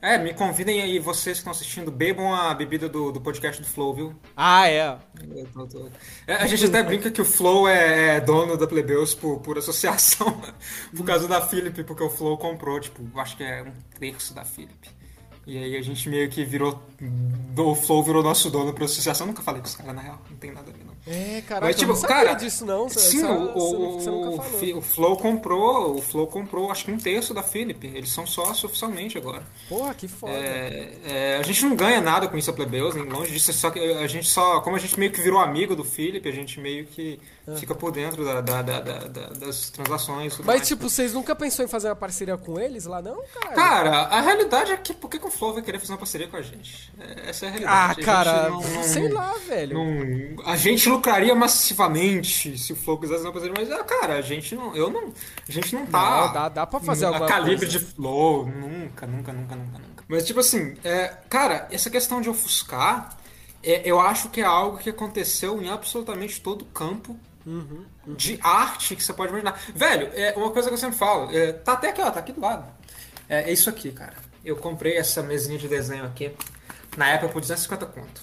É, 0.02 0.18
me 0.18 0.34
convidem 0.34 0.82
aí, 0.82 0.98
vocês 0.98 1.36
que 1.36 1.40
estão 1.42 1.52
assistindo, 1.52 1.88
bebam 1.92 2.34
a 2.34 2.52
bebida 2.52 2.88
do, 2.88 3.12
do 3.12 3.20
podcast 3.20 3.62
do 3.62 3.68
Flow, 3.68 3.94
viu? 3.94 4.14
Ah, 4.36 4.68
é. 4.68 4.98
Tô- 5.54 5.64
tô- 5.68 5.88
É, 6.26 6.34
A 6.34 6.46
gente 6.48 6.64
até 6.64 6.82
brinca 6.82 7.08
que 7.08 7.20
o 7.20 7.24
Flow 7.24 7.68
é, 7.68 8.16
é 8.16 8.20
dono 8.20 8.56
da 8.56 8.66
Plebeus 8.66 9.14
por, 9.14 9.38
por 9.38 9.56
associação, 9.58 10.42
por 10.96 11.06
causa 11.06 11.28
da 11.28 11.40
Philip, 11.40 11.84
porque 11.84 12.02
o 12.02 12.10
Flow 12.10 12.36
comprou, 12.36 12.80
tipo, 12.80 13.08
acho 13.20 13.36
que 13.36 13.44
é 13.44 13.62
um 13.62 13.72
terço 14.00 14.34
da 14.34 14.44
Philip. 14.44 14.90
E 15.46 15.56
aí 15.56 15.76
a 15.76 15.82
gente 15.82 16.08
meio 16.08 16.28
que 16.28 16.44
virou. 16.44 16.82
O 17.56 17.74
Flow 17.76 18.02
virou 18.02 18.22
nosso 18.24 18.50
dono 18.50 18.72
por 18.72 18.82
associação. 18.84 19.26
Nunca 19.26 19.42
falei 19.42 19.60
com 19.60 19.68
os 19.68 19.74
caras, 19.76 19.94
na 19.94 20.02
real, 20.02 20.20
não 20.30 20.36
tem 20.36 20.50
nada 20.52 20.68
a 20.70 20.72
ver, 20.72 20.84
não. 20.84 20.91
É, 21.06 21.42
caraca, 21.48 21.66
Mas, 21.66 21.76
tipo, 21.76 21.90
eu 21.90 21.96
não 21.96 22.02
cara, 22.02 22.32
disso 22.34 22.64
não. 22.64 22.88
Você, 22.88 23.00
Sim, 23.00 23.20
só- 23.22 23.32
o, 23.32 23.56
o, 23.56 23.92
você, 24.00 24.08
você 24.10 24.38
o. 24.38 24.42
Fi- 24.60 24.74
o 24.74 24.80
Flow 24.80 25.16
comprou, 25.16 25.96
o 25.96 26.00
Flow 26.00 26.26
comprou 26.28 26.70
acho 26.70 26.84
que 26.84 26.92
um 26.92 26.96
terço 26.98 27.34
da 27.34 27.42
Philip. 27.42 27.86
Eles 27.88 28.10
são 28.10 28.24
sócios 28.24 28.62
oficialmente 28.64 29.18
agora. 29.18 29.42
Porra, 29.68 29.94
que 29.94 30.06
foda. 30.06 30.32
É, 30.32 30.92
é, 31.04 31.31
a 31.42 31.46
gente 31.46 31.64
não 31.64 31.76
ganha 31.76 32.00
nada 32.00 32.28
com 32.28 32.36
isso 32.38 32.50
a 32.50 32.52
Plebeus, 32.52 32.94
nem 32.94 33.04
longe 33.04 33.32
disso, 33.32 33.52
só 33.52 33.70
que 33.70 33.78
a 33.78 34.06
gente 34.06 34.28
só, 34.28 34.60
como 34.60 34.76
a 34.76 34.78
gente 34.78 34.98
meio 34.98 35.12
que 35.12 35.20
virou 35.20 35.38
amigo 35.40 35.76
do 35.76 35.84
Felipe, 35.84 36.28
a 36.28 36.32
gente 36.32 36.58
meio 36.60 36.86
que 36.86 37.20
fica 37.58 37.74
por 37.74 37.90
dentro 37.92 38.24
da, 38.24 38.40
da- 38.40 38.62
da- 38.62 38.80
da- 38.80 38.98
da- 39.08 39.26
das 39.30 39.68
transações. 39.70 40.38
Mas, 40.38 40.46
mais. 40.46 40.68
tipo, 40.68 40.88
vocês 40.88 41.12
nunca 41.12 41.34
pensou 41.34 41.64
em 41.64 41.68
fazer 41.68 41.88
uma 41.88 41.96
parceria 41.96 42.36
com 42.36 42.58
eles 42.58 42.86
lá, 42.86 43.02
não, 43.02 43.20
cara? 43.34 43.54
Cara, 43.54 43.90
a 44.02 44.20
realidade 44.20 44.72
é 44.72 44.76
que 44.76 44.94
por 44.94 45.10
que, 45.10 45.18
que 45.18 45.26
o 45.26 45.30
Flow 45.30 45.52
vai 45.54 45.62
querer 45.62 45.78
fazer 45.78 45.92
uma 45.92 45.98
parceria 45.98 46.28
com 46.28 46.36
a 46.36 46.42
gente? 46.42 46.92
É, 47.00 47.30
Essa 47.30 47.46
é 47.46 47.48
a 47.48 47.50
ah, 47.50 47.52
realidade. 47.52 47.82
A 47.82 47.94
gente 47.94 48.04
cara, 48.04 48.48
não- 48.50 48.60
não- 48.62 48.82
sei 48.84 49.08
lá, 49.08 49.34
velho. 49.46 49.74
não- 49.76 50.44
a 50.46 50.56
gente 50.56 50.88
lucraria 50.88 51.34
massivamente 51.34 52.56
se 52.58 52.72
o 52.72 52.76
Flow 52.76 52.98
quisesse 52.98 53.22
fazer 53.22 53.26
uma 53.28 53.32
parceria, 53.32 53.54
mas, 53.58 53.70
ah, 53.72 53.84
cara, 53.84 54.14
a 54.14 54.22
gente 54.22 54.54
não. 54.54 54.74
Eu 54.76 54.90
não. 54.90 55.12
A 55.48 55.52
gente 55.52 55.74
não 55.74 55.84
tá. 55.86 56.26
Não, 56.26 56.32
dá- 56.32 56.48
dá 56.48 56.66
pra 56.66 56.78
fazer 56.80 57.06
a 57.06 57.08
alguma 57.08 57.26
calibre 57.26 57.66
coisa. 57.66 57.78
de 57.78 57.84
Flow. 57.84 58.46
Nunca, 58.46 59.06
nunca, 59.06 59.32
nunca, 59.32 59.56
nunca, 59.56 59.78
nunca. 59.78 59.91
Mas, 60.12 60.26
tipo 60.26 60.40
assim, 60.40 60.76
é, 60.84 61.08
cara, 61.30 61.66
essa 61.70 61.88
questão 61.88 62.20
de 62.20 62.28
ofuscar, 62.28 63.16
é, 63.62 63.80
eu 63.82 63.98
acho 63.98 64.28
que 64.28 64.42
é 64.42 64.44
algo 64.44 64.76
que 64.76 64.90
aconteceu 64.90 65.62
em 65.62 65.70
absolutamente 65.70 66.38
todo 66.38 66.66
campo. 66.66 67.18
Uhum, 67.46 67.86
De 68.06 68.38
arte 68.42 68.94
que 68.94 69.02
você 69.02 69.14
pode 69.14 69.30
imaginar. 69.30 69.58
Velho, 69.74 70.10
é 70.12 70.34
uma 70.36 70.50
coisa 70.50 70.68
que 70.68 70.74
eu 70.74 70.78
sempre 70.78 70.98
falo. 70.98 71.34
é, 71.34 71.54
tá 71.54 71.72
até 71.72 71.88
aqui, 71.88 72.02
ó, 72.02 72.10
tá 72.10 72.20
aqui 72.20 72.30
do 72.30 72.42
lado. 72.42 72.70
É, 73.26 73.44
é 73.48 73.52
isso 73.54 73.70
aqui, 73.70 73.90
cara. 73.90 74.12
Eu 74.44 74.54
comprei 74.56 74.98
essa 74.98 75.22
mesinha 75.22 75.58
de 75.58 75.66
desenho 75.66 76.04
aqui 76.04 76.36
na 76.94 77.08
época 77.08 77.32
por 77.32 77.40
250 77.40 77.86
conto. 77.86 78.22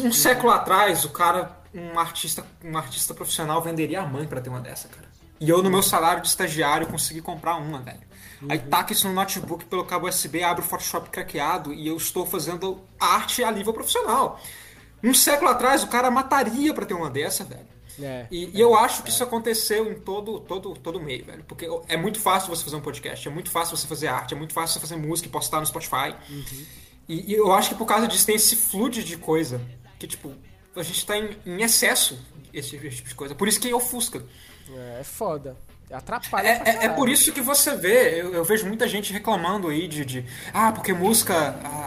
Um 0.00 0.12
século 0.12 0.52
atrás, 0.52 1.02
o 1.06 1.08
cara, 1.08 1.56
um 1.72 1.98
artista, 1.98 2.44
um 2.62 2.76
artista 2.76 3.14
profissional 3.14 3.62
venderia 3.62 4.02
a 4.02 4.06
mãe 4.06 4.26
pra 4.26 4.42
ter 4.42 4.50
uma 4.50 4.60
dessa, 4.60 4.86
cara. 4.88 5.08
E 5.40 5.48
eu, 5.48 5.62
no 5.62 5.70
meu 5.70 5.82
salário 5.82 6.20
de 6.20 6.28
estagiário, 6.28 6.86
consegui 6.88 7.22
comprar 7.22 7.56
uma, 7.56 7.80
velho. 7.80 8.04
Aí 8.48 8.58
taca 8.58 8.92
isso 8.92 9.08
no 9.08 9.14
notebook 9.14 9.64
pelo 9.64 9.84
cabo 9.84 10.08
USB, 10.08 10.42
abre 10.42 10.62
o 10.62 10.66
Photoshop 10.66 11.10
craqueado 11.10 11.72
e 11.72 11.86
eu 11.86 11.96
estou 11.96 12.26
fazendo 12.26 12.82
arte 13.00 13.42
a 13.42 13.50
nível 13.50 13.72
profissional. 13.72 14.40
Um 15.02 15.14
século 15.14 15.50
atrás, 15.50 15.82
o 15.82 15.88
cara 15.88 16.10
mataria 16.10 16.74
pra 16.74 16.84
ter 16.84 16.94
uma 16.94 17.10
dessa, 17.10 17.44
velho. 17.44 17.76
É. 18.02 18.26
E, 18.30 18.50
e 18.56 18.60
eu 18.60 18.76
acho 18.76 19.02
que 19.02 19.10
isso 19.10 19.22
aconteceu 19.22 19.90
em 19.90 19.94
todo, 19.94 20.40
todo, 20.40 20.74
todo 20.74 21.00
meio, 21.00 21.24
velho. 21.24 21.44
Porque 21.44 21.66
é 21.88 21.96
muito 21.96 22.20
fácil 22.20 22.54
você 22.54 22.64
fazer 22.64 22.76
um 22.76 22.80
podcast, 22.80 23.26
é 23.26 23.30
muito 23.30 23.50
fácil 23.50 23.76
você 23.76 23.86
fazer 23.86 24.08
arte, 24.08 24.34
é 24.34 24.36
muito 24.36 24.52
fácil 24.52 24.74
você 24.74 24.80
fazer 24.80 24.96
música 24.96 25.28
e 25.28 25.30
postar 25.30 25.60
no 25.60 25.66
Spotify. 25.66 26.14
E, 27.08 27.32
e 27.32 27.34
eu 27.34 27.52
acho 27.52 27.70
que 27.70 27.74
por 27.74 27.86
causa 27.86 28.06
disso 28.06 28.26
tem 28.26 28.36
esse 28.36 28.56
fluxo 28.56 29.02
de 29.02 29.16
coisa. 29.16 29.60
Que, 29.98 30.06
tipo, 30.06 30.34
a 30.80 30.82
gente 30.82 31.04
tá 31.06 31.16
em, 31.16 31.36
em 31.44 31.62
excesso 31.62 32.18
esse, 32.52 32.76
esse 32.76 32.96
tipo 32.96 33.08
de 33.08 33.14
coisa. 33.14 33.34
Por 33.34 33.48
isso 33.48 33.60
que 33.60 33.72
ofusca. 33.72 34.22
É, 34.70 35.00
é 35.00 35.04
foda. 35.04 35.56
Atrapalha 35.90 36.48
É, 36.48 36.62
é, 36.64 36.84
é 36.86 36.88
por 36.88 37.08
isso 37.08 37.32
que 37.32 37.40
você 37.40 37.76
vê, 37.76 38.20
eu, 38.20 38.34
eu 38.34 38.44
vejo 38.44 38.66
muita 38.66 38.88
gente 38.88 39.12
reclamando 39.12 39.68
aí 39.68 39.86
de, 39.86 40.04
de 40.04 40.24
ah, 40.52 40.72
porque 40.72 40.92
música. 40.92 41.54
ah, 41.62 41.85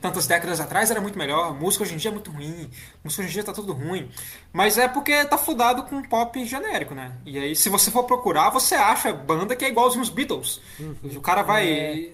tantas 0.00 0.26
décadas 0.26 0.60
atrás 0.60 0.90
era 0.90 1.00
muito 1.00 1.18
melhor, 1.18 1.54
música 1.54 1.84
hoje 1.84 1.94
em 1.94 1.96
dia 1.96 2.10
é 2.10 2.14
muito 2.14 2.30
ruim, 2.30 2.70
música 3.04 3.22
hoje 3.22 3.30
em 3.30 3.32
dia 3.34 3.44
tá 3.44 3.52
tudo 3.52 3.72
ruim. 3.72 4.08
Mas 4.52 4.78
é 4.78 4.88
porque 4.88 5.24
tá 5.24 5.36
fudado 5.36 5.84
com 5.84 6.02
pop 6.02 6.44
genérico, 6.44 6.94
né? 6.94 7.12
E 7.24 7.38
aí, 7.38 7.54
se 7.54 7.68
você 7.68 7.90
for 7.90 8.04
procurar, 8.04 8.50
você 8.50 8.74
acha 8.74 9.12
banda 9.12 9.54
que 9.54 9.64
é 9.64 9.68
igual 9.68 9.86
aos 9.86 10.08
Beatles. 10.08 10.60
Uhum. 10.78 10.96
O 11.16 11.20
cara 11.20 11.42
vai. 11.42 11.68
É. 11.70 12.10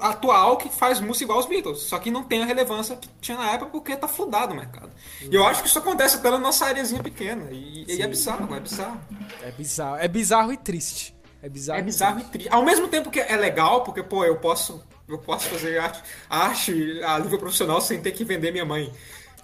Atual 0.00 0.56
que 0.56 0.68
faz 0.68 1.00
música 1.00 1.24
igual 1.24 1.38
aos 1.38 1.46
Beatles, 1.46 1.80
só 1.80 1.98
que 1.98 2.10
não 2.10 2.22
tem 2.22 2.42
a 2.42 2.46
relevância 2.46 2.96
que 2.96 3.08
tinha 3.20 3.36
na 3.36 3.50
época 3.50 3.70
porque 3.70 3.96
tá 3.96 4.08
fudado 4.08 4.52
o 4.52 4.56
mercado. 4.56 4.90
Uhum. 5.22 5.28
E 5.30 5.34
eu 5.34 5.46
acho 5.46 5.62
que 5.62 5.68
isso 5.68 5.78
acontece 5.78 6.18
pela 6.18 6.38
nossa 6.38 6.66
areazinha 6.66 7.02
pequena. 7.02 7.48
E, 7.50 7.84
e 7.88 8.02
é 8.02 8.06
bizarro, 8.06 8.54
é 8.54 8.60
bizarro. 8.60 9.00
É 9.42 9.50
bizarro. 9.50 9.96
É 9.96 10.08
bizarro 10.08 10.52
e 10.52 10.56
triste. 10.56 11.18
É 11.42 11.48
bizarro. 11.48 11.78
É 11.78 11.82
bizarro 11.82 12.20
e 12.20 12.24
triste. 12.24 12.48
Ao 12.52 12.64
mesmo 12.64 12.88
tempo 12.88 13.10
que 13.10 13.20
é 13.20 13.36
legal, 13.36 13.84
porque, 13.84 14.02
pô, 14.02 14.24
eu 14.24 14.36
posso, 14.36 14.82
eu 15.08 15.18
posso 15.18 15.48
fazer 15.48 15.78
arte, 15.78 16.02
arte 16.28 17.00
a 17.02 17.18
nível 17.18 17.38
profissional 17.38 17.80
sem 17.80 18.00
ter 18.00 18.12
que 18.12 18.24
vender 18.24 18.50
minha 18.52 18.64
mãe. 18.64 18.92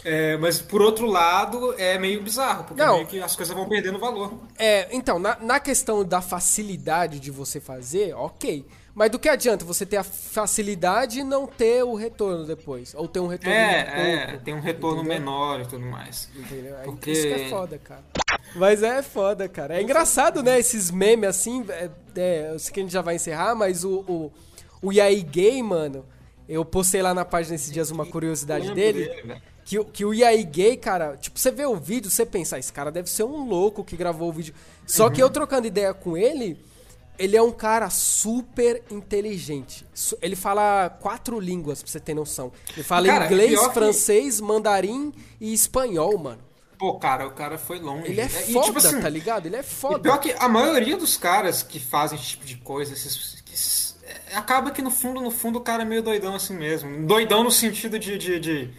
É, 0.04 0.36
mas 0.36 0.60
por 0.60 0.82
outro 0.82 1.06
lado, 1.06 1.74
é 1.78 1.98
meio 1.98 2.22
bizarro, 2.22 2.64
porque 2.64 2.82
Não, 2.82 2.96
meio 2.96 3.06
que 3.06 3.20
as 3.20 3.34
coisas 3.34 3.56
vão 3.56 3.66
perdendo 3.66 3.98
valor. 3.98 4.34
É, 4.58 4.86
então, 4.94 5.18
na, 5.18 5.38
na 5.40 5.58
questão 5.58 6.04
da 6.04 6.20
facilidade 6.20 7.18
de 7.18 7.30
você 7.30 7.58
fazer, 7.58 8.14
ok. 8.14 8.66
Mas 8.94 9.10
do 9.10 9.18
que 9.18 9.28
adianta 9.28 9.64
você 9.64 9.84
ter 9.84 9.96
a 9.96 10.04
facilidade 10.04 11.20
e 11.20 11.24
não 11.24 11.46
ter 11.46 11.82
o 11.82 11.94
retorno 11.94 12.46
depois? 12.46 12.94
Ou 12.94 13.08
ter 13.08 13.18
um 13.18 13.26
retorno 13.26 13.52
É, 13.52 14.34
é 14.34 14.36
tem 14.36 14.54
um 14.54 14.60
retorno 14.60 15.00
entendeu? 15.00 15.18
menor 15.18 15.60
e 15.62 15.66
tudo 15.66 15.84
mais. 15.84 16.28
Entendeu? 16.36 16.78
É 16.78 16.84
porque... 16.84 17.10
Isso 17.10 17.22
que 17.26 17.32
é 17.32 17.48
foda, 17.48 17.78
cara. 17.78 18.04
Mas 18.54 18.82
é 18.84 19.02
foda, 19.02 19.48
cara. 19.48 19.76
É 19.76 19.82
engraçado, 19.82 20.42
né? 20.44 20.60
Esses 20.60 20.92
memes 20.92 21.28
assim. 21.28 21.64
É, 21.68 21.90
é, 22.14 22.50
eu 22.52 22.58
sei 22.58 22.72
que 22.72 22.80
a 22.80 22.82
gente 22.84 22.92
já 22.92 23.02
vai 23.02 23.16
encerrar, 23.16 23.56
mas 23.56 23.82
o, 23.84 24.04
o, 24.06 24.32
o 24.84 24.92
Yai 24.92 25.22
Gay, 25.22 25.62
mano. 25.62 26.04
Eu 26.46 26.64
postei 26.64 27.00
lá 27.00 27.14
na 27.14 27.24
página 27.24 27.54
esses 27.54 27.72
dias 27.72 27.90
uma 27.90 28.04
curiosidade 28.04 28.72
dele. 28.74 29.10
que, 29.64 29.82
que 29.84 30.04
o 30.04 30.12
Yai 30.12 30.44
Gay, 30.44 30.76
cara, 30.76 31.16
tipo, 31.16 31.38
você 31.38 31.50
vê 31.50 31.64
o 31.64 31.74
vídeo, 31.74 32.10
você 32.10 32.26
pensa, 32.26 32.56
ah, 32.56 32.58
esse 32.58 32.72
cara 32.72 32.92
deve 32.92 33.08
ser 33.08 33.24
um 33.24 33.48
louco 33.48 33.82
que 33.82 33.96
gravou 33.96 34.28
o 34.28 34.32
vídeo. 34.32 34.54
Só 34.86 35.06
uhum. 35.06 35.12
que 35.12 35.22
eu 35.22 35.30
trocando 35.30 35.66
ideia 35.66 35.94
com 35.94 36.16
ele, 36.16 36.62
ele 37.18 37.34
é 37.34 37.42
um 37.42 37.50
cara 37.50 37.88
super 37.88 38.82
inteligente. 38.90 39.86
Ele 40.20 40.36
fala 40.36 40.90
quatro 40.90 41.40
línguas, 41.40 41.82
pra 41.82 41.90
você 41.90 42.00
ter 42.00 42.12
noção. 42.12 42.52
Ele 42.74 42.82
fala 42.82 43.06
cara, 43.06 43.26
inglês, 43.26 43.58
francês, 43.72 44.36
que... 44.36 44.42
mandarim 44.42 45.12
e 45.40 45.54
espanhol, 45.54 46.18
mano. 46.18 46.42
Pô, 46.78 46.98
cara, 46.98 47.26
o 47.26 47.30
cara 47.30 47.56
foi 47.56 47.78
longe. 47.78 48.10
Ele 48.10 48.20
é 48.20 48.28
foda, 48.28 48.50
e, 48.50 48.62
tipo 48.62 48.78
assim, 48.78 49.00
tá 49.00 49.08
ligado? 49.08 49.46
Ele 49.46 49.56
é 49.56 49.62
foda. 49.62 50.00
pior 50.00 50.18
que 50.18 50.34
a 50.38 50.48
maioria 50.48 50.96
dos 50.96 51.16
caras 51.16 51.62
que 51.62 51.78
fazem 51.78 52.18
esse 52.18 52.30
tipo 52.30 52.44
de 52.44 52.56
coisa, 52.56 52.92
esses, 52.92 53.42
esses, 53.50 53.83
é, 53.83 53.83
acaba 54.34 54.70
que 54.70 54.82
no 54.82 54.90
fundo, 54.90 55.20
no 55.20 55.30
fundo, 55.30 55.58
o 55.58 55.62
cara 55.62 55.82
é 55.82 55.86
meio 55.86 56.02
doidão 56.02 56.34
assim 56.34 56.56
mesmo. 56.56 57.06
Doidão 57.06 57.42
no 57.42 57.50
sentido 57.50 57.98
de. 57.98 58.18
de, 58.18 58.40
de, 58.40 58.70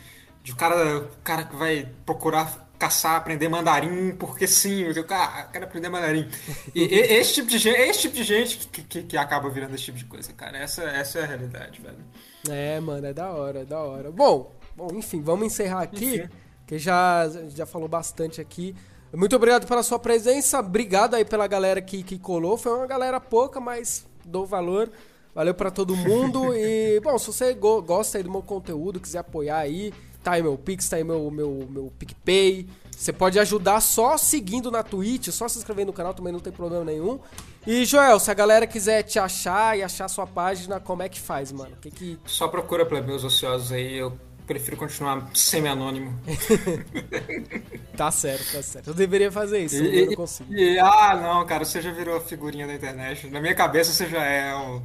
de 0.43 0.51
o, 0.51 0.55
cara, 0.55 0.99
o 0.99 1.21
cara 1.23 1.43
que 1.43 1.55
vai 1.55 1.87
procurar 2.05 2.65
caçar, 2.77 3.15
aprender 3.15 3.47
mandarim, 3.47 4.13
porque 4.17 4.45
sim, 4.45 4.81
eu 4.81 5.03
cara, 5.05 5.43
quero 5.43 5.65
aprender 5.65 5.89
mandarim. 5.89 6.29
E, 6.73 6.83
e, 6.83 6.99
esse 7.17 7.35
tipo 7.35 7.47
de 7.47 7.57
gente, 7.57 7.79
esse 7.79 8.01
tipo 8.01 8.15
de 8.15 8.23
gente 8.23 8.57
que, 8.67 8.83
que, 8.83 9.03
que, 9.03 9.17
acaba 9.17 9.49
virando 9.49 9.75
esse 9.75 9.85
tipo 9.85 9.97
de 9.97 10.05
coisa, 10.05 10.33
cara. 10.33 10.57
Essa, 10.57 10.83
essa 10.83 11.19
é 11.19 11.23
a 11.23 11.25
realidade, 11.25 11.81
velho. 11.81 12.05
É, 12.49 12.79
mano, 12.79 13.07
é 13.07 13.13
da 13.13 13.29
hora, 13.31 13.61
é 13.61 13.65
da 13.65 13.79
hora. 13.79 14.11
Bom, 14.11 14.51
bom 14.75 14.89
enfim, 14.93 15.21
vamos 15.21 15.47
encerrar 15.47 15.81
aqui. 15.81 16.17
Enfim 16.17 16.45
que 16.65 16.79
já, 16.79 17.29
já 17.49 17.65
falou 17.65 17.87
bastante 17.87 18.41
aqui. 18.41 18.75
Muito 19.13 19.35
obrigado 19.35 19.67
pela 19.67 19.83
sua 19.83 19.99
presença, 19.99 20.59
obrigado 20.59 21.13
aí 21.13 21.23
pela 21.23 21.47
galera 21.47 21.81
que, 21.81 22.03
que 22.03 22.17
colou. 22.17 22.57
Foi 22.57 22.73
uma 22.73 22.87
galera 22.87 23.19
pouca, 23.19 23.59
mas 23.59 24.05
dou 24.25 24.45
valor. 24.45 24.91
Valeu 25.35 25.53
para 25.53 25.69
todo 25.69 25.97
mundo. 25.97 26.55
e, 26.55 26.97
bom, 27.01 27.17
se 27.19 27.27
você 27.27 27.53
go 27.53 27.81
gosta 27.81 28.17
aí 28.17 28.23
do 28.23 28.31
meu 28.31 28.41
conteúdo, 28.41 29.01
quiser 29.01 29.19
apoiar 29.19 29.57
aí, 29.57 29.93
tá 30.23 30.31
aí 30.31 30.41
meu 30.41 30.57
Pix, 30.57 30.87
tá 30.87 30.95
aí 30.95 31.03
meu, 31.03 31.29
meu, 31.29 31.67
meu 31.69 31.93
PicPay. 31.99 32.65
Você 32.89 33.11
pode 33.11 33.37
ajudar 33.37 33.81
só 33.81 34.17
seguindo 34.17 34.71
na 34.71 34.81
Twitch, 34.81 35.27
só 35.27 35.49
se 35.49 35.57
inscrevendo 35.57 35.87
no 35.87 35.93
canal 35.93 36.13
também 36.13 36.31
não 36.31 36.39
tem 36.39 36.53
problema 36.53 36.85
nenhum. 36.85 37.19
E, 37.67 37.83
Joel, 37.83 38.17
se 38.21 38.31
a 38.31 38.33
galera 38.33 38.65
quiser 38.65 39.03
te 39.03 39.19
achar 39.19 39.77
e 39.77 39.83
achar 39.83 40.07
sua 40.07 40.25
página, 40.25 40.79
como 40.79 41.03
é 41.03 41.09
que 41.09 41.19
faz, 41.19 41.51
mano? 41.51 41.75
Que 41.81 41.91
que... 41.91 42.19
Só 42.25 42.47
procura 42.47 42.85
meus 43.01 43.25
Ociosos 43.25 43.73
aí, 43.73 43.97
eu 43.97 44.17
prefiro 44.47 44.77
continuar 44.77 45.29
semi-anônimo. 45.33 46.17
tá 47.97 48.09
certo, 48.11 48.53
tá 48.53 48.63
certo. 48.63 48.87
Eu 48.87 48.93
deveria 48.93 49.31
fazer 49.31 49.59
isso, 49.59 49.83
e, 49.83 49.99
eu 49.99 50.05
não 50.05 50.15
consigo. 50.15 50.53
E, 50.53 50.79
ah, 50.79 51.19
não, 51.21 51.45
cara, 51.45 51.65
você 51.65 51.81
já 51.81 51.91
virou 51.91 52.15
a 52.15 52.21
figurinha 52.21 52.65
da 52.65 52.75
internet. 52.75 53.27
Na 53.27 53.41
minha 53.41 53.55
cabeça 53.55 53.91
você 53.91 54.07
já 54.07 54.23
é. 54.23 54.55
Um, 54.55 54.81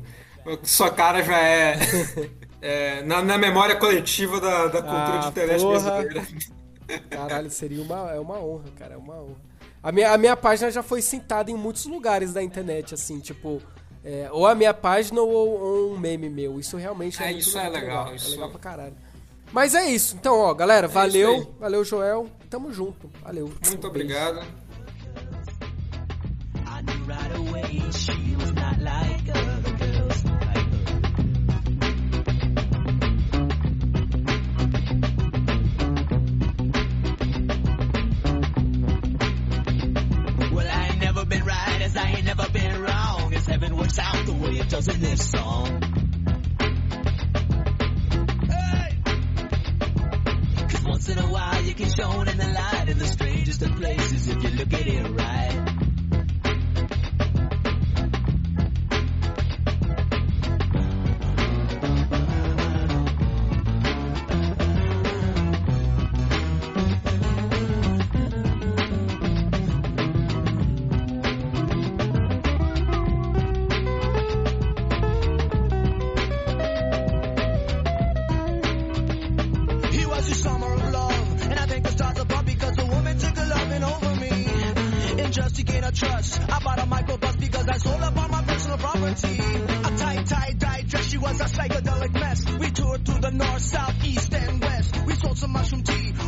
sua 0.62 0.90
cara 0.90 1.22
já 1.22 1.38
é. 1.38 1.78
é 2.60 3.02
na, 3.02 3.22
na, 3.22 3.38
memória 3.38 3.76
coletiva 3.76 4.40
da, 4.40 4.66
da 4.66 4.82
cultura 4.82 5.14
ah, 5.14 5.18
de 5.18 5.28
internet 5.28 5.60
porra. 5.60 5.80
brasileira. 5.80 6.26
Caralho, 7.08 7.50
seria 7.50 7.82
uma, 7.82 8.10
é 8.10 8.18
uma 8.18 8.38
honra, 8.42 8.64
cara, 8.76 8.94
é 8.94 8.96
uma 8.96 9.14
honra. 9.14 9.50
A 9.82 9.90
minha, 9.92 10.12
a 10.12 10.18
minha 10.18 10.36
página 10.36 10.70
já 10.70 10.82
foi 10.82 11.00
citada 11.00 11.50
em 11.50 11.54
muitos 11.54 11.86
lugares 11.86 12.32
da 12.32 12.42
internet, 12.42 12.94
assim, 12.94 13.18
tipo. 13.20 13.62
É, 14.02 14.28
ou 14.32 14.46
a 14.46 14.54
minha 14.54 14.72
página 14.72 15.20
ou, 15.20 15.28
ou, 15.30 15.92
um 15.92 15.98
meme 15.98 16.30
meu. 16.30 16.58
Isso 16.58 16.76
realmente 16.76 17.22
é, 17.22 17.26
é 17.26 17.32
isso 17.32 17.58
é 17.58 17.68
legal. 17.68 18.04
legal. 18.04 18.14
Isso... 18.14 18.28
É 18.28 18.30
legal 18.30 18.50
pra 18.50 18.58
caralho. 18.58 18.96
Mas 19.52 19.74
é 19.74 19.84
isso. 19.84 20.16
Então, 20.16 20.38
ó, 20.38 20.54
galera, 20.54 20.86
é 20.86 20.88
valeu. 20.88 21.54
Valeu, 21.58 21.84
Joel. 21.84 22.26
Tamo 22.48 22.72
junto. 22.72 23.10
Valeu. 23.22 23.52
Muito 23.66 23.86
um 23.86 23.90
obrigado. 23.90 24.40
been 28.06 28.29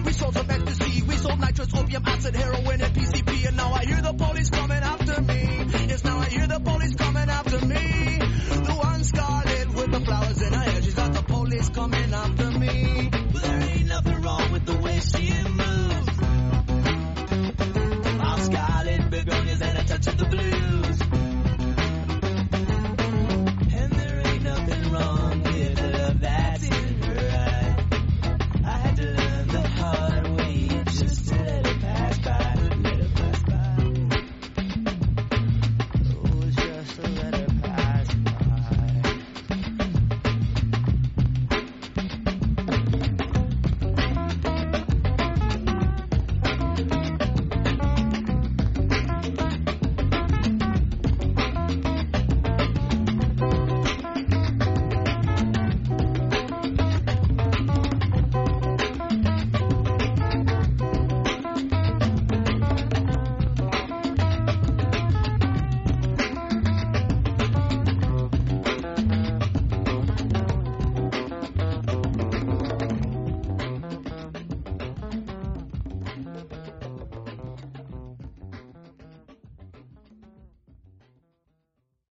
We 0.05 0.13
sold 0.13 0.35
some 0.35 0.51
ecstasy. 0.51 1.03
We 1.03 1.17
sold 1.17 1.41
nitrous, 1.41 1.75
opium, 1.75 2.03
acid, 2.07 2.35
heroin, 2.35 2.81
and 2.81 2.95
PCP. 2.95 3.49
And 3.49 3.57
now 3.57 3.73
I 3.73 3.85
hear 3.85 4.03
the 4.03 4.13
police 4.13 4.51
coming 4.51 4.83
after 4.83 5.21
me. 5.23 5.52